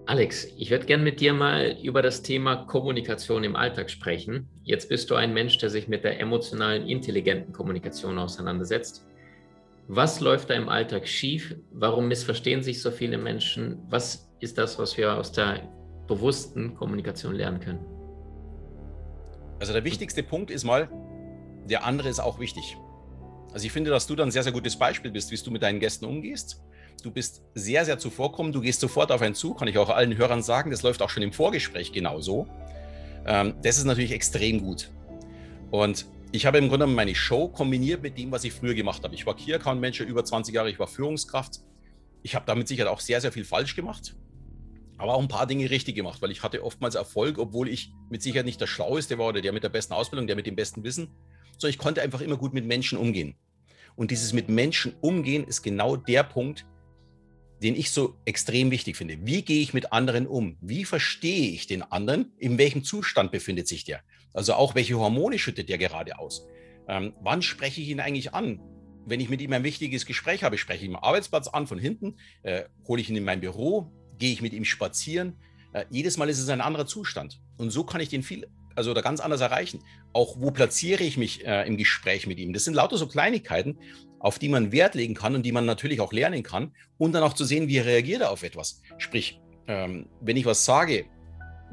Alex, 0.06 0.46
ich 0.58 0.70
würde 0.70 0.86
gerne 0.86 1.04
mit 1.04 1.22
dir 1.22 1.34
mal 1.34 1.78
über 1.82 2.02
das 2.02 2.24
Thema 2.24 2.66
Kommunikation 2.66 3.46
im 3.46 3.56
Alltag 3.56 3.90
sprechen. 3.90 4.50
Jetzt 4.64 4.90
bist 4.90 5.10
du 5.10 5.16
ein 5.16 5.34
Mensch, 5.34 5.58
der 5.60 5.70
sich 5.70 5.88
mit 5.88 6.04
der 6.04 6.20
emotionalen, 6.20 6.88
intelligenten 6.88 7.54
Kommunikation 7.54 8.20
auseinandersetzt. 8.20 9.06
Was 9.88 10.20
läuft 10.20 10.50
da 10.50 10.56
im 10.56 10.68
Alltag 10.68 11.08
schief? 11.08 11.56
Warum 11.72 12.10
missverstehen 12.10 12.64
sich 12.64 12.82
so 12.82 12.92
viele 12.92 13.18
Menschen? 13.18 13.80
Was 13.90 14.30
ist 14.44 14.58
das, 14.58 14.78
was 14.78 14.98
wir 14.98 15.16
aus 15.16 15.32
der 15.32 15.62
bewussten 16.08 16.76
Kommunikation 16.76 17.34
lernen 17.34 17.62
können? 17.62 17.86
Also 19.60 19.72
der 19.72 19.86
wichtigste 19.86 20.22
Punkt 20.22 20.52
ist 20.52 20.66
mal, 20.66 20.90
der 21.70 21.86
andere 21.86 22.10
ist 22.10 22.20
auch 22.20 22.40
wichtig. 22.40 22.78
Also 23.54 23.66
ich 23.66 23.72
finde, 23.72 23.90
dass 23.90 24.06
du 24.06 24.16
dann 24.16 24.28
ein 24.28 24.32
sehr, 24.32 24.44
sehr 24.44 24.52
gutes 24.52 24.76
Beispiel 24.76 25.12
bist, 25.12 25.32
wie 25.32 25.38
du 25.38 25.52
mit 25.52 25.64
deinen 25.64 25.80
Gästen 25.80 26.06
umgehst. 26.06 26.62
Du 27.04 27.12
bist 27.12 27.44
sehr, 27.56 27.86
sehr 27.86 27.98
zuvorkommend. 28.00 28.54
Du 28.54 28.62
gehst 28.62 28.82
sofort 28.82 29.12
auf 29.12 29.22
einen 29.22 29.36
zu, 29.36 29.54
kann 29.54 29.68
ich 29.68 29.78
auch 29.78 29.90
allen 29.90 30.18
Hörern 30.18 30.44
sagen. 30.44 30.72
Das 30.72 30.84
läuft 30.84 31.02
auch 31.02 31.10
schon 31.10 31.24
im 31.24 31.32
Vorgespräch 31.32 31.94
genauso. 31.94 32.48
Ähm, 33.26 33.54
das 33.64 33.78
ist 33.78 33.86
natürlich 33.86 34.12
extrem 34.12 34.62
gut. 34.62 34.92
Und 35.72 36.06
ich 36.34 36.46
habe 36.46 36.58
im 36.58 36.68
Grunde 36.68 36.88
meine 36.88 37.16
Show 37.16 37.48
kombiniert 37.48 38.02
mit 38.02 38.18
dem, 38.18 38.32
was 38.32 38.44
ich 38.44 38.52
früher 38.52 38.74
gemacht 38.74 39.04
habe. 39.04 39.16
Ich 39.16 39.26
war 39.26 39.36
Key 39.36 39.54
Account 39.54 39.80
Manager 39.80 40.04
über 40.04 40.26
20 40.26 40.54
Jahre, 40.54 40.70
ich 40.70 40.80
war 40.80 40.88
Führungskraft. 40.88 41.62
Ich 42.24 42.36
habe 42.36 42.46
damit 42.46 42.68
sicher 42.68 42.92
auch 42.92 43.00
sehr, 43.00 43.22
sehr 43.22 43.32
viel 43.32 43.46
falsch 43.46 43.76
gemacht 43.76 44.16
aber 45.04 45.16
auch 45.16 45.22
ein 45.22 45.28
paar 45.28 45.48
Dinge 45.48 45.70
richtig 45.70 45.96
gemacht, 45.96 46.22
weil 46.22 46.32
ich 46.32 46.44
hatte 46.44 46.64
oftmals 46.64 46.96
Erfolg, 46.96 47.38
obwohl 47.38 47.68
ich 47.68 47.92
mit 48.10 48.22
Sicherheit 48.22 48.46
nicht 48.46 48.62
der 48.62 48.68
Schlaueste 48.68 49.18
war 49.18 49.28
oder 49.28 49.42
der 49.42 49.52
mit 49.52 49.62
der 49.62 49.68
besten 49.70 49.92
Ausbildung, 49.92 50.28
der 50.28 50.38
mit 50.38 50.48
dem 50.48 50.56
besten 50.56 50.86
Wissen, 50.86 51.10
sondern 51.58 51.72
ich 51.72 51.78
konnte 51.78 52.02
einfach 52.02 52.22
immer 52.22 52.38
gut 52.38 52.54
mit 52.54 52.66
Menschen 52.66 52.98
umgehen. 52.98 53.36
Und 53.98 54.12
dieses 54.12 54.32
mit 54.32 54.48
Menschen 54.48 54.96
umgehen 55.02 55.44
ist 55.44 55.62
genau 55.62 55.98
der 55.98 56.24
Punkt, 56.24 56.66
den 57.62 57.76
ich 57.76 57.92
so 57.92 58.16
extrem 58.24 58.72
wichtig 58.72 58.96
finde. 58.96 59.18
Wie 59.26 59.42
gehe 59.42 59.62
ich 59.62 59.74
mit 59.74 59.92
anderen 59.92 60.26
um? 60.26 60.58
Wie 60.62 60.86
verstehe 60.86 61.50
ich 61.50 61.68
den 61.68 61.82
anderen? 61.82 62.32
In 62.38 62.58
welchem 62.58 62.86
Zustand 62.86 63.34
befindet 63.34 63.68
sich 63.68 63.84
der? 63.84 64.00
Also 64.34 64.54
auch, 64.54 64.74
welche 64.74 64.98
Hormone 64.98 65.38
schüttet 65.38 65.68
der 65.68 65.80
gerade 65.80 66.18
aus? 66.18 66.48
Ähm, 66.88 67.14
wann 67.22 67.42
spreche 67.42 67.82
ich 67.82 67.90
ihn 67.90 68.00
eigentlich 68.00 68.34
an? 68.34 68.62
Wenn 69.06 69.20
ich 69.20 69.28
mit 69.28 69.42
ihm 69.42 69.52
ein 69.52 69.66
wichtiges 69.66 70.06
Gespräch 70.06 70.46
habe, 70.46 70.58
spreche 70.58 70.86
ich 70.86 70.90
ihn 70.90 70.96
am 70.96 71.04
Arbeitsplatz 71.04 71.50
an, 71.50 71.68
von 71.68 71.78
hinten, 71.78 72.16
äh, 72.44 72.64
hole 72.88 73.02
ich 73.02 73.10
ihn 73.10 73.18
in 73.18 73.26
mein 73.26 73.42
Büro, 73.42 73.92
gehe 74.18 74.34
ich 74.34 74.42
mit 74.42 74.54
ihm 74.54 74.66
spazieren. 74.66 75.34
Äh, 75.74 75.86
jedes 75.90 76.18
Mal 76.18 76.30
ist 76.30 76.40
es 76.40 76.50
ein 76.50 76.62
anderer 76.62 76.86
Zustand. 76.86 77.40
Und 77.58 77.72
so 77.72 77.84
kann 77.84 78.02
ich 78.02 78.10
den 78.10 78.24
viel, 78.24 78.48
also 78.76 78.92
oder 78.92 79.02
ganz 79.02 79.20
anders 79.20 79.42
erreichen. 79.42 79.80
Auch 80.14 80.36
wo 80.40 80.52
platziere 80.52 81.04
ich 81.04 81.18
mich 81.18 81.46
äh, 81.46 81.68
im 81.68 81.78
Gespräch 81.78 82.28
mit 82.28 82.40
ihm? 82.40 82.54
Das 82.54 82.64
sind 82.64 82.74
lauter 82.74 82.98
so 82.98 83.08
Kleinigkeiten, 83.08 83.78
auf 84.20 84.40
die 84.40 84.50
man 84.50 84.72
Wert 84.72 84.96
legen 84.96 85.16
kann 85.16 85.36
und 85.36 85.44
die 85.44 85.52
man 85.52 85.66
natürlich 85.66 86.00
auch 86.00 86.14
lernen 86.14 86.44
kann. 86.44 86.72
Und 86.98 87.14
dann 87.14 87.24
auch 87.24 87.34
zu 87.34 87.46
sehen, 87.46 87.68
wie 87.68 87.80
reagiert 87.80 88.22
er 88.22 88.32
auf 88.32 88.44
etwas. 88.44 88.82
Sprich, 88.98 89.40
ähm, 89.68 90.08
wenn 90.22 90.38
ich 90.38 90.46
was 90.46 90.64
sage, 90.66 91.06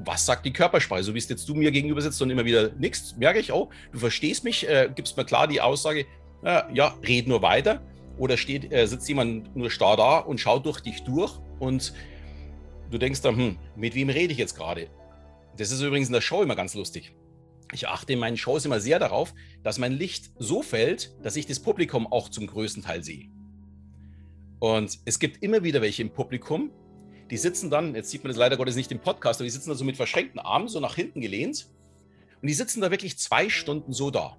was 0.05 0.25
sagt 0.27 0.47
die 0.47 0.53
Körpersprache? 0.53 1.03
So 1.03 1.15
wie 1.15 1.19
es 1.19 1.29
jetzt 1.29 1.49
du 1.49 1.55
mir 1.55 1.71
gegenüber 1.71 2.01
sitzt 2.01 2.21
und 2.23 2.31
immer 2.31 2.45
wieder 2.45 2.71
nichts, 2.73 3.17
merke 3.17 3.39
ich, 3.39 3.53
oh, 3.53 3.71
du 3.93 3.99
verstehst 3.99 4.45
mich, 4.45 4.69
äh, 4.69 4.91
gibst 4.95 5.17
mir 5.17 5.25
klar 5.25 5.47
die 5.47 5.61
Aussage, 5.61 6.07
äh, 6.43 6.63
ja, 6.73 6.95
red 7.07 7.29
nur 7.29 7.43
weiter. 7.43 7.83
Oder 8.19 8.37
steht, 8.37 8.73
äh, 8.73 8.87
sitzt 8.87 9.09
jemand 9.09 9.55
nur 9.57 9.71
starr 9.71 9.97
da 9.97 10.19
und 10.19 10.39
schaut 10.39 10.67
durch 10.67 10.81
dich 10.81 11.03
durch 11.05 11.39
und 11.59 11.93
du 12.91 12.99
denkst 12.99 13.23
dann, 13.23 13.37
hm, 13.37 13.59
mit 13.77 13.95
wem 13.95 14.09
rede 14.09 14.33
ich 14.33 14.39
jetzt 14.39 14.57
gerade? 14.57 14.89
Das 15.57 15.71
ist 15.71 15.81
übrigens 15.81 16.09
in 16.09 16.15
der 16.15 16.21
Show 16.21 16.43
immer 16.43 16.57
ganz 16.57 16.75
lustig. 16.75 17.15
Ich 17.73 17.89
achte 17.89 18.13
in 18.13 18.19
meinen 18.19 18.37
Shows 18.37 18.65
immer 18.65 18.81
sehr 18.81 18.99
darauf, 18.99 19.33
dass 19.63 19.79
mein 19.79 19.93
Licht 19.93 20.31
so 20.39 20.63
fällt, 20.63 21.15
dass 21.23 21.37
ich 21.37 21.47
das 21.47 21.61
Publikum 21.61 22.07
auch 22.07 22.29
zum 22.29 22.47
größten 22.47 22.83
Teil 22.83 23.05
sehe. 23.05 23.29
Und 24.59 24.99
es 25.05 25.19
gibt 25.19 25.43
immer 25.43 25.63
wieder 25.63 25.81
welche 25.81 26.03
im 26.03 26.11
Publikum, 26.11 26.71
die 27.31 27.37
sitzen 27.37 27.71
dann, 27.71 27.95
jetzt 27.95 28.11
sieht 28.11 28.25
man 28.25 28.31
das 28.31 28.37
leider 28.37 28.57
Gottes 28.57 28.75
nicht 28.75 28.91
im 28.91 28.99
Podcast, 28.99 29.41
aber 29.41 29.45
die 29.45 29.51
sitzen 29.51 29.71
da 29.71 29.77
so 29.77 29.85
mit 29.85 29.97
verschränkten 29.97 30.41
Armen 30.41 30.69
so 30.69 30.81
nach 30.81 30.97
hinten 30.97 31.21
gelehnt. 31.21 31.69
Und 32.43 32.49
die 32.49 32.55
sitzen 32.55 32.81
da 32.81 32.91
wirklich 32.91 33.19
zwei 33.19 33.49
Stunden 33.49 33.93
so 33.93 34.11
da. 34.11 34.37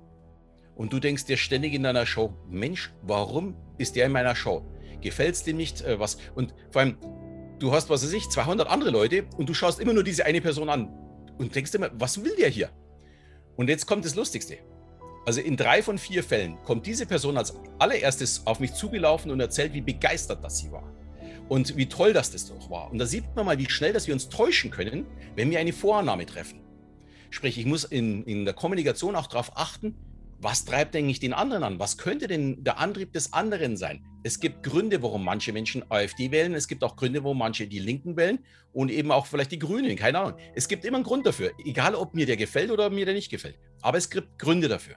Und 0.76 0.92
du 0.92 1.00
denkst 1.00 1.26
dir 1.26 1.38
ständig 1.38 1.74
in 1.74 1.84
deiner 1.84 2.06
Show, 2.06 2.34
Mensch, 2.50 2.94
warum 3.02 3.56
ist 3.78 3.96
der 3.96 4.08
in 4.08 4.12
meiner 4.12 4.36
Show? 4.36 4.66
Gefällt 5.00 5.36
es 5.36 5.44
dir 5.44 5.54
nicht? 5.54 5.82
Äh, 5.82 6.00
was? 6.00 6.18
Und 6.36 6.54
vor 6.70 6.82
allem, 6.82 6.98
du 7.62 7.72
hast, 7.72 7.90
was 7.90 8.04
weiß 8.04 8.14
ich, 8.14 8.30
200 8.30 8.68
andere 8.68 8.90
Leute 8.90 9.26
und 9.38 9.48
du 9.48 9.54
schaust 9.54 9.80
immer 9.80 9.94
nur 9.94 10.04
diese 10.04 10.26
eine 10.26 10.42
Person 10.42 10.70
an 10.70 10.90
und 11.38 11.56
denkst 11.56 11.74
immer, 11.76 11.92
was 11.94 12.24
will 12.24 12.36
der 12.38 12.50
hier? 12.50 12.70
Und 13.56 13.70
jetzt 13.70 13.86
kommt 13.86 14.06
das 14.06 14.16
Lustigste. 14.16 14.58
Also 15.26 15.40
in 15.40 15.56
drei 15.56 15.84
von 15.84 15.98
vier 16.00 16.24
Fällen 16.24 16.58
kommt 16.64 16.88
diese 16.88 17.06
Person 17.06 17.38
als 17.38 17.54
allererstes 17.78 18.48
auf 18.48 18.60
mich 18.60 18.74
zugelaufen 18.74 19.30
und 19.30 19.40
erzählt, 19.40 19.74
wie 19.74 19.82
begeistert 19.82 20.44
das 20.44 20.58
sie 20.58 20.72
war. 20.72 20.92
Und 21.48 21.78
wie 21.78 21.88
toll 21.88 22.14
das 22.14 22.32
das 22.32 22.48
doch 22.48 22.70
war. 22.70 22.90
Und 22.92 22.98
da 22.98 23.06
sieht 23.06 23.36
man 23.36 23.46
mal, 23.46 23.60
wie 23.60 23.70
schnell, 23.70 23.94
dass 23.94 24.08
wir 24.08 24.14
uns 24.14 24.30
täuschen 24.30 24.72
können, 24.72 25.06
wenn 25.36 25.52
wir 25.52 25.60
eine 25.60 25.74
Vorannahme 25.74 26.26
treffen. 26.26 26.62
Sprich, 27.30 27.60
ich 27.60 27.66
muss 27.66 27.84
in, 27.84 28.24
in 28.24 28.46
der 28.46 28.54
Kommunikation 28.54 29.16
auch 29.16 29.28
darauf 29.28 29.58
achten, 29.58 29.96
was 30.40 30.66
treibt 30.66 30.96
eigentlich 30.96 31.20
den 31.20 31.34
anderen 31.34 31.64
an? 31.64 31.80
Was 31.80 31.98
könnte 31.98 32.28
denn 32.28 32.64
der 32.64 32.80
Antrieb 32.80 33.14
des 33.14 33.34
anderen 33.34 33.78
sein? 33.78 34.04
Es 34.24 34.40
gibt 34.40 34.62
Gründe, 34.64 35.02
warum 35.02 35.26
manche 35.26 35.52
Menschen 35.52 35.84
AfD 35.90 36.30
wählen. 36.32 36.54
Es 36.54 36.68
gibt 36.68 36.84
auch 36.84 36.96
Gründe, 36.96 37.24
warum 37.24 37.40
manche 37.40 37.68
die 37.68 37.80
Linken 37.80 38.18
wählen 38.18 38.40
und 38.72 38.92
eben 38.92 39.12
auch 39.12 39.26
vielleicht 39.26 39.52
die 39.52 39.60
Grünen. 39.60 39.96
Keine 39.96 40.20
Ahnung. 40.20 40.40
Es 40.56 40.68
gibt 40.68 40.86
immer 40.86 40.98
einen 40.98 41.04
Grund 41.04 41.26
dafür. 41.26 41.52
Egal, 41.66 41.96
ob 41.96 42.14
mir 42.14 42.28
der 42.28 42.38
gefällt 42.38 42.70
oder 42.70 42.90
mir 42.92 43.06
der 43.06 43.16
nicht 43.16 43.32
gefällt. 43.32 43.58
Aber 43.82 43.98
es 43.98 44.10
gibt 44.10 44.38
Gründe 44.38 44.68
dafür. 44.68 44.96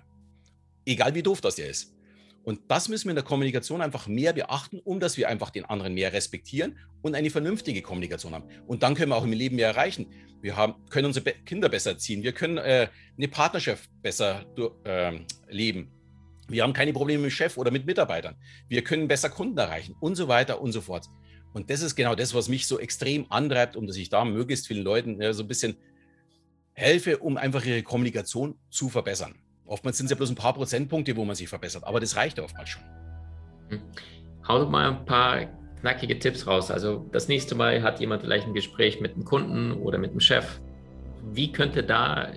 Egal, 0.85 1.15
wie 1.15 1.23
doof 1.23 1.41
das 1.41 1.57
der 1.57 1.71
ist. 1.71 1.95
Und 2.43 2.61
das 2.69 2.91
müssen 2.91 3.07
wir 3.07 3.13
in 3.13 3.17
der 3.17 3.25
Kommunikation 3.25 3.81
einfach 3.81 4.07
mehr 4.07 4.35
beachten, 4.35 4.79
um 4.85 5.01
dass 5.01 5.17
wir 5.17 5.29
einfach 5.29 5.49
den 5.49 5.65
anderen 5.65 5.95
mehr 5.95 6.13
respektieren 6.13 6.79
und 7.01 7.15
eine 7.15 7.31
vernünftige 7.31 7.81
Kommunikation 7.81 8.35
haben. 8.35 8.49
Und 8.67 8.83
dann 8.83 8.95
können 8.95 9.11
wir 9.11 9.17
auch 9.17 9.25
im 9.25 9.33
Leben 9.33 9.57
mehr 9.57 9.69
erreichen. 9.69 10.09
Wir 10.43 10.57
haben, 10.57 10.75
können 10.91 11.07
unsere 11.07 11.25
Kinder 11.25 11.71
besser 11.71 11.93
erziehen, 11.93 12.23
wir 12.23 12.33
können 12.33 12.59
äh, 12.59 12.89
eine 13.17 13.29
Partnerschaft 13.29 13.89
besser 14.03 14.45
äh, 14.85 15.19
leben. 15.49 15.91
Wir 16.49 16.63
haben 16.63 16.73
keine 16.73 16.93
Probleme 16.93 17.23
mit 17.23 17.31
dem 17.31 17.35
Chef 17.35 17.57
oder 17.57 17.71
mit 17.71 17.87
Mitarbeitern. 17.87 18.37
Wir 18.69 18.83
können 18.85 19.09
besser 19.09 19.31
Kunden 19.31 19.57
erreichen 19.57 19.95
und 20.01 20.15
so 20.17 20.29
weiter 20.29 20.61
und 20.61 20.73
so 20.73 20.81
fort. 20.81 21.07
Und 21.53 21.71
das 21.71 21.83
ist 21.83 21.95
genau 21.95 22.15
das, 22.15 22.35
was 22.35 22.49
mich 22.49 22.67
so 22.67 22.79
extrem 22.79 23.27
antreibt, 23.31 23.77
um 23.77 23.87
dass 23.87 23.97
ich 23.97 24.09
da 24.09 24.25
möglichst 24.25 24.67
vielen 24.67 24.83
Leuten 24.83 25.21
ja, 25.21 25.33
so 25.33 25.45
ein 25.45 25.49
bisschen 25.49 25.77
helfe, 26.73 27.19
um 27.19 27.37
einfach 27.37 27.65
ihre 27.65 27.83
Kommunikation 27.83 28.59
zu 28.71 28.89
verbessern. 28.89 29.37
Oftmals 29.65 29.97
sind 29.97 30.07
es 30.07 30.11
ja 30.11 30.17
bloß 30.17 30.31
ein 30.31 30.35
paar 30.35 30.53
Prozentpunkte, 30.53 31.17
wo 31.17 31.25
man 31.25 31.37
sich 31.37 31.49
verbessert, 31.49 31.85
aber 31.85 32.01
das 32.01 32.17
reicht 32.17 32.39
oftmals 32.39 32.71
schon. 32.71 32.83
Hm. 33.69 33.81
Hau 34.47 34.59
doch 34.59 34.69
mal 34.69 34.91
ein 34.91 35.05
paar 35.07 35.47
knackige 35.81 36.19
Tipps 36.19 36.47
raus. 36.47 36.71
Also 36.71 37.07
das 37.13 37.29
nächste 37.29 37.55
Mal 37.55 37.83
hat 37.83 38.01
jemand 38.01 38.23
vielleicht 38.23 38.47
ein 38.47 38.55
Gespräch 38.55 39.01
mit 39.01 39.15
einem 39.15 39.25
Kunden 39.25 39.73
oder 39.73 39.97
mit 39.99 40.11
einem 40.11 40.21
Chef. 40.21 40.61
Wie 41.33 41.51
könnte 41.53 41.83
da 41.83 42.33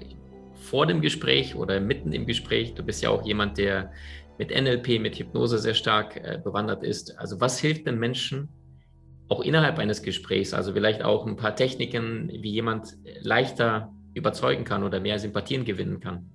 vor 0.57 0.85
dem 0.85 1.01
Gespräch 1.01 1.55
oder 1.55 1.79
mitten 1.79 2.11
im 2.13 2.25
Gespräch, 2.25 2.73
du 2.73 2.83
bist 2.83 3.01
ja 3.01 3.09
auch 3.09 3.25
jemand, 3.25 3.57
der 3.57 3.91
mit 4.37 4.49
NLP, 4.49 4.99
mit 4.99 5.17
Hypnose 5.17 5.57
sehr 5.57 5.73
stark 5.73 6.17
äh, 6.17 6.39
bewandert 6.43 6.83
ist. 6.83 7.17
Also 7.17 7.39
was 7.39 7.59
hilft 7.59 7.87
den 7.87 7.97
Menschen 7.97 8.49
auch 9.29 9.41
innerhalb 9.41 9.79
eines 9.79 10.01
Gesprächs? 10.01 10.53
Also 10.53 10.73
vielleicht 10.73 11.03
auch 11.03 11.25
ein 11.25 11.35
paar 11.35 11.55
Techniken, 11.55 12.29
wie 12.29 12.51
jemand 12.51 12.97
leichter 13.21 13.91
überzeugen 14.13 14.63
kann 14.63 14.83
oder 14.83 14.99
mehr 14.99 15.19
Sympathien 15.19 15.65
gewinnen 15.65 15.99
kann. 15.99 16.29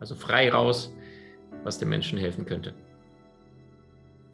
Also 0.00 0.14
frei 0.14 0.50
raus, 0.50 0.94
was 1.62 1.78
den 1.78 1.88
Menschen 1.88 2.18
helfen 2.18 2.44
könnte. 2.44 2.74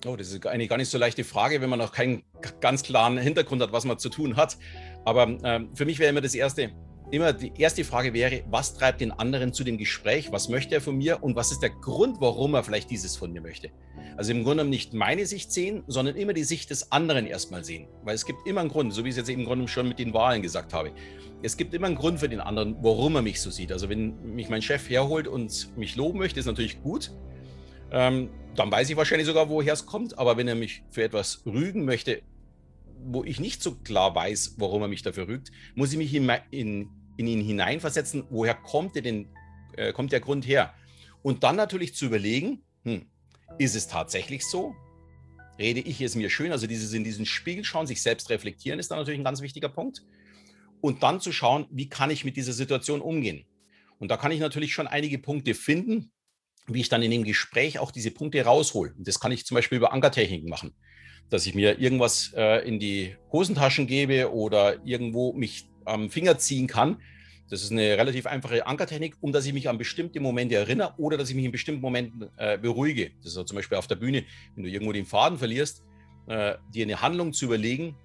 Oh, 0.07 0.17
das 0.17 0.33
ist 0.33 0.47
eine 0.47 0.67
gar 0.67 0.79
nicht 0.79 0.89
so 0.89 0.97
leichte 0.97 1.25
Frage, 1.25 1.61
wenn 1.61 1.69
man 1.69 1.79
noch 1.79 1.93
keinen 1.93 2.23
ganz 2.61 2.83
klaren 2.83 3.19
Hintergrund 3.19 3.61
hat, 3.61 3.73
was 3.73 3.85
man 3.85 3.99
zu 3.99 4.09
tun 4.09 4.37
hat. 4.37 4.57
Aber 5.05 5.29
äh, 5.43 5.67
für 5.75 5.85
mich 5.85 5.99
wäre 5.99 6.11
immer 6.11 6.23
das 6.23 6.35
Erste, 6.35 6.71
immer 7.11 7.33
die 7.33 7.53
erste 7.57 7.85
Frage 7.85 8.13
wäre, 8.13 8.43
was 8.51 8.75
treibt 8.75 9.01
den 9.01 9.13
anderen 9.13 9.53
zu 9.53 9.65
dem 9.65 9.79
Gespräch? 9.79 10.33
Was 10.33 10.49
möchte 10.49 10.75
er 10.75 10.81
von 10.81 10.97
mir? 10.97 11.23
Und 11.23 11.37
was 11.37 11.53
ist 11.53 11.61
der 11.61 11.71
Grund, 11.71 12.21
warum 12.21 12.55
er 12.55 12.65
vielleicht 12.65 12.91
dieses 12.91 13.17
von 13.17 13.33
mir 13.33 13.41
möchte? 13.41 13.71
Also 14.17 14.33
im 14.33 14.39
Grunde 14.39 14.57
genommen 14.57 14.71
nicht 14.71 14.95
meine 14.95 15.27
Sicht 15.27 15.53
sehen, 15.53 15.83
sondern 15.87 16.17
immer 16.17 16.33
die 16.33 16.45
Sicht 16.45 16.71
des 16.71 16.93
anderen 16.93 17.27
erstmal 17.27 17.65
sehen. 17.65 17.89
Weil 18.05 18.15
es 18.15 18.25
gibt 18.27 18.47
immer 18.47 18.61
einen 18.61 18.71
Grund, 18.71 18.95
so 18.95 19.05
wie 19.05 19.09
ich 19.09 19.15
es 19.15 19.19
jetzt 19.19 19.31
im 19.31 19.45
Grunde 19.45 19.67
schon 19.69 19.89
mit 19.89 19.99
den 19.99 20.13
Wahlen 20.15 20.43
gesagt 20.43 20.73
habe. 20.73 20.93
Es 21.43 21.57
gibt 21.57 21.75
immer 21.75 21.87
einen 21.87 21.97
Grund 21.97 22.21
für 22.21 22.29
den 22.29 22.41
anderen, 22.41 22.77
warum 22.83 23.17
er 23.17 23.23
mich 23.23 23.41
so 23.41 23.51
sieht. 23.51 23.73
Also 23.73 23.89
wenn 23.89 24.35
mich 24.35 24.49
mein 24.49 24.63
Chef 24.63 24.89
herholt 24.91 25.27
und 25.27 25.77
mich 25.77 25.97
loben 25.97 26.19
möchte, 26.19 26.39
ist 26.39 26.47
natürlich 26.47 26.83
gut. 26.83 27.13
Ähm, 27.91 28.31
dann 28.57 28.71
weiß 28.71 28.91
ich 28.91 28.97
wahrscheinlich 28.97 29.27
sogar, 29.27 29.49
woher 29.49 29.73
es 29.73 29.87
kommt. 29.87 30.19
Aber 30.19 30.37
wenn 30.37 30.49
er 30.49 30.55
mich 30.55 30.83
für 30.91 31.03
etwas 31.03 31.43
rügen 31.47 31.85
möchte, 31.85 32.23
wo 33.05 33.25
ich 33.25 33.41
nicht 33.41 33.63
so 33.63 33.75
klar 33.77 34.15
weiß, 34.15 34.57
warum 34.59 34.83
er 34.83 34.89
mich 34.89 35.03
dafür 35.03 35.29
rügt, 35.29 35.51
muss 35.75 35.93
ich 35.93 35.99
mich 35.99 36.15
in, 36.15 36.31
in, 36.51 36.89
in 37.21 37.27
ihn 37.27 37.43
hineinversetzen, 37.43 38.25
woher 38.31 38.55
kommt, 38.55 38.95
der, 38.95 39.03
denn, 39.03 39.29
äh, 39.77 39.93
kommt 39.93 40.11
der 40.11 40.21
Grund 40.21 40.47
her? 40.47 40.75
Und 41.23 41.45
dann 41.45 41.55
natürlich 41.55 41.95
zu 41.95 42.07
überlegen, 42.07 42.65
hm, 42.85 43.07
ist 43.59 43.77
es 43.77 43.87
tatsächlich 43.87 44.47
so? 44.47 44.75
Rede 45.59 45.81
ich 45.81 46.01
es 46.01 46.15
mir 46.15 46.31
schön? 46.31 46.51
Also 46.51 46.67
dieses 46.67 46.95
in 46.95 47.05
diesen 47.05 47.27
Spiegel 47.27 47.63
schauen, 47.65 47.87
sich 47.87 48.03
selbst 48.03 48.31
reflektieren, 48.31 48.81
ist 48.81 48.91
dann 48.91 48.99
natürlich 48.99 49.21
ein 49.21 49.25
ganz 49.25 49.43
wichtiger 49.43 49.69
Punkt. 49.69 50.03
Und 50.81 51.03
dann 51.03 51.21
zu 51.21 51.31
schauen, 51.31 51.67
wie 51.71 51.91
kann 51.91 52.11
ich 52.11 52.25
mit 52.25 52.39
dieser 52.39 52.55
Situation 52.55 53.03
umgehen? 53.03 53.45
Und 53.99 54.11
da 54.11 54.17
kann 54.17 54.33
ich 54.33 54.41
natürlich 54.41 54.73
schon 54.73 54.87
einige 54.87 55.19
Punkte 55.19 55.53
finden, 55.53 56.11
wie 56.67 56.81
ich 56.81 56.89
dann 56.89 57.03
in 57.03 57.11
dem 57.11 57.25
Gespräch 57.25 57.79
auch 57.79 57.91
diese 57.91 58.11
Punkte 58.11 58.43
raushole. 58.43 58.95
Und 58.97 59.07
das 59.07 59.21
kann 59.21 59.31
ich 59.31 59.45
zum 59.45 59.57
Beispiel 59.57 59.77
über 59.77 59.93
Ankertechniken 59.93 60.49
machen, 60.49 60.73
dass 61.29 61.45
ich 61.45 61.55
mir 61.55 61.79
irgendwas 61.79 62.33
äh, 62.35 62.67
in 62.67 62.81
die 62.81 63.15
Hosentaschen 63.31 63.87
gebe 63.87 64.33
oder 64.33 64.83
irgendwo 64.87 65.35
mich 65.35 65.70
am 65.91 66.11
Finger 66.11 66.39
ziehen 66.39 66.67
kann, 66.67 66.99
das 67.51 67.65
ist 67.65 67.73
eine 67.73 67.99
relativ 67.99 68.27
einfache 68.27 68.65
Ankertechnik, 68.67 69.17
um 69.21 69.33
dass 69.33 69.45
ich 69.45 69.53
mich 69.53 69.69
an 69.69 69.77
bestimmte 69.77 70.21
Momente 70.21 70.55
erinnere 70.55 70.95
oder 70.99 71.19
dass 71.19 71.31
ich 71.31 71.35
mich 71.35 71.45
in 71.45 71.51
bestimmten 71.51 71.81
Momenten 71.81 72.31
äh, 72.37 72.57
beruhige. 72.57 73.11
Das 73.19 73.33
ist 73.33 73.37
also 73.37 73.45
zum 73.45 73.57
Beispiel 73.57 73.77
auf 73.77 73.89
der 73.89 73.97
Bühne, 73.97 74.25
wenn 74.55 74.65
du 74.65 74.71
irgendwo 74.71 74.93
den 74.93 75.05
Faden 75.05 75.37
verlierst, 75.37 75.83
äh, 76.29 76.55
dir 76.73 76.85
eine 76.85 77.03
Handlung 77.03 77.33
zu 77.33 77.47
überlegen, 77.47 77.97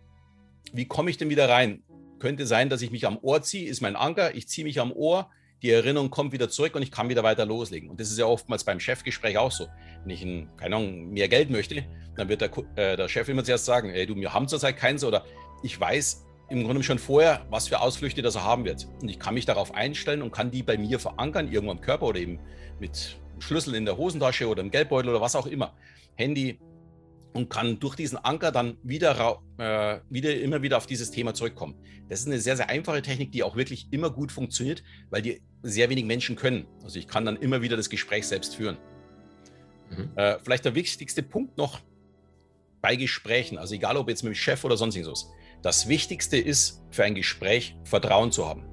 wie 0.73 0.85
komme 0.85 1.11
ich 1.11 1.17
denn 1.17 1.29
wieder 1.29 1.47
rein? 1.47 1.83
Könnte 2.17 2.47
sein, 2.47 2.69
dass 2.69 2.81
ich 2.81 2.89
mich 2.89 3.05
am 3.05 3.19
Ohr 3.21 3.43
ziehe, 3.43 3.69
ist 3.69 3.81
mein 3.81 3.95
Anker, 3.95 4.33
ich 4.33 4.47
ziehe 4.47 4.65
mich 4.65 4.79
am 4.79 4.91
Ohr, 4.91 5.29
die 5.61 5.69
Erinnerung 5.69 6.09
kommt 6.09 6.33
wieder 6.33 6.49
zurück 6.49 6.75
und 6.75 6.81
ich 6.81 6.91
kann 6.91 7.07
wieder 7.09 7.21
weiter 7.21 7.45
loslegen. 7.45 7.89
Und 7.89 7.99
das 7.99 8.09
ist 8.09 8.17
ja 8.17 8.25
oftmals 8.25 8.63
beim 8.63 8.79
Chefgespräch 8.79 9.37
auch 9.37 9.51
so. 9.51 9.67
Wenn 10.03 10.09
ich, 10.09 10.23
ein, 10.23 10.49
keine 10.57 10.77
Ahnung, 10.77 11.11
mehr 11.11 11.27
Geld 11.27 11.51
möchte, 11.51 11.85
dann 12.15 12.29
wird 12.29 12.41
der, 12.41 12.51
äh, 12.77 12.97
der 12.97 13.07
Chef 13.09 13.29
immer 13.29 13.43
zuerst 13.43 13.65
sagen, 13.65 13.91
ey, 13.91 14.07
du, 14.07 14.15
wir 14.15 14.33
haben 14.33 14.47
zurzeit 14.47 14.75
keins 14.75 15.03
oder 15.03 15.23
ich 15.61 15.79
weiß, 15.79 16.24
im 16.49 16.63
Grunde 16.63 16.83
schon 16.83 16.99
vorher, 16.99 17.45
was 17.49 17.67
für 17.67 17.81
Ausflüchte 17.81 18.21
das 18.21 18.35
er 18.35 18.43
haben 18.43 18.65
wird. 18.65 18.87
Und 19.01 19.09
ich 19.09 19.19
kann 19.19 19.33
mich 19.33 19.45
darauf 19.45 19.73
einstellen 19.73 20.21
und 20.21 20.31
kann 20.31 20.51
die 20.51 20.63
bei 20.63 20.77
mir 20.77 20.99
verankern, 20.99 21.51
irgendwo 21.51 21.71
am 21.71 21.81
Körper 21.81 22.05
oder 22.05 22.19
eben 22.19 22.39
mit 22.79 23.17
Schlüssel 23.39 23.75
in 23.75 23.85
der 23.85 23.97
Hosentasche 23.97 24.47
oder 24.47 24.61
im 24.61 24.71
Geldbeutel 24.71 25.09
oder 25.09 25.21
was 25.21 25.35
auch 25.35 25.47
immer. 25.47 25.73
Handy 26.15 26.59
und 27.33 27.49
kann 27.49 27.79
durch 27.79 27.95
diesen 27.95 28.17
Anker 28.17 28.51
dann 28.51 28.77
wieder, 28.83 29.41
äh, 29.57 29.99
wieder 30.09 30.33
immer 30.39 30.61
wieder 30.61 30.77
auf 30.77 30.85
dieses 30.85 31.11
Thema 31.11 31.33
zurückkommen. 31.33 31.75
Das 32.07 32.21
ist 32.21 32.27
eine 32.27 32.39
sehr, 32.39 32.55
sehr 32.55 32.69
einfache 32.69 33.01
Technik, 33.01 33.31
die 33.31 33.43
auch 33.43 33.55
wirklich 33.55 33.87
immer 33.91 34.09
gut 34.09 34.31
funktioniert, 34.31 34.83
weil 35.09 35.21
die 35.21 35.41
sehr 35.63 35.89
wenig 35.89 36.05
Menschen 36.05 36.35
können. 36.35 36.65
Also 36.83 36.97
ich 36.97 37.07
kann 37.07 37.25
dann 37.25 37.35
immer 37.35 37.61
wieder 37.61 37.75
das 37.75 37.89
Gespräch 37.89 38.27
selbst 38.27 38.55
führen. 38.55 38.77
Mhm. 39.89 40.11
Äh, 40.15 40.37
vielleicht 40.43 40.63
der 40.63 40.75
wichtigste 40.75 41.23
Punkt 41.23 41.57
noch 41.57 41.81
bei 42.81 42.95
Gesprächen, 42.95 43.57
also 43.57 43.73
egal 43.73 43.97
ob 43.97 44.07
jetzt 44.09 44.23
mit 44.23 44.33
dem 44.33 44.35
Chef 44.35 44.63
oder 44.63 44.77
sonstiges 44.77 45.09
das 45.65 45.87
Wichtigste 45.87 46.37
ist 46.37 46.83
für 46.91 47.05
ein 47.05 47.15
Gespräch 47.15 47.75
Vertrauen 47.85 48.31
zu 48.31 48.47
haben. 48.47 48.65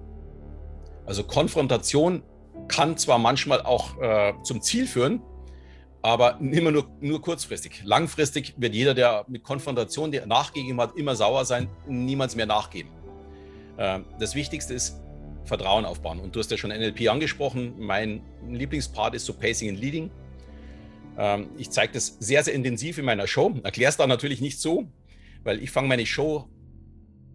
Also 1.06 1.24
Konfrontation 1.24 2.22
kann 2.68 2.98
zwar 2.98 3.16
manchmal 3.16 3.62
auch 3.62 3.98
äh, 3.98 4.34
zum 4.42 4.60
Ziel 4.60 4.86
führen, 4.86 5.22
aber 6.02 6.38
immer 6.40 6.70
nur, 6.70 6.90
nur 7.00 7.22
kurzfristig. 7.22 7.80
Langfristig 7.84 8.52
wird 8.58 8.74
jeder, 8.74 8.92
der 8.92 9.24
mit 9.26 9.42
Konfrontation 9.42 10.10
nachgegeben 10.26 10.78
hat, 10.82 10.94
immer 10.98 11.16
sauer 11.16 11.46
sein, 11.46 11.70
niemals 11.88 12.36
mehr 12.36 12.44
nachgeben. 12.44 12.90
Äh, 13.78 14.00
das 14.18 14.34
Wichtigste 14.34 14.74
ist 14.74 15.00
Vertrauen 15.46 15.86
aufbauen. 15.86 16.20
Und 16.20 16.36
du 16.36 16.40
hast 16.40 16.50
ja 16.50 16.58
schon 16.58 16.68
NLP 16.68 17.08
angesprochen. 17.08 17.72
Mein 17.78 18.20
Lieblingspart 18.50 19.14
ist 19.14 19.24
so 19.24 19.32
Pacing 19.32 19.70
and 19.70 19.80
Leading. 19.80 20.10
Ähm, 21.16 21.48
ich 21.56 21.70
zeige 21.70 21.94
das 21.94 22.18
sehr, 22.20 22.44
sehr 22.44 22.52
intensiv 22.52 22.98
in 22.98 23.06
meiner 23.06 23.26
Show. 23.26 23.54
Erkläre 23.62 23.88
es 23.88 23.96
da 23.96 24.06
natürlich 24.06 24.42
nicht 24.42 24.60
so, 24.60 24.90
weil 25.42 25.62
ich 25.62 25.70
fange 25.70 25.88
meine 25.88 26.04
Show 26.04 26.51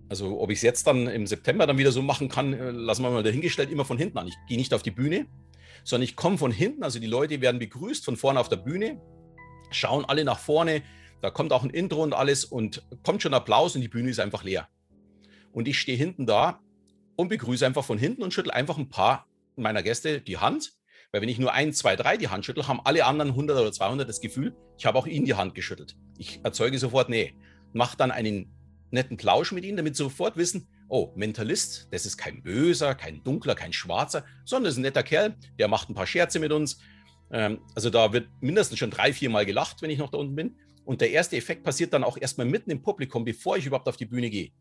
also 0.10 0.39
ob 0.39 0.52
ich 0.52 0.60
es 0.60 0.62
jetzt 0.62 0.88
dann 0.88 1.08
im 1.08 1.28
September 1.28 1.67
dann 1.67 1.78
wieder 1.78 1.91
so 1.91 2.02
machen 2.02 2.30
kann, 2.30 2.54
äh, 2.54 2.72
lassen 2.72 3.04
wir 3.04 3.10
mal 3.10 3.24
dahingestellt, 3.24 3.72
immer 3.72 3.86
von 3.86 3.98
hinten 3.98 4.17
an. 4.17 4.28
Ich 4.28 4.36
gehe 4.48 4.58
nicht 4.58 4.74
auf 4.74 4.84
die 4.84 4.91
Bühne, 4.91 5.28
sondern 5.84 6.04
ich 6.04 6.15
komme 6.15 6.38
von 6.38 6.52
hinten. 6.52 6.84
Also 6.84 7.00
die 7.00 7.08
Leute 7.08 7.41
werden 7.41 7.60
begrüßt 7.60 8.06
von 8.06 8.15
vorne 8.15 8.39
auf 8.39 8.50
der 8.50 8.58
Bühne, 8.58 9.02
schauen 9.72 10.06
alle 10.06 10.24
nach 10.24 10.39
vorne. 10.39 10.84
Da 11.22 11.30
kommt 11.30 11.52
auch 11.52 11.63
ein 11.63 11.70
Intro 11.70 12.04
und 12.04 12.13
alles 12.13 12.46
und 12.46 12.86
kommt 13.04 13.22
schon 13.22 13.34
Applaus 13.34 13.76
und 13.76 13.82
die 13.82 13.88
Bühne 13.88 14.10
ist 14.10 14.20
einfach 14.20 14.43
leer. 14.43 14.67
Und 15.52 15.67
ich 15.67 15.80
stehe 15.80 15.98
hinten 15.98 16.26
da 16.26 16.60
und 17.15 17.30
begrüße 17.30 17.65
einfach 17.65 17.84
von 17.84 17.98
hinten 17.98 18.22
und 18.22 18.34
schüttle 18.34 18.54
einfach 18.54 18.78
ein 18.78 18.89
paar 18.89 19.28
meiner 19.56 19.82
Gäste 19.82 20.22
die 20.22 20.38
Hand. 20.38 20.74
Weil 21.12 21.22
wenn 21.22 21.30
ich 21.30 21.39
nur 21.39 21.54
ein, 21.54 21.74
zwei, 21.74 21.96
drei 21.96 22.17
die 22.17 22.28
Hand 22.28 22.46
schüttle, 22.46 22.67
haben 22.67 22.82
alle 22.84 23.06
anderen 23.06 23.32
100 23.32 23.58
oder 23.58 23.72
200 23.72 24.08
das 24.08 24.22
Gefühl, 24.22 24.56
ich 24.78 24.86
habe 24.86 25.00
auch 25.00 25.08
ihnen 25.08 25.26
die 25.26 25.34
Hand 25.34 25.56
geschüttelt. 25.56 25.98
Ich 26.17 26.41
erzeuge 26.43 26.78
sofort 26.78 27.10
Nähe. 27.10 27.32
Mache 27.74 27.98
dann 27.98 28.12
einen 28.12 28.57
netten 28.91 29.17
Plausch 29.17 29.52
mit 29.52 29.65
ihnen, 29.65 29.78
damit 29.78 29.95
sie 29.95 30.04
sofort 30.04 30.38
wissen, 30.38 30.67
oh, 30.89 31.12
Mentalist, 31.15 31.88
das 31.91 32.06
ist 32.06 32.17
kein 32.17 32.41
Böser, 32.41 32.95
kein 32.95 33.23
Dunkler, 33.23 33.56
kein 33.56 33.73
Schwarzer, 33.73 34.26
sondern 34.45 34.71
ist 34.71 34.78
ein 34.78 34.82
netter 34.82 35.04
Kerl, 35.04 35.36
der 35.60 35.67
macht 35.67 35.89
ein 35.89 35.95
paar 35.95 36.08
Scherze 36.08 36.39
mit 36.39 36.52
uns. 36.52 36.80
Ähm, 37.32 37.60
also 37.76 37.89
da 37.89 38.13
wird 38.13 38.30
mindestens 38.41 38.80
schon 38.80 38.91
drei, 38.91 39.13
vier 39.13 39.30
Mal 39.30 39.45
gelacht, 39.45 39.82
wenn 39.82 39.89
ich 39.89 40.00
noch 40.00 40.10
da 40.10 40.17
unten 40.17 40.36
bin. 40.36 40.56
Und 40.86 41.02
der 41.02 41.12
erste 41.12 41.36
Effekt 41.36 41.63
passiert 41.63 41.91
dann 41.93 42.04
auch 42.04 42.17
erstmal 42.17 42.47
mitten 42.47 42.71
im 42.71 42.82
Publikum, 42.82 43.26
bevor 43.26 43.58
ich 43.58 43.65
überhaupt 43.65 43.89
auf 43.89 43.97
die 43.97 44.06
Bühne 44.06 44.30
gehe. 44.30 44.52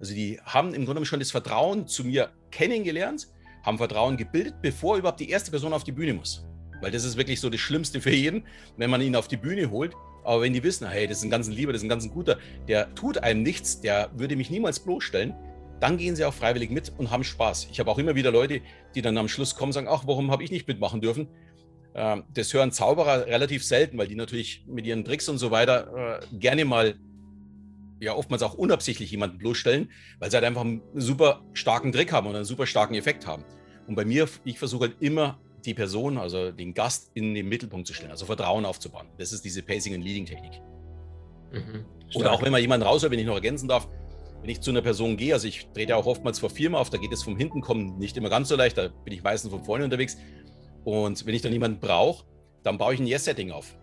Also 0.00 0.14
die 0.14 0.40
haben 0.42 0.74
im 0.74 0.84
Grunde 0.84 1.04
schon 1.06 1.20
das 1.20 1.30
Vertrauen 1.30 1.86
zu 1.86 2.04
mir 2.04 2.32
kennengelernt, 2.50 3.28
haben 3.62 3.78
Vertrauen 3.78 4.16
gebildet, 4.16 4.56
bevor 4.60 4.96
überhaupt 4.96 5.20
die 5.20 5.30
erste 5.30 5.50
Person 5.50 5.72
auf 5.72 5.84
die 5.84 5.92
Bühne 5.92 6.14
muss. 6.14 6.44
Weil 6.86 6.92
das 6.92 7.04
ist 7.04 7.16
wirklich 7.16 7.40
so 7.40 7.50
das 7.50 7.60
Schlimmste 7.60 8.00
für 8.00 8.10
jeden, 8.10 8.44
wenn 8.76 8.90
man 8.90 9.00
ihn 9.00 9.16
auf 9.16 9.26
die 9.28 9.36
Bühne 9.36 9.70
holt 9.70 9.92
aber 10.26 10.42
wenn 10.42 10.52
die 10.52 10.62
wissen, 10.64 10.88
hey, 10.88 11.06
das 11.06 11.18
ist 11.18 11.24
ein 11.24 11.30
ganz 11.30 11.48
Lieber, 11.48 11.72
das 11.72 11.82
ist 11.82 11.86
ein 11.86 11.88
ganz 11.88 12.10
guter, 12.10 12.38
der 12.66 12.92
tut 12.96 13.18
einem 13.18 13.44
nichts, 13.44 13.80
der 13.80 14.10
würde 14.16 14.34
mich 14.34 14.50
niemals 14.50 14.80
bloßstellen, 14.80 15.34
dann 15.78 15.98
gehen 15.98 16.16
sie 16.16 16.24
auch 16.24 16.34
freiwillig 16.34 16.70
mit 16.70 16.92
und 16.98 17.12
haben 17.12 17.22
Spaß. 17.22 17.68
Ich 17.70 17.78
habe 17.78 17.90
auch 17.90 17.98
immer 17.98 18.16
wieder 18.16 18.32
Leute, 18.32 18.60
die 18.96 19.02
dann 19.02 19.16
am 19.18 19.28
Schluss 19.28 19.54
kommen 19.54 19.68
und 19.68 19.74
sagen, 19.74 19.86
ach, 19.88 20.02
warum 20.06 20.32
habe 20.32 20.42
ich 20.42 20.50
nicht 20.50 20.66
mitmachen 20.66 21.00
dürfen? 21.00 21.28
Ähm, 21.94 22.24
das 22.34 22.52
hören 22.52 22.72
Zauberer 22.72 23.26
relativ 23.26 23.64
selten, 23.64 23.98
weil 23.98 24.08
die 24.08 24.16
natürlich 24.16 24.64
mit 24.66 24.84
ihren 24.84 25.04
Tricks 25.04 25.28
und 25.28 25.38
so 25.38 25.52
weiter 25.52 26.20
äh, 26.22 26.36
gerne 26.36 26.64
mal, 26.64 26.96
ja 28.00 28.14
oftmals 28.14 28.42
auch 28.42 28.54
unabsichtlich 28.54 29.12
jemanden 29.12 29.38
bloßstellen, 29.38 29.90
weil 30.18 30.30
sie 30.30 30.36
halt 30.36 30.44
einfach 30.44 30.62
einen 30.62 30.82
super 30.94 31.44
starken 31.52 31.92
Trick 31.92 32.12
haben 32.12 32.26
und 32.26 32.34
einen 32.34 32.44
super 32.44 32.66
starken 32.66 32.94
Effekt 32.94 33.28
haben. 33.28 33.44
Und 33.86 33.94
bei 33.94 34.04
mir, 34.04 34.28
ich 34.44 34.58
versuche 34.58 34.88
halt 34.88 34.96
immer 34.98 35.38
die 35.66 35.74
Person, 35.74 36.18
also 36.18 36.52
den 36.52 36.74
Gast 36.74 37.10
in 37.14 37.34
den 37.34 37.48
Mittelpunkt 37.48 37.86
zu 37.86 37.94
stellen, 37.94 38.10
also 38.10 38.26
Vertrauen 38.26 38.64
aufzubauen. 38.64 39.06
Das 39.18 39.32
ist 39.32 39.44
diese 39.44 39.62
Pacing 39.62 39.94
and 39.94 40.04
Leading 40.04 40.26
Technik. 40.26 40.60
Mhm. 41.52 41.84
Oder 42.14 42.32
auch 42.32 42.42
wenn 42.42 42.52
man 42.52 42.60
jemanden 42.60 42.86
raus, 42.86 43.02
wenn 43.02 43.18
ich 43.18 43.26
noch 43.26 43.34
ergänzen 43.34 43.68
darf, 43.68 43.88
wenn 44.40 44.50
ich 44.50 44.60
zu 44.60 44.70
einer 44.70 44.82
Person 44.82 45.16
gehe, 45.16 45.34
also 45.34 45.48
ich 45.48 45.68
trete 45.74 45.96
auch 45.96 46.06
oftmals 46.06 46.38
vor 46.38 46.50
Firma 46.50 46.78
auf, 46.78 46.90
da 46.90 46.98
geht 46.98 47.12
es 47.12 47.22
vom 47.22 47.36
Hinten 47.36 47.60
kommen 47.60 47.98
nicht 47.98 48.16
immer 48.16 48.28
ganz 48.28 48.48
so 48.48 48.56
leicht, 48.56 48.78
da 48.78 48.88
bin 48.88 49.12
ich 49.12 49.22
meistens 49.22 49.50
von 49.50 49.64
vorne 49.64 49.84
unterwegs. 49.84 50.16
Und 50.84 51.26
wenn 51.26 51.34
ich 51.34 51.42
dann 51.42 51.52
jemanden 51.52 51.80
brauche, 51.80 52.24
dann 52.62 52.78
baue 52.78 52.94
ich 52.94 53.00
ein 53.00 53.06
Yes-Setting 53.06 53.50
auf. 53.50 53.76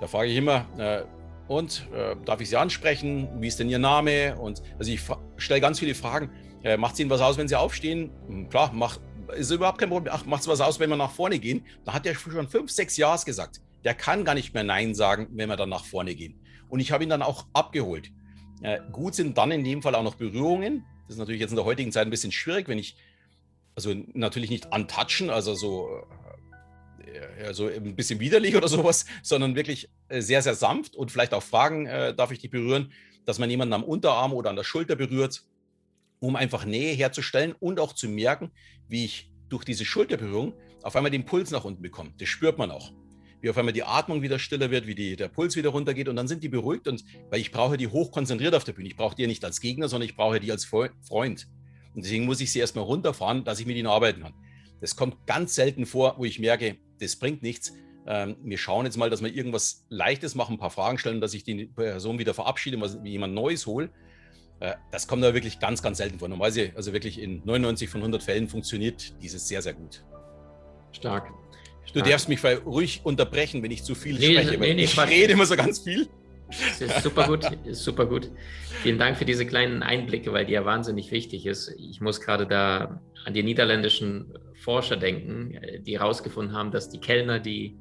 Da 0.00 0.06
frage 0.06 0.30
ich 0.30 0.36
immer, 0.36 0.66
äh, 0.78 1.02
und 1.50 1.88
äh, 1.92 2.14
darf 2.24 2.40
ich 2.40 2.48
Sie 2.48 2.56
ansprechen? 2.56 3.28
Wie 3.40 3.48
ist 3.48 3.58
denn 3.58 3.68
Ihr 3.68 3.80
Name? 3.80 4.36
Und 4.36 4.62
also 4.78 4.90
ich 4.92 5.00
stelle 5.36 5.60
ganz 5.60 5.80
viele 5.80 5.96
Fragen. 5.96 6.30
Äh, 6.62 6.76
macht 6.76 6.94
es 6.94 7.00
Ihnen 7.00 7.10
was 7.10 7.20
aus, 7.20 7.38
wenn 7.38 7.48
Sie 7.48 7.56
aufstehen? 7.56 8.12
Hm, 8.28 8.48
klar, 8.48 8.70
mach, 8.72 8.98
ist 9.36 9.50
überhaupt 9.50 9.78
kein 9.78 9.88
Problem. 9.88 10.12
Ach, 10.14 10.24
macht 10.24 10.42
es 10.42 10.48
was 10.48 10.60
aus, 10.60 10.80
wenn 10.80 10.90
wir 10.90 10.96
nach 10.96 11.10
vorne 11.10 11.38
gehen? 11.38 11.64
Da 11.84 11.92
hat 11.92 12.06
er 12.06 12.14
schon 12.14 12.48
fünf, 12.48 12.70
sechs 12.70 12.96
Jahre 12.96 13.22
gesagt. 13.24 13.60
Der 13.84 13.94
kann 13.94 14.24
gar 14.24 14.34
nicht 14.34 14.54
mehr 14.54 14.64
Nein 14.64 14.94
sagen, 14.94 15.28
wenn 15.32 15.48
wir 15.48 15.56
dann 15.56 15.68
nach 15.68 15.84
vorne 15.84 16.14
gehen. 16.14 16.40
Und 16.68 16.80
ich 16.80 16.92
habe 16.92 17.02
ihn 17.02 17.10
dann 17.10 17.22
auch 17.22 17.46
abgeholt. 17.52 18.10
Äh, 18.62 18.80
gut 18.92 19.14
sind 19.14 19.38
dann 19.38 19.50
in 19.50 19.64
dem 19.64 19.82
Fall 19.82 19.94
auch 19.94 20.02
noch 20.02 20.16
Berührungen. 20.16 20.84
Das 21.06 21.16
ist 21.16 21.18
natürlich 21.18 21.40
jetzt 21.40 21.50
in 21.50 21.56
der 21.56 21.64
heutigen 21.64 21.92
Zeit 21.92 22.06
ein 22.06 22.10
bisschen 22.10 22.32
schwierig, 22.32 22.68
wenn 22.68 22.78
ich, 22.78 22.96
also 23.74 23.94
natürlich 24.12 24.50
nicht 24.50 24.72
antatschen, 24.72 25.30
also 25.30 25.54
so, 25.54 26.04
äh, 27.38 27.52
so 27.52 27.66
ein 27.66 27.96
bisschen 27.96 28.20
widerlich 28.20 28.54
oder 28.54 28.68
sowas, 28.68 29.06
sondern 29.22 29.54
wirklich 29.56 29.88
äh, 30.08 30.20
sehr, 30.20 30.42
sehr 30.42 30.54
sanft 30.54 30.94
und 30.94 31.10
vielleicht 31.10 31.34
auch 31.34 31.42
fragen, 31.42 31.86
äh, 31.86 32.14
darf 32.14 32.30
ich 32.30 32.38
dich 32.38 32.50
berühren, 32.50 32.92
dass 33.24 33.38
man 33.38 33.50
jemanden 33.50 33.74
am 33.74 33.84
Unterarm 33.84 34.32
oder 34.32 34.50
an 34.50 34.56
der 34.56 34.64
Schulter 34.64 34.96
berührt, 34.96 35.42
um 36.20 36.36
einfach 36.36 36.64
Nähe 36.64 36.94
herzustellen 36.94 37.54
und 37.58 37.80
auch 37.80 37.92
zu 37.92 38.08
merken, 38.08 38.50
wie 38.88 39.04
ich 39.04 39.32
durch 39.48 39.64
diese 39.64 39.84
Schulterberührung 39.84 40.54
auf 40.82 40.94
einmal 40.96 41.10
den 41.10 41.24
Puls 41.24 41.50
nach 41.50 41.64
unten 41.64 41.82
bekomme. 41.82 42.12
Das 42.18 42.28
spürt 42.28 42.56
man 42.56 42.70
auch 42.70 42.92
wie 43.40 43.50
auf 43.50 43.56
einmal 43.56 43.72
die 43.72 43.82
Atmung 43.82 44.22
wieder 44.22 44.38
stiller 44.38 44.70
wird, 44.70 44.86
wie 44.86 44.94
die, 44.94 45.16
der 45.16 45.28
Puls 45.28 45.56
wieder 45.56 45.70
runtergeht 45.70 46.08
und 46.08 46.16
dann 46.16 46.28
sind 46.28 46.42
die 46.42 46.48
beruhigt 46.48 46.86
und 46.88 47.04
weil 47.30 47.40
ich 47.40 47.52
brauche 47.52 47.76
die 47.76 47.88
hochkonzentriert 47.88 48.54
auf 48.54 48.64
der 48.64 48.72
Bühne. 48.72 48.88
Ich 48.88 48.96
brauche 48.96 49.14
die 49.14 49.22
ja 49.22 49.28
nicht 49.28 49.44
als 49.44 49.60
Gegner, 49.60 49.88
sondern 49.88 50.08
ich 50.08 50.16
brauche 50.16 50.40
die 50.40 50.52
als 50.52 50.64
Freund. 50.64 51.48
Und 51.94 52.04
deswegen 52.04 52.26
muss 52.26 52.40
ich 52.40 52.52
sie 52.52 52.58
erstmal 52.58 52.84
runterfahren, 52.84 53.44
dass 53.44 53.60
ich 53.60 53.66
mit 53.66 53.76
ihnen 53.76 53.88
arbeiten 53.88 54.22
kann. 54.22 54.34
Das 54.80 54.96
kommt 54.96 55.26
ganz 55.26 55.54
selten 55.54 55.86
vor, 55.86 56.14
wo 56.18 56.24
ich 56.24 56.38
merke, 56.38 56.76
das 57.00 57.16
bringt 57.16 57.42
nichts. 57.42 57.72
Ähm, 58.06 58.36
wir 58.42 58.58
schauen 58.58 58.86
jetzt 58.86 58.96
mal, 58.96 59.10
dass 59.10 59.22
wir 59.22 59.34
irgendwas 59.34 59.84
Leichtes 59.88 60.34
machen, 60.34 60.54
ein 60.54 60.58
paar 60.58 60.70
Fragen 60.70 60.98
stellen, 60.98 61.20
dass 61.20 61.34
ich 61.34 61.44
die 61.44 61.66
Person 61.66 62.18
wieder 62.18 62.34
verabschiede, 62.34 62.78
und 62.78 63.04
jemand 63.04 63.34
Neues 63.34 63.66
hole. 63.66 63.90
Äh, 64.60 64.74
das 64.92 65.08
kommt 65.08 65.24
aber 65.24 65.34
wirklich 65.34 65.58
ganz, 65.58 65.82
ganz 65.82 65.98
selten 65.98 66.18
vor. 66.18 66.28
Normalerweise, 66.28 66.72
also 66.76 66.92
wirklich 66.92 67.20
in 67.20 67.42
99 67.44 67.88
von 67.88 68.00
100 68.00 68.22
Fällen 68.22 68.48
funktioniert 68.48 69.14
dieses 69.22 69.48
sehr, 69.48 69.62
sehr 69.62 69.74
gut. 69.74 70.04
Stark. 70.92 71.30
Du 71.92 72.02
darfst 72.02 72.28
mich 72.28 72.44
ruhig 72.44 73.00
unterbrechen, 73.02 73.62
wenn 73.62 73.70
ich 73.70 73.82
zu 73.82 73.94
viel 73.94 74.16
nee, 74.16 74.32
spreche. 74.32 74.58
Nee, 74.58 74.74
nee, 74.74 74.84
ich 74.84 74.98
rede 74.98 75.32
immer 75.32 75.46
so 75.46 75.56
ganz 75.56 75.80
viel. 75.80 76.08
Das 76.48 76.80
ist 76.80 77.02
super 77.02 77.26
gut, 77.26 77.44
ist 77.64 77.84
super 77.84 78.06
gut. 78.06 78.30
Vielen 78.82 78.98
Dank 78.98 79.16
für 79.16 79.24
diese 79.24 79.46
kleinen 79.46 79.82
Einblicke, 79.82 80.32
weil 80.32 80.46
die 80.46 80.52
ja 80.52 80.64
wahnsinnig 80.64 81.10
wichtig 81.10 81.46
ist. 81.46 81.72
Ich 81.78 82.00
muss 82.00 82.20
gerade 82.20 82.46
da 82.46 83.00
an 83.24 83.34
die 83.34 83.42
niederländischen 83.42 84.34
Forscher 84.62 84.96
denken, 84.96 85.58
die 85.86 85.98
herausgefunden 85.98 86.56
haben, 86.56 86.70
dass 86.70 86.90
die 86.90 86.98
Kellner, 86.98 87.38
die 87.38 87.78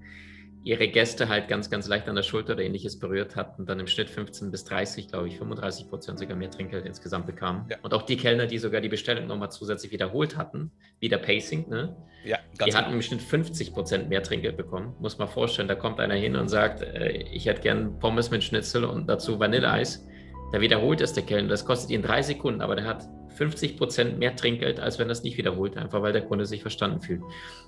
ihre 0.63 0.88
Gäste 0.88 1.30
halt 1.30 1.48
ganz, 1.48 1.69
ganz 1.69 1.88
leicht 1.88 2.08
an 2.08 2.15
der 2.15 2.24
Schulter 2.24 2.54
oder 2.54 2.63
ähnliches 2.63 3.00
berührt 3.00 3.36
hatten, 3.36 3.65
dann 3.65 3.80
im 3.80 3.88
Schnitt 3.88 4.10
15 4.10 4.52
bis 4.52 4.65
30, 4.65 5.08
glaube 5.08 5.28
ich, 5.28 5.38
35 5.38 5.89
Prozent 5.89 6.19
sogar 6.19 6.36
mehr 6.36 6.52
Trinkgeld 6.52 6.86
insgesamt 6.86 7.26
bekamen. 7.26 7.65
Ja. 7.69 7.78
Und 7.82 7.93
auch 7.93 8.02
die 8.02 8.17
Kellner, 8.17 8.45
die 8.45 8.58
sogar 8.58 8.82
die 8.82 8.89
Bestellung 8.89 9.28
nochmal 9.28 9.52
zusätzlich 9.52 9.91
wiederholt 9.91 10.38
hatten, 10.38 10.72
wieder 11.00 11.17
Pacing, 11.17 11.69
ne? 11.69 11.95
Ja, 12.26 12.38
die 12.54 12.74
hatten 12.74 12.86
genau. 12.86 12.95
im 12.95 13.02
Schnitt 13.02 13.22
50 13.22 13.74
Prozent 13.74 14.10
mehr 14.10 14.22
Trinkgeld 14.22 14.58
bekommen. 14.58 14.95
Muss 15.00 15.17
man 15.17 15.30
vorstellen, 15.30 15.69
da 15.69 15.76
kommt 15.76 16.00
einer 16.00 16.15
hin 16.15 16.36
und 16.36 16.50
sagt, 16.50 16.82
äh, 16.82 17.10
ich 17.12 17.45
hätte 17.45 17.62
gern 17.62 17.98
Pommes 18.00 18.30
mit 18.30 18.43
Schnitzel 18.43 18.84
und 18.84 19.08
dazu 19.08 19.39
Vanilleeis. 19.39 20.06
Da 20.52 20.60
wiederholt 20.60 21.00
es 21.00 21.13
der 21.13 21.24
Kellner. 21.24 21.48
Das 21.48 21.63
kostet 21.63 21.91
ihn 21.91 22.02
drei 22.02 22.22
Sekunden, 22.22 22.62
aber 22.62 22.76
der 22.76 22.86
hat 22.86 23.08
50 23.39 23.78
Prozent 23.78 24.19
mehr 24.19 24.36
Trinkgeld, 24.36 24.82
als 24.82 24.99
wenn 24.99 25.08
das 25.08 25.23
nicht 25.23 25.38
wiederholt, 25.38 25.78
einfach 25.78 26.02
weil 26.02 26.12
der 26.12 26.25
Kunde 26.25 26.45
sich 26.45 26.62
verstanden 26.62 26.99
fühlt. 26.99 27.21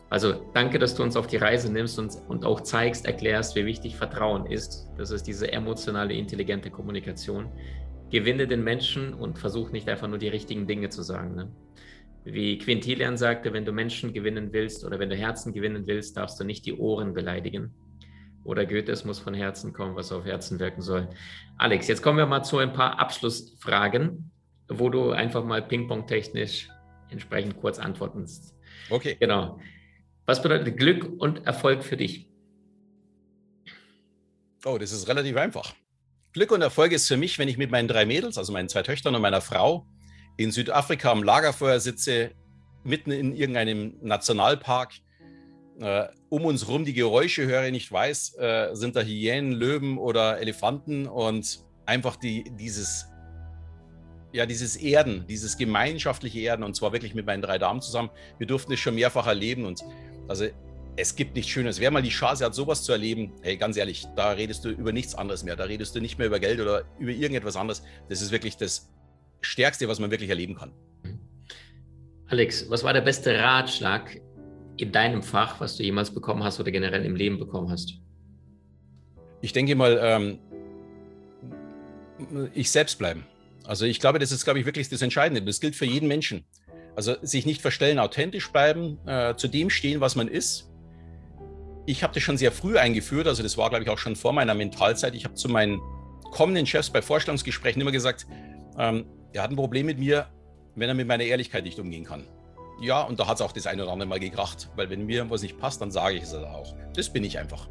Also 0.10 0.46
danke, 0.54 0.80
dass 0.80 0.96
du 0.96 1.02
uns 1.02 1.16
auf 1.16 1.28
die 1.28 1.38
Reise 1.38 1.72
nimmst 1.72 1.98
und, 1.98 2.14
und 2.28 2.44
auch 2.44 2.60
zeigst, 2.60 3.06
erklärst, 3.06 3.56
wie 3.56 3.66
wichtig 3.66 3.96
Vertrauen 3.96 4.46
ist. 4.46 4.90
Das 4.98 5.12
ist 5.12 5.24
diese 5.24 5.50
emotionale, 5.54 6.14
intelligente 6.14 6.70
Kommunikation. 6.70 7.50
Gewinne 8.10 8.48
den 8.48 8.66
Menschen 8.66 9.14
und 9.14 9.40
versuch 9.40 9.72
nicht 9.72 9.88
einfach 9.88 10.10
nur 10.10 10.18
die 10.18 10.28
richtigen 10.28 10.68
Dinge 10.68 10.90
zu 10.90 11.04
sagen. 11.04 11.36
Ne? 11.36 11.50
Wie 12.26 12.58
Quintilian 12.58 13.16
sagte, 13.16 13.54
wenn 13.54 13.64
du 13.64 13.72
Menschen 13.72 14.12
gewinnen 14.12 14.52
willst 14.52 14.84
oder 14.84 15.00
wenn 15.00 15.10
du 15.10 15.16
Herzen 15.16 15.54
gewinnen 15.54 15.88
willst, 15.88 16.18
darfst 16.18 16.38
du 16.38 16.44
nicht 16.44 16.66
die 16.66 16.74
Ohren 16.74 17.14
beleidigen. 17.14 17.74
Oder 18.44 18.66
Goethe, 18.66 18.92
es 18.92 19.06
muss 19.06 19.20
von 19.20 19.34
Herzen 19.34 19.72
kommen, 19.72 19.96
was 19.96 20.12
auf 20.12 20.26
Herzen 20.26 20.60
wirken 20.60 20.82
soll. 20.82 21.08
Alex, 21.58 21.88
jetzt 21.88 22.02
kommen 22.02 22.18
wir 22.18 22.26
mal 22.26 22.44
zu 22.44 22.58
ein 22.58 22.74
paar 22.74 23.00
Abschlussfragen 23.00 24.32
wo 24.80 24.90
du 24.90 25.12
einfach 25.12 25.44
mal 25.44 25.62
ping-pong-technisch 25.62 26.70
entsprechend 27.10 27.60
kurz 27.60 27.80
antwortest. 27.80 28.56
Okay. 28.90 29.18
Genau. 29.20 29.60
Was 30.26 30.42
bedeutet 30.42 30.78
Glück 30.78 31.10
und 31.20 31.46
Erfolg 31.46 31.84
für 31.84 31.98
dich? 31.98 32.28
Oh, 34.66 34.78
das 34.78 34.92
ist 34.92 35.08
relativ 35.08 35.36
einfach. 35.38 35.74
Glück 36.34 36.52
und 36.52 36.62
Erfolg 36.62 36.92
ist 36.92 37.08
für 37.08 37.18
mich, 37.18 37.38
wenn 37.40 37.48
ich 37.48 37.58
mit 37.58 37.72
meinen 37.72 37.88
drei 37.88 38.06
Mädels, 38.06 38.38
also 38.38 38.54
meinen 38.54 38.70
zwei 38.70 38.84
Töchtern 38.84 39.16
und 39.16 39.22
meiner 39.22 39.42
Frau, 39.42 39.86
in 40.38 40.52
Südafrika 40.52 41.12
am 41.12 41.24
Lagerfeuer 41.24 41.80
sitze, 41.80 42.32
mitten 42.84 43.12
in 43.12 43.34
irgendeinem 43.34 43.98
Nationalpark, 44.02 44.94
äh, 45.80 46.08
um 46.30 46.46
uns 46.46 46.68
rum 46.68 46.86
die 46.86 46.94
Geräusche 46.94 47.46
höre, 47.46 47.70
nicht 47.72 47.92
weiß, 47.92 48.38
äh, 48.38 48.70
sind 48.74 48.96
da 48.96 49.02
Hyänen, 49.02 49.52
Löwen 49.52 49.98
oder 49.98 50.40
Elefanten 50.40 51.08
und 51.08 51.60
einfach 51.86 52.16
die, 52.16 52.46
dieses 52.58 53.11
ja, 54.34 54.46
dieses 54.46 54.76
Erden, 54.76 55.26
dieses 55.28 55.58
gemeinschaftliche 55.58 56.40
Erden 56.40 56.64
und 56.64 56.76
zwar 56.76 56.94
wirklich 56.94 57.14
mit 57.14 57.26
meinen 57.26 57.42
drei 57.42 57.58
Damen 57.58 57.82
zusammen. 57.82 58.10
Wir 58.38 58.48
durften 58.48 58.72
es 58.74 58.80
schon 58.80 58.96
mehrfach 58.96 59.28
erleben 59.28 59.66
und 59.66 59.82
also 60.28 60.46
es 60.98 61.16
gibt 61.16 61.36
nichts 61.36 61.52
Schönes. 61.52 61.80
Wer 61.80 61.92
mal 61.92 62.02
die 62.02 62.10
Chance 62.10 62.46
hat, 62.46 62.54
sowas 62.54 62.84
zu 62.84 62.92
erleben, 62.92 63.34
hey, 63.42 63.58
ganz 63.58 63.78
ehrlich, 63.78 64.06
da 64.16 64.32
redest 64.32 64.66
du 64.66 64.70
über 64.70 64.92
nichts 64.92 65.16
anderes 65.16 65.44
mehr. 65.44 65.56
Da 65.56 65.64
redest 65.64 65.96
du 65.96 66.02
nicht 66.02 66.18
mehr 66.18 66.28
über 66.28 66.40
Geld 66.40 66.60
oder 66.60 66.84
über 67.00 67.12
irgendetwas 67.12 67.56
anderes. 67.56 67.84
Das 68.10 68.22
ist 68.22 68.32
wirklich 68.32 68.58
das 68.58 68.90
Stärkste, 69.42 69.88
was 69.88 70.00
man 70.00 70.12
wirklich 70.12 70.30
erleben 70.30 70.56
kann. 70.56 70.74
Alex, 72.28 72.70
was 72.70 72.84
war 72.84 72.94
der 72.94 73.02
beste 73.02 73.38
Ratschlag 73.38 74.22
in 74.78 74.92
deinem 74.92 75.24
Fach, 75.24 75.60
was 75.60 75.78
du 75.78 75.84
jemals 75.84 76.12
bekommen 76.12 76.44
hast 76.44 76.60
oder 76.60 76.72
generell 76.72 77.06
im 77.06 77.16
Leben 77.16 77.40
bekommen 77.40 77.70
hast? 77.70 78.00
Ich 79.42 79.54
denke 79.54 79.76
mal, 79.76 80.00
ähm, 80.02 80.40
ich 82.54 82.70
selbst 82.70 83.00
bleiben. 83.00 83.26
Also 83.66 83.86
ich 83.86 84.00
glaube, 84.00 84.20
das 84.20 84.32
ist, 84.32 84.44
glaube 84.44 84.60
ich, 84.60 84.66
wirklich 84.66 84.90
das 84.90 85.02
Entscheidende. 85.02 85.42
Das 85.42 85.60
gilt 85.60 85.76
für 85.76 85.86
jeden 85.86 86.08
Menschen. 86.08 86.46
Also 86.96 87.16
sich 87.22 87.46
nicht 87.46 87.62
verstellen, 87.62 88.00
authentisch 88.00 88.52
bleiben, 88.52 89.00
äh, 89.08 89.36
zu 89.36 89.48
dem 89.48 89.70
stehen, 89.70 90.02
was 90.02 90.16
man 90.16 90.28
ist. 90.28 90.70
Ich 91.86 92.04
habe 92.04 92.14
das 92.14 92.22
schon 92.22 92.38
sehr 92.38 92.52
früh 92.52 92.78
eingeführt, 92.78 93.28
also 93.28 93.42
das 93.42 93.58
war, 93.58 93.70
glaube 93.70 93.84
ich, 93.84 93.90
auch 93.90 93.98
schon 93.98 94.16
vor 94.16 94.34
meiner 94.34 94.54
Mentalzeit. 94.54 95.16
Ich 95.16 95.26
habe 95.26 95.34
zu 95.34 95.50
meinen 95.50 95.80
kommenden 96.32 96.66
Chefs 96.66 96.90
bei 96.90 97.02
Vorstellungsgesprächen 97.02 97.82
immer 97.82 97.92
gesagt, 97.92 98.28
ähm, 98.78 99.06
er 99.34 99.44
hat 99.44 99.52
ein 99.52 99.56
Problem 99.56 99.86
mit 99.86 100.00
mir, 100.00 100.28
wenn 100.76 100.90
er 100.90 100.96
mit 100.96 101.08
meiner 101.08 101.24
Ehrlichkeit 101.24 101.64
nicht 101.64 101.80
umgehen 101.80 102.06
kann. 102.06 102.26
Ja, 102.82 103.02
und 103.02 103.20
da 103.20 103.28
hat 103.28 103.36
es 103.36 103.42
auch 103.42 103.52
das 103.52 103.68
eine 103.68 103.84
oder 103.84 103.92
andere 103.92 104.10
Mal 104.10 104.20
gekracht, 104.20 104.70
weil 104.76 104.90
wenn 104.90 105.06
mir 105.06 105.30
was 105.30 105.44
nicht 105.44 105.58
passt, 105.60 105.82
dann 105.82 105.92
sage 105.92 106.16
ich 106.18 106.24
es 106.24 106.34
auch. 106.34 106.76
Das 106.96 107.12
bin 107.12 107.24
ich 107.24 107.38
einfach. 107.38 107.70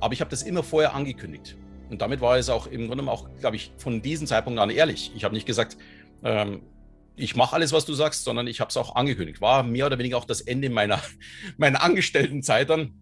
Aber 0.00 0.12
ich 0.12 0.20
habe 0.20 0.30
das 0.30 0.42
immer 0.42 0.62
vorher 0.62 0.94
angekündigt. 0.94 1.56
Und 1.90 2.02
damit 2.02 2.20
war 2.20 2.36
es 2.36 2.48
auch 2.48 2.66
im 2.66 2.88
Grunde 2.88 3.10
auch, 3.10 3.28
glaube 3.40 3.56
ich, 3.56 3.72
von 3.78 4.02
diesem 4.02 4.26
Zeitpunkt 4.26 4.58
an 4.58 4.70
ehrlich. 4.70 5.12
Ich 5.14 5.24
habe 5.24 5.34
nicht 5.34 5.46
gesagt, 5.46 5.76
ähm, 6.24 6.62
ich 7.16 7.34
mache 7.34 7.54
alles, 7.54 7.72
was 7.72 7.86
du 7.86 7.94
sagst, 7.94 8.24
sondern 8.24 8.46
ich 8.46 8.60
habe 8.60 8.68
es 8.68 8.76
auch 8.76 8.94
angekündigt. 8.94 9.40
War 9.40 9.62
mehr 9.62 9.86
oder 9.86 9.98
weniger 9.98 10.18
auch 10.18 10.24
das 10.24 10.40
Ende 10.40 10.68
meiner, 10.68 11.00
meiner 11.56 11.82
Angestelltenzeit 11.82 12.70
dann, 12.70 12.94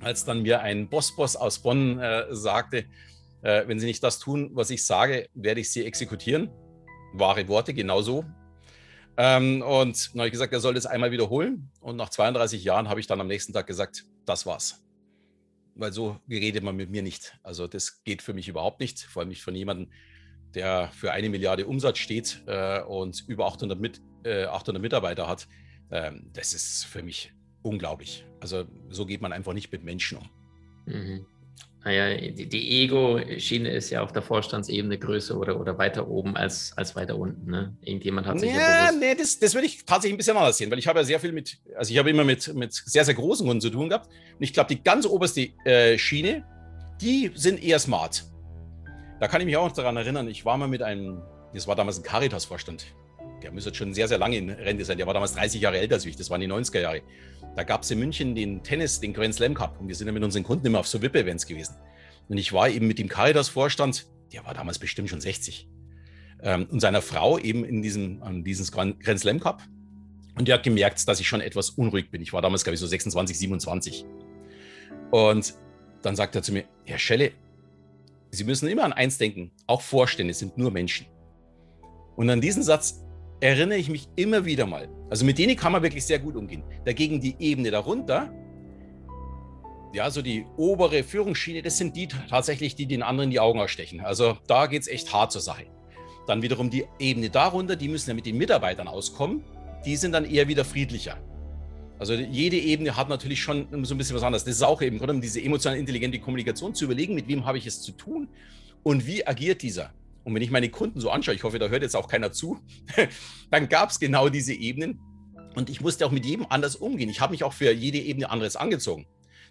als 0.00 0.24
dann 0.24 0.42
mir 0.42 0.60
ein 0.60 0.88
Bossboss 0.88 1.36
aus 1.36 1.60
Bonn 1.60 1.98
äh, 1.98 2.26
sagte, 2.30 2.86
äh, 3.42 3.66
wenn 3.66 3.78
Sie 3.78 3.86
nicht 3.86 4.02
das 4.02 4.18
tun, 4.18 4.50
was 4.54 4.70
ich 4.70 4.84
sage, 4.84 5.28
werde 5.34 5.60
ich 5.60 5.70
Sie 5.70 5.84
exekutieren. 5.84 6.50
Wahre 7.14 7.46
Worte, 7.48 7.74
genauso. 7.74 8.24
Ähm, 9.16 9.62
und 9.62 10.10
dann 10.12 10.20
habe 10.20 10.28
ich 10.28 10.32
gesagt, 10.32 10.52
er 10.52 10.60
soll 10.60 10.74
das 10.74 10.86
einmal 10.86 11.12
wiederholen. 11.12 11.70
Und 11.80 11.96
nach 11.96 12.08
32 12.08 12.64
Jahren 12.64 12.88
habe 12.88 13.00
ich 13.00 13.06
dann 13.06 13.20
am 13.20 13.28
nächsten 13.28 13.52
Tag 13.52 13.66
gesagt, 13.66 14.06
das 14.24 14.46
war's 14.46 14.82
weil 15.74 15.92
so 15.92 16.20
redet 16.28 16.62
man 16.62 16.76
mit 16.76 16.90
mir 16.90 17.02
nicht. 17.02 17.38
Also 17.42 17.66
das 17.66 18.02
geht 18.04 18.22
für 18.22 18.34
mich 18.34 18.48
überhaupt 18.48 18.80
nicht, 18.80 19.00
vor 19.00 19.20
allem 19.20 19.28
nicht 19.28 19.42
von 19.42 19.54
jemandem, 19.54 19.90
der 20.54 20.90
für 20.92 21.12
eine 21.12 21.28
Milliarde 21.28 21.66
Umsatz 21.66 21.98
steht 21.98 22.42
äh, 22.46 22.82
und 22.82 23.24
über 23.26 23.46
800, 23.46 23.80
mit, 23.80 24.02
äh, 24.24 24.44
800 24.44 24.82
Mitarbeiter 24.82 25.28
hat. 25.28 25.48
Ähm, 25.90 26.30
das 26.32 26.52
ist 26.52 26.84
für 26.84 27.02
mich 27.02 27.32
unglaublich. 27.62 28.26
Also 28.40 28.64
so 28.88 29.06
geht 29.06 29.22
man 29.22 29.32
einfach 29.32 29.52
nicht 29.52 29.72
mit 29.72 29.82
Menschen 29.84 30.18
um. 30.18 30.30
Mhm. 30.86 31.26
Naja, 31.84 32.16
die, 32.16 32.48
die 32.48 32.82
Ego-Schiene 32.84 33.68
ist 33.70 33.90
ja 33.90 34.02
auf 34.02 34.12
der 34.12 34.22
Vorstandsebene 34.22 34.98
größer 34.98 35.36
oder, 35.36 35.58
oder 35.58 35.78
weiter 35.78 36.06
oben 36.06 36.36
als, 36.36 36.72
als 36.76 36.94
weiter 36.94 37.16
unten. 37.16 37.50
Ne? 37.50 37.76
Irgendjemand 37.80 38.28
hat 38.28 38.38
sich 38.38 38.54
ja, 38.54 38.92
nee, 38.92 39.16
das, 39.16 39.40
das 39.40 39.54
würde 39.54 39.66
ich 39.66 39.84
tatsächlich 39.84 40.14
ein 40.14 40.18
bisschen 40.18 40.36
anders 40.36 40.58
sehen, 40.58 40.70
weil 40.70 40.78
ich 40.78 40.86
habe 40.86 41.00
ja 41.00 41.04
sehr 41.04 41.18
viel 41.18 41.32
mit, 41.32 41.58
also 41.76 41.92
ich 41.92 41.98
habe 41.98 42.10
immer 42.10 42.22
mit, 42.22 42.54
mit 42.54 42.72
sehr, 42.72 43.04
sehr 43.04 43.14
großen 43.14 43.44
Kunden 43.44 43.60
zu 43.60 43.70
tun 43.70 43.88
gehabt. 43.88 44.06
Und 44.06 44.42
ich 44.42 44.52
glaube, 44.52 44.68
die 44.72 44.82
ganz 44.82 45.06
oberste 45.06 45.48
äh, 45.64 45.98
Schiene, 45.98 46.44
die 47.00 47.32
sind 47.34 47.60
eher 47.60 47.80
smart. 47.80 48.24
Da 49.18 49.26
kann 49.26 49.40
ich 49.40 49.46
mich 49.46 49.56
auch 49.56 49.66
noch 49.68 49.74
daran 49.74 49.96
erinnern, 49.96 50.28
ich 50.28 50.44
war 50.44 50.56
mal 50.56 50.68
mit 50.68 50.82
einem, 50.82 51.20
das 51.52 51.66
war 51.66 51.74
damals 51.74 51.98
ein 51.98 52.04
Caritas-Vorstand, 52.04 52.86
der 53.42 53.50
müsste 53.50 53.74
schon 53.74 53.92
sehr, 53.92 54.06
sehr 54.06 54.18
lange 54.18 54.36
in 54.36 54.50
Rente 54.50 54.84
sein. 54.84 54.98
Der 54.98 55.06
war 55.06 55.14
damals 55.14 55.34
30 55.34 55.60
Jahre 55.60 55.78
älter 55.78 55.96
als 55.96 56.06
ich, 56.06 56.14
das 56.14 56.30
waren 56.30 56.40
die 56.40 56.46
90er 56.46 56.80
Jahre. 56.80 57.02
Da 57.54 57.64
gab 57.64 57.82
es 57.82 57.90
in 57.90 57.98
München 57.98 58.34
den 58.34 58.62
Tennis, 58.62 59.00
den 59.00 59.12
Grand 59.12 59.34
Slam 59.34 59.54
Cup 59.54 59.78
und 59.78 59.88
wir 59.88 59.94
sind 59.94 60.06
ja 60.06 60.12
mit 60.12 60.22
unseren 60.22 60.42
Kunden 60.42 60.66
immer 60.66 60.80
auf 60.80 60.88
so 60.88 61.02
VIP-Events 61.02 61.46
gewesen. 61.46 61.76
Und 62.28 62.38
ich 62.38 62.52
war 62.52 62.68
eben 62.68 62.86
mit 62.86 62.98
dem 62.98 63.08
Caritas-Vorstand, 63.08 64.06
der 64.32 64.44
war 64.44 64.54
damals 64.54 64.78
bestimmt 64.78 65.10
schon 65.10 65.20
60, 65.20 65.68
ähm, 66.42 66.66
und 66.70 66.80
seiner 66.80 67.02
Frau 67.02 67.38
eben 67.38 67.64
in 67.64 67.82
diesem, 67.82 68.22
an 68.22 68.42
diesem 68.44 68.66
Grand 68.66 69.20
Slam 69.20 69.40
Cup. 69.40 69.62
Und 70.38 70.48
der 70.48 70.54
hat 70.54 70.62
gemerkt, 70.62 71.06
dass 71.06 71.20
ich 71.20 71.28
schon 71.28 71.42
etwas 71.42 71.70
unruhig 71.70 72.10
bin. 72.10 72.22
Ich 72.22 72.32
war 72.32 72.40
damals, 72.40 72.64
glaube 72.64 72.74
ich, 72.74 72.80
so 72.80 72.86
26, 72.86 73.38
27. 73.38 74.06
Und 75.10 75.54
dann 76.00 76.16
sagt 76.16 76.34
er 76.34 76.42
zu 76.42 76.52
mir, 76.52 76.64
Herr 76.84 76.98
Schelle, 76.98 77.32
Sie 78.34 78.44
müssen 78.44 78.66
immer 78.66 78.84
an 78.84 78.94
eins 78.94 79.18
denken, 79.18 79.50
auch 79.66 79.82
Vorstände 79.82 80.32
sind 80.32 80.56
nur 80.56 80.70
Menschen. 80.70 81.06
Und 82.16 82.30
an 82.30 82.40
diesen 82.40 82.62
Satz 82.62 83.01
erinnere 83.42 83.78
ich 83.78 83.88
mich 83.88 84.08
immer 84.14 84.44
wieder 84.44 84.66
mal. 84.66 84.88
Also 85.10 85.24
mit 85.24 85.36
denen 85.36 85.56
kann 85.56 85.72
man 85.72 85.82
wirklich 85.82 86.04
sehr 86.04 86.20
gut 86.20 86.36
umgehen. 86.36 86.62
Dagegen 86.84 87.20
die 87.20 87.34
Ebene 87.40 87.72
darunter, 87.72 88.32
ja, 89.92 90.08
so 90.10 90.22
die 90.22 90.46
obere 90.56 91.02
Führungsschiene, 91.02 91.60
das 91.60 91.76
sind 91.76 91.96
die 91.96 92.06
tatsächlich, 92.06 92.76
die 92.76 92.86
den 92.86 93.02
anderen 93.02 93.30
die 93.30 93.40
Augen 93.40 93.60
ausstechen. 93.60 94.00
Also 94.00 94.38
da 94.46 94.66
geht 94.66 94.82
es 94.82 94.88
echt 94.88 95.12
hart 95.12 95.32
zur 95.32 95.40
Sache. 95.40 95.64
Dann 96.28 96.40
wiederum 96.40 96.70
die 96.70 96.86
Ebene 97.00 97.30
darunter, 97.30 97.74
die 97.74 97.88
müssen 97.88 98.10
ja 98.10 98.14
mit 98.14 98.26
den 98.26 98.38
Mitarbeitern 98.38 98.86
auskommen. 98.86 99.42
Die 99.84 99.96
sind 99.96 100.12
dann 100.12 100.24
eher 100.24 100.46
wieder 100.46 100.64
friedlicher. 100.64 101.18
Also 101.98 102.14
jede 102.14 102.56
Ebene 102.56 102.96
hat 102.96 103.08
natürlich 103.08 103.42
schon 103.42 103.66
so 103.84 103.94
ein 103.94 103.98
bisschen 103.98 104.14
was 104.14 104.22
anderes. 104.22 104.44
Das 104.44 104.54
ist 104.54 104.62
auch 104.62 104.80
eben, 104.82 105.00
um 105.00 105.20
diese 105.20 105.42
emotional 105.42 105.78
intelligente 105.78 106.20
Kommunikation 106.20 106.76
zu 106.76 106.84
überlegen, 106.84 107.16
mit 107.16 107.26
wem 107.26 107.44
habe 107.44 107.58
ich 107.58 107.66
es 107.66 107.82
zu 107.82 107.90
tun 107.90 108.28
und 108.84 109.04
wie 109.04 109.26
agiert 109.26 109.62
dieser. 109.62 109.92
Und 110.24 110.34
wenn 110.34 110.42
ich 110.42 110.50
meine 110.50 110.68
Kunden 110.68 111.00
so 111.00 111.10
anschaue, 111.10 111.34
ich 111.34 111.42
hoffe, 111.42 111.58
da 111.58 111.68
hört 111.68 111.82
jetzt 111.82 111.96
auch 111.96 112.08
keiner 112.08 112.32
zu, 112.32 112.60
dann 113.50 113.68
gab 113.68 113.90
es 113.90 113.98
genau 113.98 114.28
diese 114.28 114.54
Ebenen. 114.54 115.00
Und 115.54 115.68
ich 115.68 115.80
musste 115.80 116.06
auch 116.06 116.10
mit 116.10 116.24
jedem 116.24 116.46
anders 116.48 116.76
umgehen. 116.76 117.10
Ich 117.10 117.20
habe 117.20 117.32
mich 117.32 117.44
auch 117.44 117.52
für 117.52 117.72
jede 117.72 117.98
Ebene 117.98 118.30
anderes 118.30 118.56
angezogen. 118.56 119.06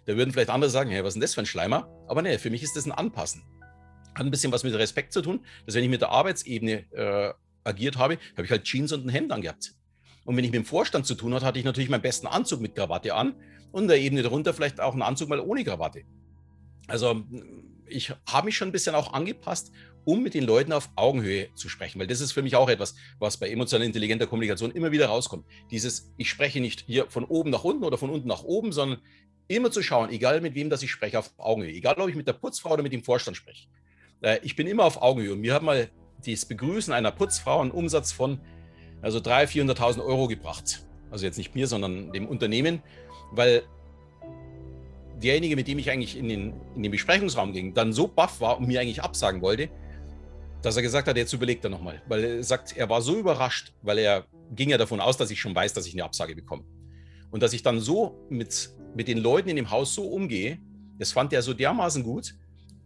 Da 0.06 0.16
würden 0.16 0.32
vielleicht 0.32 0.50
andere 0.50 0.70
sagen, 0.70 0.90
hey, 0.90 1.02
was 1.02 1.10
ist 1.10 1.14
denn 1.14 1.20
das 1.20 1.34
für 1.34 1.42
ein 1.42 1.46
Schleimer? 1.46 1.88
Aber 2.08 2.22
nee, 2.22 2.38
für 2.38 2.50
mich 2.50 2.62
ist 2.62 2.74
das 2.74 2.86
ein 2.86 2.92
Anpassen. 2.92 3.42
Hat 4.14 4.26
ein 4.26 4.30
bisschen 4.30 4.52
was 4.52 4.64
mit 4.64 4.74
Respekt 4.74 5.12
zu 5.12 5.22
tun, 5.22 5.44
dass 5.64 5.74
wenn 5.74 5.84
ich 5.84 5.90
mit 5.90 6.00
der 6.00 6.10
Arbeitsebene 6.10 6.92
äh, 6.92 7.32
agiert 7.64 7.98
habe, 7.98 8.18
habe 8.36 8.44
ich 8.44 8.50
halt 8.50 8.64
Jeans 8.64 8.92
und 8.92 9.06
ein 9.06 9.10
Hemd 9.10 9.30
angehabt. 9.30 9.74
Und 10.24 10.36
wenn 10.36 10.44
ich 10.44 10.50
mit 10.50 10.58
dem 10.58 10.64
Vorstand 10.64 11.06
zu 11.06 11.14
tun 11.14 11.34
hatte, 11.34 11.46
hatte 11.46 11.58
ich 11.58 11.64
natürlich 11.64 11.90
meinen 11.90 12.02
besten 12.02 12.26
Anzug 12.26 12.60
mit 12.60 12.74
Krawatte 12.74 13.14
an 13.14 13.34
und 13.70 13.88
der 13.88 14.00
Ebene 14.00 14.22
darunter 14.22 14.54
vielleicht 14.54 14.80
auch 14.80 14.92
einen 14.92 15.02
Anzug 15.02 15.28
mal 15.28 15.40
ohne 15.40 15.64
Krawatte. 15.64 16.02
Also 16.88 17.22
ich 17.86 18.12
habe 18.26 18.46
mich 18.46 18.56
schon 18.56 18.68
ein 18.68 18.72
bisschen 18.72 18.94
auch 18.94 19.12
angepasst, 19.12 19.72
um 20.04 20.22
mit 20.22 20.34
den 20.34 20.44
Leuten 20.44 20.72
auf 20.72 20.90
Augenhöhe 20.96 21.48
zu 21.54 21.68
sprechen, 21.68 22.00
weil 22.00 22.06
das 22.06 22.20
ist 22.20 22.32
für 22.32 22.42
mich 22.42 22.56
auch 22.56 22.68
etwas, 22.68 22.94
was 23.18 23.36
bei 23.36 23.50
emotional 23.50 23.86
intelligenter 23.86 24.26
Kommunikation 24.26 24.70
immer 24.72 24.92
wieder 24.92 25.06
rauskommt. 25.06 25.46
Dieses, 25.70 26.12
ich 26.16 26.28
spreche 26.28 26.60
nicht 26.60 26.84
hier 26.86 27.06
von 27.08 27.24
oben 27.24 27.50
nach 27.50 27.64
unten 27.64 27.84
oder 27.84 27.98
von 27.98 28.10
unten 28.10 28.28
nach 28.28 28.42
oben, 28.42 28.72
sondern 28.72 29.00
immer 29.48 29.70
zu 29.70 29.82
schauen, 29.82 30.10
egal 30.10 30.40
mit 30.40 30.54
wem 30.54 30.70
das 30.70 30.82
ich 30.82 30.90
spreche, 30.90 31.18
auf 31.18 31.32
Augenhöhe. 31.38 31.72
Egal, 31.72 31.94
ob 31.98 32.08
ich 32.08 32.14
mit 32.14 32.26
der 32.26 32.32
Putzfrau 32.32 32.72
oder 32.72 32.82
mit 32.82 32.92
dem 32.92 33.04
Vorstand 33.04 33.36
spreche. 33.36 33.68
Äh, 34.22 34.38
ich 34.42 34.56
bin 34.56 34.66
immer 34.66 34.84
auf 34.84 35.00
Augenhöhe. 35.00 35.32
Und 35.32 35.40
mir 35.40 35.54
hat 35.54 35.62
mal 35.62 35.90
das 36.26 36.46
Begrüßen 36.46 36.92
einer 36.92 37.10
Putzfrau 37.10 37.60
einen 37.60 37.70
Umsatz 37.70 38.12
von 38.12 38.40
also 39.02 39.18
300.000, 39.18 39.74
400.000 39.74 40.04
Euro 40.04 40.28
gebracht. 40.28 40.84
Also 41.10 41.26
jetzt 41.26 41.36
nicht 41.36 41.54
mir, 41.54 41.66
sondern 41.66 42.12
dem 42.12 42.26
Unternehmen, 42.26 42.82
weil 43.32 43.62
derjenige, 45.22 45.56
mit 45.56 45.68
dem 45.68 45.78
ich 45.78 45.90
eigentlich 45.90 46.16
in 46.16 46.28
den, 46.28 46.54
in 46.74 46.82
den 46.82 46.92
Besprechungsraum 46.92 47.52
ging, 47.52 47.74
dann 47.74 47.92
so 47.92 48.08
baff 48.08 48.40
war 48.40 48.58
und 48.58 48.66
mir 48.66 48.80
eigentlich 48.80 49.02
absagen 49.02 49.42
wollte, 49.42 49.68
dass 50.62 50.76
er 50.76 50.82
gesagt 50.82 51.08
hat, 51.08 51.16
jetzt 51.16 51.32
überlegt 51.32 51.64
er 51.64 51.70
nochmal. 51.70 52.00
Weil 52.08 52.24
er 52.24 52.44
sagt, 52.44 52.76
er 52.76 52.88
war 52.88 53.02
so 53.02 53.18
überrascht, 53.18 53.72
weil 53.82 53.98
er 53.98 54.26
ging 54.54 54.70
ja 54.70 54.78
davon 54.78 55.00
aus, 55.00 55.16
dass 55.16 55.30
ich 55.30 55.40
schon 55.40 55.54
weiß, 55.54 55.72
dass 55.72 55.86
ich 55.86 55.94
eine 55.94 56.04
Absage 56.04 56.34
bekomme. 56.34 56.64
Und 57.30 57.42
dass 57.42 57.52
ich 57.52 57.62
dann 57.62 57.80
so 57.80 58.26
mit, 58.28 58.70
mit 58.94 59.08
den 59.08 59.18
Leuten 59.18 59.48
in 59.48 59.56
dem 59.56 59.70
Haus 59.70 59.94
so 59.94 60.04
umgehe, 60.04 60.58
das 60.98 61.12
fand 61.12 61.32
er 61.32 61.42
so 61.42 61.54
dermaßen 61.54 62.02
gut. 62.02 62.34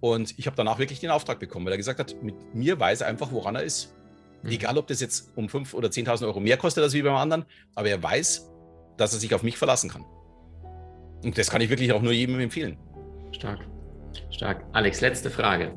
Und 0.00 0.38
ich 0.38 0.46
habe 0.46 0.56
danach 0.56 0.78
wirklich 0.78 1.00
den 1.00 1.10
Auftrag 1.10 1.38
bekommen, 1.38 1.66
weil 1.66 1.72
er 1.72 1.78
gesagt 1.78 1.98
hat, 1.98 2.22
mit 2.22 2.54
mir 2.54 2.78
weiß 2.78 3.02
er 3.02 3.08
einfach, 3.08 3.32
woran 3.32 3.56
er 3.56 3.62
ist. 3.62 3.94
Mhm. 4.42 4.50
Egal, 4.50 4.78
ob 4.78 4.86
das 4.86 5.00
jetzt 5.00 5.32
um 5.36 5.46
5.000 5.46 5.74
oder 5.74 5.88
10.000 5.88 6.26
Euro 6.26 6.40
mehr 6.40 6.56
kostet 6.56 6.82
als 6.84 6.94
wie 6.94 7.02
beim 7.02 7.16
anderen, 7.16 7.44
aber 7.74 7.88
er 7.88 8.02
weiß, 8.02 8.50
dass 8.96 9.12
er 9.12 9.18
sich 9.18 9.34
auf 9.34 9.42
mich 9.42 9.58
verlassen 9.58 9.90
kann. 9.90 10.04
Und 11.24 11.36
das 11.36 11.50
kann 11.50 11.60
ich 11.60 11.70
wirklich 11.70 11.92
auch 11.92 12.02
nur 12.02 12.12
jedem 12.12 12.38
empfehlen. 12.40 12.78
Stark. 13.32 13.66
Stark. 14.30 14.64
Alex, 14.72 15.00
letzte 15.00 15.30
Frage. 15.30 15.74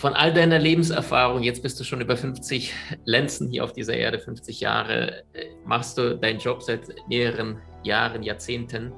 Von 0.00 0.14
all 0.14 0.32
deiner 0.32 0.58
Lebenserfahrung, 0.58 1.42
jetzt 1.42 1.62
bist 1.62 1.78
du 1.78 1.84
schon 1.84 2.00
über 2.00 2.16
50 2.16 2.72
Lenzen 3.04 3.50
hier 3.50 3.62
auf 3.62 3.74
dieser 3.74 3.92
Erde, 3.92 4.18
50 4.18 4.58
Jahre, 4.58 5.24
äh, 5.34 5.44
machst 5.66 5.98
du 5.98 6.16
deinen 6.16 6.38
Job 6.38 6.62
seit 6.62 6.88
mehreren 7.06 7.60
Jahren, 7.84 8.22
Jahrzehnten. 8.22 8.94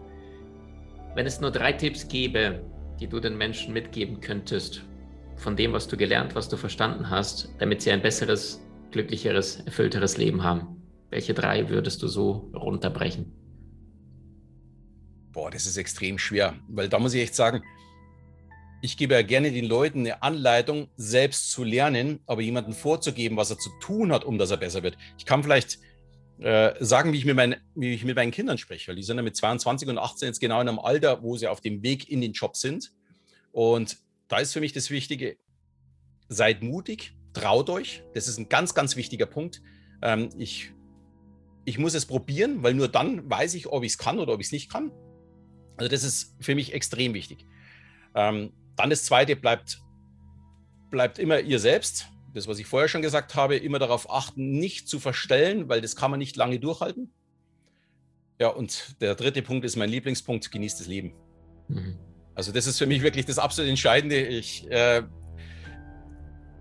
Wenn 1.16 1.26
es 1.26 1.40
nur 1.40 1.50
drei 1.50 1.72
Tipps 1.72 2.06
gäbe, 2.06 2.64
die 3.00 3.08
du 3.08 3.18
den 3.18 3.36
Menschen 3.36 3.74
mitgeben 3.74 4.20
könntest, 4.20 4.84
von 5.34 5.56
dem, 5.56 5.72
was 5.72 5.88
du 5.88 5.96
gelernt, 5.96 6.36
was 6.36 6.48
du 6.48 6.56
verstanden 6.56 7.10
hast, 7.10 7.52
damit 7.58 7.82
sie 7.82 7.90
ein 7.90 8.00
besseres, 8.00 8.64
glücklicheres, 8.92 9.56
erfüllteres 9.66 10.18
Leben 10.18 10.44
haben? 10.44 10.84
Welche 11.10 11.34
drei 11.34 11.68
würdest 11.68 12.00
du 12.04 12.06
so 12.06 12.48
runterbrechen? 12.54 13.32
Boah, 15.32 15.50
das 15.50 15.66
ist 15.66 15.78
extrem 15.78 16.16
schwer, 16.16 16.54
weil 16.68 16.88
da 16.88 17.00
muss 17.00 17.14
ich 17.14 17.22
echt 17.22 17.34
sagen, 17.34 17.64
ich 18.82 18.96
gebe 18.96 19.14
ja 19.14 19.22
gerne 19.22 19.52
den 19.52 19.64
Leuten 19.64 20.00
eine 20.00 20.22
Anleitung, 20.24 20.88
selbst 20.96 21.52
zu 21.52 21.62
lernen, 21.62 22.18
aber 22.26 22.42
jemandem 22.42 22.74
vorzugeben, 22.74 23.36
was 23.36 23.50
er 23.50 23.58
zu 23.58 23.70
tun 23.80 24.12
hat, 24.12 24.24
um 24.24 24.38
dass 24.38 24.50
er 24.50 24.56
besser 24.56 24.82
wird. 24.82 24.98
Ich 25.16 25.24
kann 25.24 25.44
vielleicht 25.44 25.78
äh, 26.40 26.74
sagen, 26.84 27.12
wie 27.12 27.18
ich, 27.18 27.24
mit 27.24 27.36
mein, 27.36 27.54
wie 27.76 27.94
ich 27.94 28.04
mit 28.04 28.16
meinen 28.16 28.32
Kindern 28.32 28.58
spreche, 28.58 28.88
weil 28.88 28.96
die 28.96 29.04
sind 29.04 29.16
ja 29.16 29.22
mit 29.22 29.36
22 29.36 29.88
und 29.88 29.98
18 29.98 30.26
jetzt 30.26 30.40
genau 30.40 30.60
in 30.60 30.68
einem 30.68 30.80
Alter, 30.80 31.22
wo 31.22 31.36
sie 31.36 31.46
auf 31.46 31.60
dem 31.60 31.84
Weg 31.84 32.10
in 32.10 32.20
den 32.20 32.32
Job 32.32 32.56
sind. 32.56 32.92
Und 33.52 33.98
da 34.26 34.38
ist 34.38 34.52
für 34.52 34.60
mich 34.60 34.72
das 34.72 34.90
Wichtige, 34.90 35.36
seid 36.28 36.62
mutig, 36.62 37.14
traut 37.34 37.70
euch. 37.70 38.02
Das 38.14 38.26
ist 38.26 38.36
ein 38.36 38.48
ganz, 38.48 38.74
ganz 38.74 38.96
wichtiger 38.96 39.26
Punkt. 39.26 39.62
Ähm, 40.02 40.30
ich, 40.36 40.72
ich 41.64 41.78
muss 41.78 41.94
es 41.94 42.06
probieren, 42.06 42.64
weil 42.64 42.74
nur 42.74 42.88
dann 42.88 43.30
weiß 43.30 43.54
ich, 43.54 43.68
ob 43.68 43.84
ich 43.84 43.92
es 43.92 43.98
kann 43.98 44.18
oder 44.18 44.32
ob 44.32 44.40
ich 44.40 44.46
es 44.46 44.52
nicht 44.52 44.72
kann. 44.72 44.90
Also 45.76 45.88
das 45.88 46.02
ist 46.02 46.34
für 46.40 46.56
mich 46.56 46.74
extrem 46.74 47.14
wichtig. 47.14 47.46
Ähm, 48.16 48.52
dann 48.76 48.90
das 48.90 49.04
Zweite 49.04 49.36
bleibt, 49.36 49.80
bleibt 50.90 51.18
immer 51.18 51.40
ihr 51.40 51.58
selbst. 51.58 52.06
Das, 52.34 52.48
was 52.48 52.58
ich 52.58 52.66
vorher 52.66 52.88
schon 52.88 53.02
gesagt 53.02 53.34
habe, 53.34 53.56
immer 53.56 53.78
darauf 53.78 54.10
achten, 54.10 54.52
nicht 54.52 54.88
zu 54.88 54.98
verstellen, 54.98 55.68
weil 55.68 55.80
das 55.80 55.96
kann 55.96 56.10
man 56.10 56.18
nicht 56.18 56.36
lange 56.36 56.58
durchhalten. 56.58 57.12
Ja, 58.40 58.48
und 58.48 58.96
der 59.00 59.14
dritte 59.14 59.42
Punkt 59.42 59.64
ist 59.64 59.76
mein 59.76 59.90
Lieblingspunkt, 59.90 60.50
genießt 60.50 60.80
das 60.80 60.86
Leben. 60.86 61.12
Mhm. 61.68 61.98
Also 62.34 62.52
das 62.52 62.66
ist 62.66 62.78
für 62.78 62.86
mich 62.86 63.02
wirklich 63.02 63.26
das 63.26 63.38
absolut 63.38 63.68
Entscheidende. 63.68 64.26
Ich, 64.26 64.68
äh, 64.70 65.02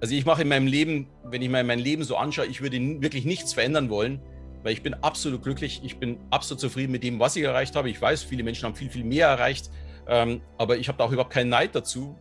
also 0.02 0.13
ich 0.13 0.26
mache 0.26 0.41
in 0.41 0.50
meinem 0.50 0.67
Leben, 0.67 1.08
wenn 1.24 1.41
ich 1.41 1.50
mir 1.50 1.63
mein 1.63 1.80
Leben 1.80 2.04
so 2.04 2.17
anschaue, 2.17 2.45
ich 2.45 2.62
würde 2.62 2.78
wirklich 3.02 3.24
nichts 3.24 3.54
verändern 3.54 3.89
wollen, 3.89 4.21
weil 4.63 4.74
ich 4.74 4.84
bin 4.84 4.93
absolut 4.95 5.43
glücklich. 5.43 5.82
Ich 5.84 5.97
bin 5.97 6.19
absolut 6.30 6.60
zufrieden 6.60 6.91
mit 6.91 7.04
dem, 7.04 7.19
was 7.19 7.36
ich 7.36 7.43
erreicht 7.43 7.76
habe. 7.76 7.89
Ich 7.89 8.02
weiß, 8.02 8.24
viele 8.24 8.43
Menschen 8.43 8.65
haben 8.65 8.76
viel, 8.76 8.89
viel 8.89 9.04
mehr 9.04 9.28
erreicht, 9.28 9.71
ähm, 10.08 10.42
aber 10.58 10.78
ich 10.78 10.88
habe 10.88 10.98
da 10.98 11.04
auch 11.06 11.12
überhaupt 11.12 11.34
keinen 11.34 11.50
Neid 11.50 11.76
dazu. 11.76 12.18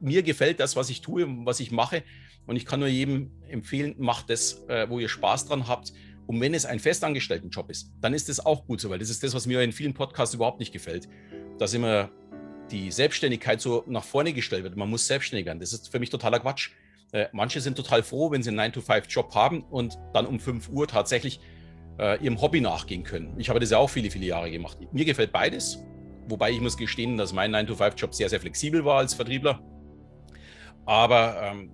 Mir 0.00 0.22
gefällt 0.22 0.60
das, 0.60 0.76
was 0.76 0.90
ich 0.90 1.00
tue, 1.00 1.26
was 1.44 1.60
ich 1.60 1.70
mache. 1.70 2.02
Und 2.46 2.56
ich 2.56 2.66
kann 2.66 2.80
nur 2.80 2.88
jedem 2.88 3.30
empfehlen, 3.48 3.94
macht 3.98 4.28
das, 4.28 4.64
äh, 4.68 4.88
wo 4.88 4.98
ihr 4.98 5.08
Spaß 5.08 5.46
dran 5.46 5.66
habt. 5.66 5.92
Und 6.26 6.40
wenn 6.40 6.54
es 6.54 6.66
ein 6.66 6.78
Festangestelltenjob 6.78 7.70
ist, 7.70 7.92
dann 8.00 8.14
ist 8.14 8.28
das 8.28 8.44
auch 8.44 8.66
gut 8.66 8.80
so, 8.80 8.90
weil 8.90 8.98
das 8.98 9.10
ist 9.10 9.22
das, 9.22 9.34
was 9.34 9.46
mir 9.46 9.62
in 9.62 9.72
vielen 9.72 9.94
Podcasts 9.94 10.34
überhaupt 10.34 10.58
nicht 10.58 10.72
gefällt. 10.72 11.08
Dass 11.58 11.74
immer 11.74 12.10
die 12.70 12.90
Selbstständigkeit 12.90 13.60
so 13.60 13.84
nach 13.86 14.04
vorne 14.04 14.32
gestellt 14.32 14.64
wird. 14.64 14.76
Man 14.76 14.88
muss 14.88 15.06
selbstständig 15.06 15.46
werden. 15.46 15.60
Das 15.60 15.72
ist 15.72 15.90
für 15.90 16.00
mich 16.00 16.10
totaler 16.10 16.40
Quatsch. 16.40 16.70
Äh, 17.12 17.28
manche 17.32 17.60
sind 17.60 17.76
total 17.76 18.02
froh, 18.02 18.30
wenn 18.30 18.42
sie 18.42 18.50
einen 18.50 18.72
9-to-5-Job 18.72 19.34
haben 19.34 19.62
und 19.62 19.98
dann 20.12 20.26
um 20.26 20.40
5 20.40 20.70
Uhr 20.70 20.88
tatsächlich 20.88 21.40
äh, 21.98 22.22
ihrem 22.22 22.40
Hobby 22.40 22.60
nachgehen 22.60 23.04
können. 23.04 23.34
Ich 23.38 23.48
habe 23.48 23.60
das 23.60 23.70
ja 23.70 23.78
auch 23.78 23.90
viele, 23.90 24.10
viele 24.10 24.26
Jahre 24.26 24.50
gemacht. 24.50 24.78
Mir 24.92 25.04
gefällt 25.04 25.30
beides. 25.30 25.78
Wobei 26.28 26.50
ich 26.50 26.60
muss 26.60 26.76
gestehen, 26.76 27.16
dass 27.16 27.32
mein 27.32 27.54
9-to-5-Job 27.54 28.14
sehr, 28.14 28.28
sehr 28.28 28.40
flexibel 28.40 28.84
war 28.84 28.98
als 28.98 29.14
Vertriebler. 29.14 29.60
Aber 30.86 31.40
ähm, 31.42 31.70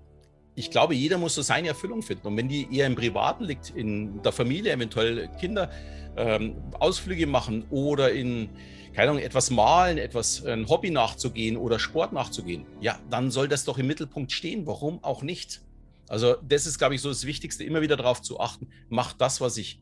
ich 0.55 0.71
glaube, 0.71 0.95
jeder 0.95 1.19
muss 1.19 1.35
so 1.35 1.43
seine 1.43 1.69
Erfüllung 1.69 2.03
finden. 2.03 2.27
Und 2.27 2.37
wenn 2.37 2.49
die 2.49 2.69
eher 2.75 2.87
im 2.87 2.95
Privaten 2.95 3.45
liegt, 3.45 3.71
in 3.71 4.23
der 4.23 4.33
Familie, 4.33 4.73
eventuell 4.73 5.29
Kinder, 5.39 5.71
ähm, 6.17 6.57
Ausflüge 6.79 7.27
machen 7.27 7.65
oder 7.71 8.13
in, 8.13 8.51
keine 8.93 9.11
Ahnung, 9.11 9.23
etwas 9.23 9.51
malen, 9.51 9.99
etwas, 9.99 10.45
ein 10.45 10.69
Hobby 10.69 10.91
nachzugehen 10.91 11.57
oder 11.57 11.79
Sport 11.79 12.13
nachzugehen, 12.13 12.67
ja, 12.81 12.99
dann 13.09 13.31
soll 13.31 13.49
das 13.49 13.65
doch 13.65 13.79
im 13.79 13.87
Mittelpunkt 13.87 14.33
stehen. 14.33 14.67
Warum 14.67 15.03
auch 15.03 15.23
nicht? 15.23 15.63
Also, 16.09 16.35
das 16.43 16.67
ist, 16.67 16.79
glaube 16.79 16.97
ich, 16.97 17.01
so 17.01 17.09
das 17.09 17.25
Wichtigste, 17.25 17.63
immer 17.63 17.83
wieder 17.83 17.97
darauf 17.97 18.21
zu 18.21 18.41
achten, 18.41 18.69
macht 18.89 19.21
das, 19.21 19.41
was 19.41 19.57
ich 19.57 19.81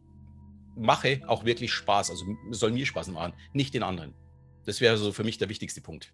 mache, 0.76 1.22
auch 1.26 1.44
wirklich 1.44 1.72
Spaß. 1.72 2.10
Also 2.10 2.24
soll 2.50 2.70
mir 2.70 2.86
Spaß 2.86 3.08
machen, 3.08 3.32
nicht 3.52 3.74
den 3.74 3.82
anderen. 3.82 4.14
Das 4.66 4.80
wäre 4.80 4.96
so 4.96 5.12
für 5.12 5.24
mich 5.24 5.38
der 5.38 5.48
wichtigste 5.48 5.80
Punkt. 5.80 6.12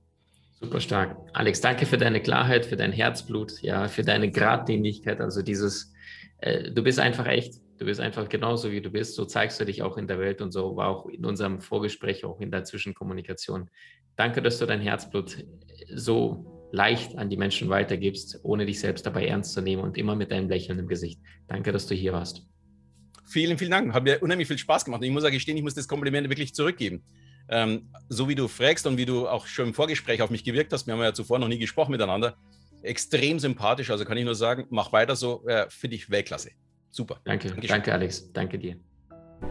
Super 0.60 0.80
stark. 0.80 1.16
Alex, 1.32 1.60
danke 1.60 1.84
für 1.84 1.98
deine 1.98 2.20
Klarheit, 2.20 2.64
für 2.64 2.76
dein 2.76 2.92
Herzblut, 2.92 3.60
ja, 3.62 3.88
für 3.88 4.02
deine 4.02 4.30
Gradlinigkeit. 4.30 5.20
Also 5.20 5.42
dieses, 5.42 5.92
äh, 6.38 6.70
du 6.70 6.82
bist 6.82 6.98
einfach 6.98 7.26
echt. 7.26 7.60
Du 7.78 7.86
bist 7.86 8.00
einfach 8.00 8.28
genauso, 8.28 8.70
wie 8.70 8.80
du 8.80 8.90
bist. 8.90 9.16
So 9.16 9.24
zeigst 9.24 9.60
du 9.60 9.64
dich 9.64 9.82
auch 9.82 9.98
in 9.98 10.06
der 10.06 10.18
Welt 10.18 10.40
und 10.40 10.52
so 10.52 10.76
war 10.76 10.88
auch 10.88 11.06
in 11.06 11.24
unserem 11.24 11.60
Vorgespräch, 11.60 12.24
auch 12.24 12.40
in 12.40 12.50
der 12.50 12.64
Zwischenkommunikation. 12.64 13.68
Danke, 14.16 14.40
dass 14.40 14.58
du 14.58 14.66
dein 14.66 14.80
Herzblut 14.80 15.44
so 15.92 16.68
leicht 16.72 17.18
an 17.18 17.30
die 17.30 17.36
Menschen 17.36 17.68
weitergibst, 17.68 18.40
ohne 18.42 18.66
dich 18.66 18.80
selbst 18.80 19.04
dabei 19.06 19.26
ernst 19.26 19.52
zu 19.52 19.60
nehmen 19.60 19.82
und 19.82 19.98
immer 19.98 20.14
mit 20.16 20.30
deinem 20.30 20.48
Lächeln 20.48 20.78
im 20.78 20.88
Gesicht. 20.88 21.20
Danke, 21.46 21.72
dass 21.72 21.86
du 21.86 21.94
hier 21.94 22.12
warst. 22.12 22.46
Vielen, 23.26 23.58
vielen 23.58 23.70
Dank. 23.70 23.92
Hat 23.92 24.04
mir 24.04 24.22
unheimlich 24.22 24.48
viel 24.48 24.58
Spaß 24.58 24.84
gemacht. 24.84 25.02
Ich 25.02 25.10
muss 25.10 25.24
auch 25.24 25.30
gestehen, 25.30 25.56
ich 25.56 25.62
muss 25.62 25.74
das 25.74 25.88
Kompliment 25.88 26.28
wirklich 26.28 26.54
zurückgeben. 26.54 27.02
Ähm, 27.48 27.90
so 28.08 28.28
wie 28.28 28.34
du 28.34 28.48
fragst 28.48 28.86
und 28.86 28.96
wie 28.96 29.04
du 29.04 29.28
auch 29.28 29.46
schon 29.46 29.68
im 29.68 29.74
Vorgespräch 29.74 30.22
auf 30.22 30.30
mich 30.30 30.44
gewirkt 30.44 30.72
hast, 30.72 30.86
wir 30.86 30.94
haben 30.94 31.00
ja 31.00 31.12
zuvor 31.12 31.38
noch 31.38 31.48
nie 31.48 31.58
gesprochen 31.58 31.92
miteinander, 31.92 32.36
extrem 32.82 33.38
sympathisch. 33.38 33.90
Also 33.90 34.04
kann 34.04 34.16
ich 34.16 34.24
nur 34.24 34.34
sagen, 34.34 34.66
mach 34.70 34.92
weiter 34.92 35.16
so, 35.16 35.46
äh, 35.46 35.66
finde 35.68 35.96
ich 35.96 36.10
Weltklasse. 36.10 36.50
Super. 36.90 37.20
Danke, 37.24 37.48
Dankeschön. 37.48 37.68
danke 37.68 37.92
Alex, 37.92 38.32
danke 38.32 38.58
dir. 38.58 38.76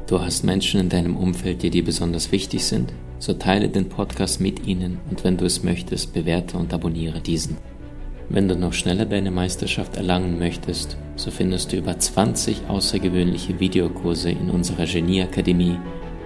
Du 0.08 0.20
hast 0.20 0.44
Menschen 0.44 0.80
in 0.80 0.90
deinem 0.90 1.16
Umfeld, 1.16 1.62
die 1.62 1.70
dir 1.70 1.84
besonders 1.84 2.32
wichtig 2.32 2.66
sind? 2.66 2.94
So 3.20 3.34
teile 3.34 3.70
den 3.70 3.90
Podcast 3.90 4.42
mit 4.42 4.66
ihnen 4.66 5.00
und 5.10 5.24
wenn 5.24 5.38
du 5.38 5.46
es 5.46 5.64
möchtest, 5.64 6.14
bewerte 6.14 6.58
und 6.58 6.74
abonniere 6.74 7.22
diesen. 7.22 7.58
Wenn 8.30 8.48
du 8.48 8.56
noch 8.56 8.74
schneller 8.74 9.06
deine 9.06 9.32
Meisterschaft 9.32 9.98
erlangen 9.98 10.40
möchtest, 10.40 10.98
so 11.16 11.30
findest 11.30 11.72
du 11.72 11.78
über 11.78 11.98
20 11.98 12.68
außergewöhnliche 12.68 13.60
Videokurse 13.60 14.32
in 14.32 14.50
unserer 14.50 14.86
Genieakademie 14.86 15.78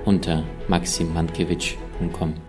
unter 0.08 0.44
maximmankiewicz.com. 0.70 2.47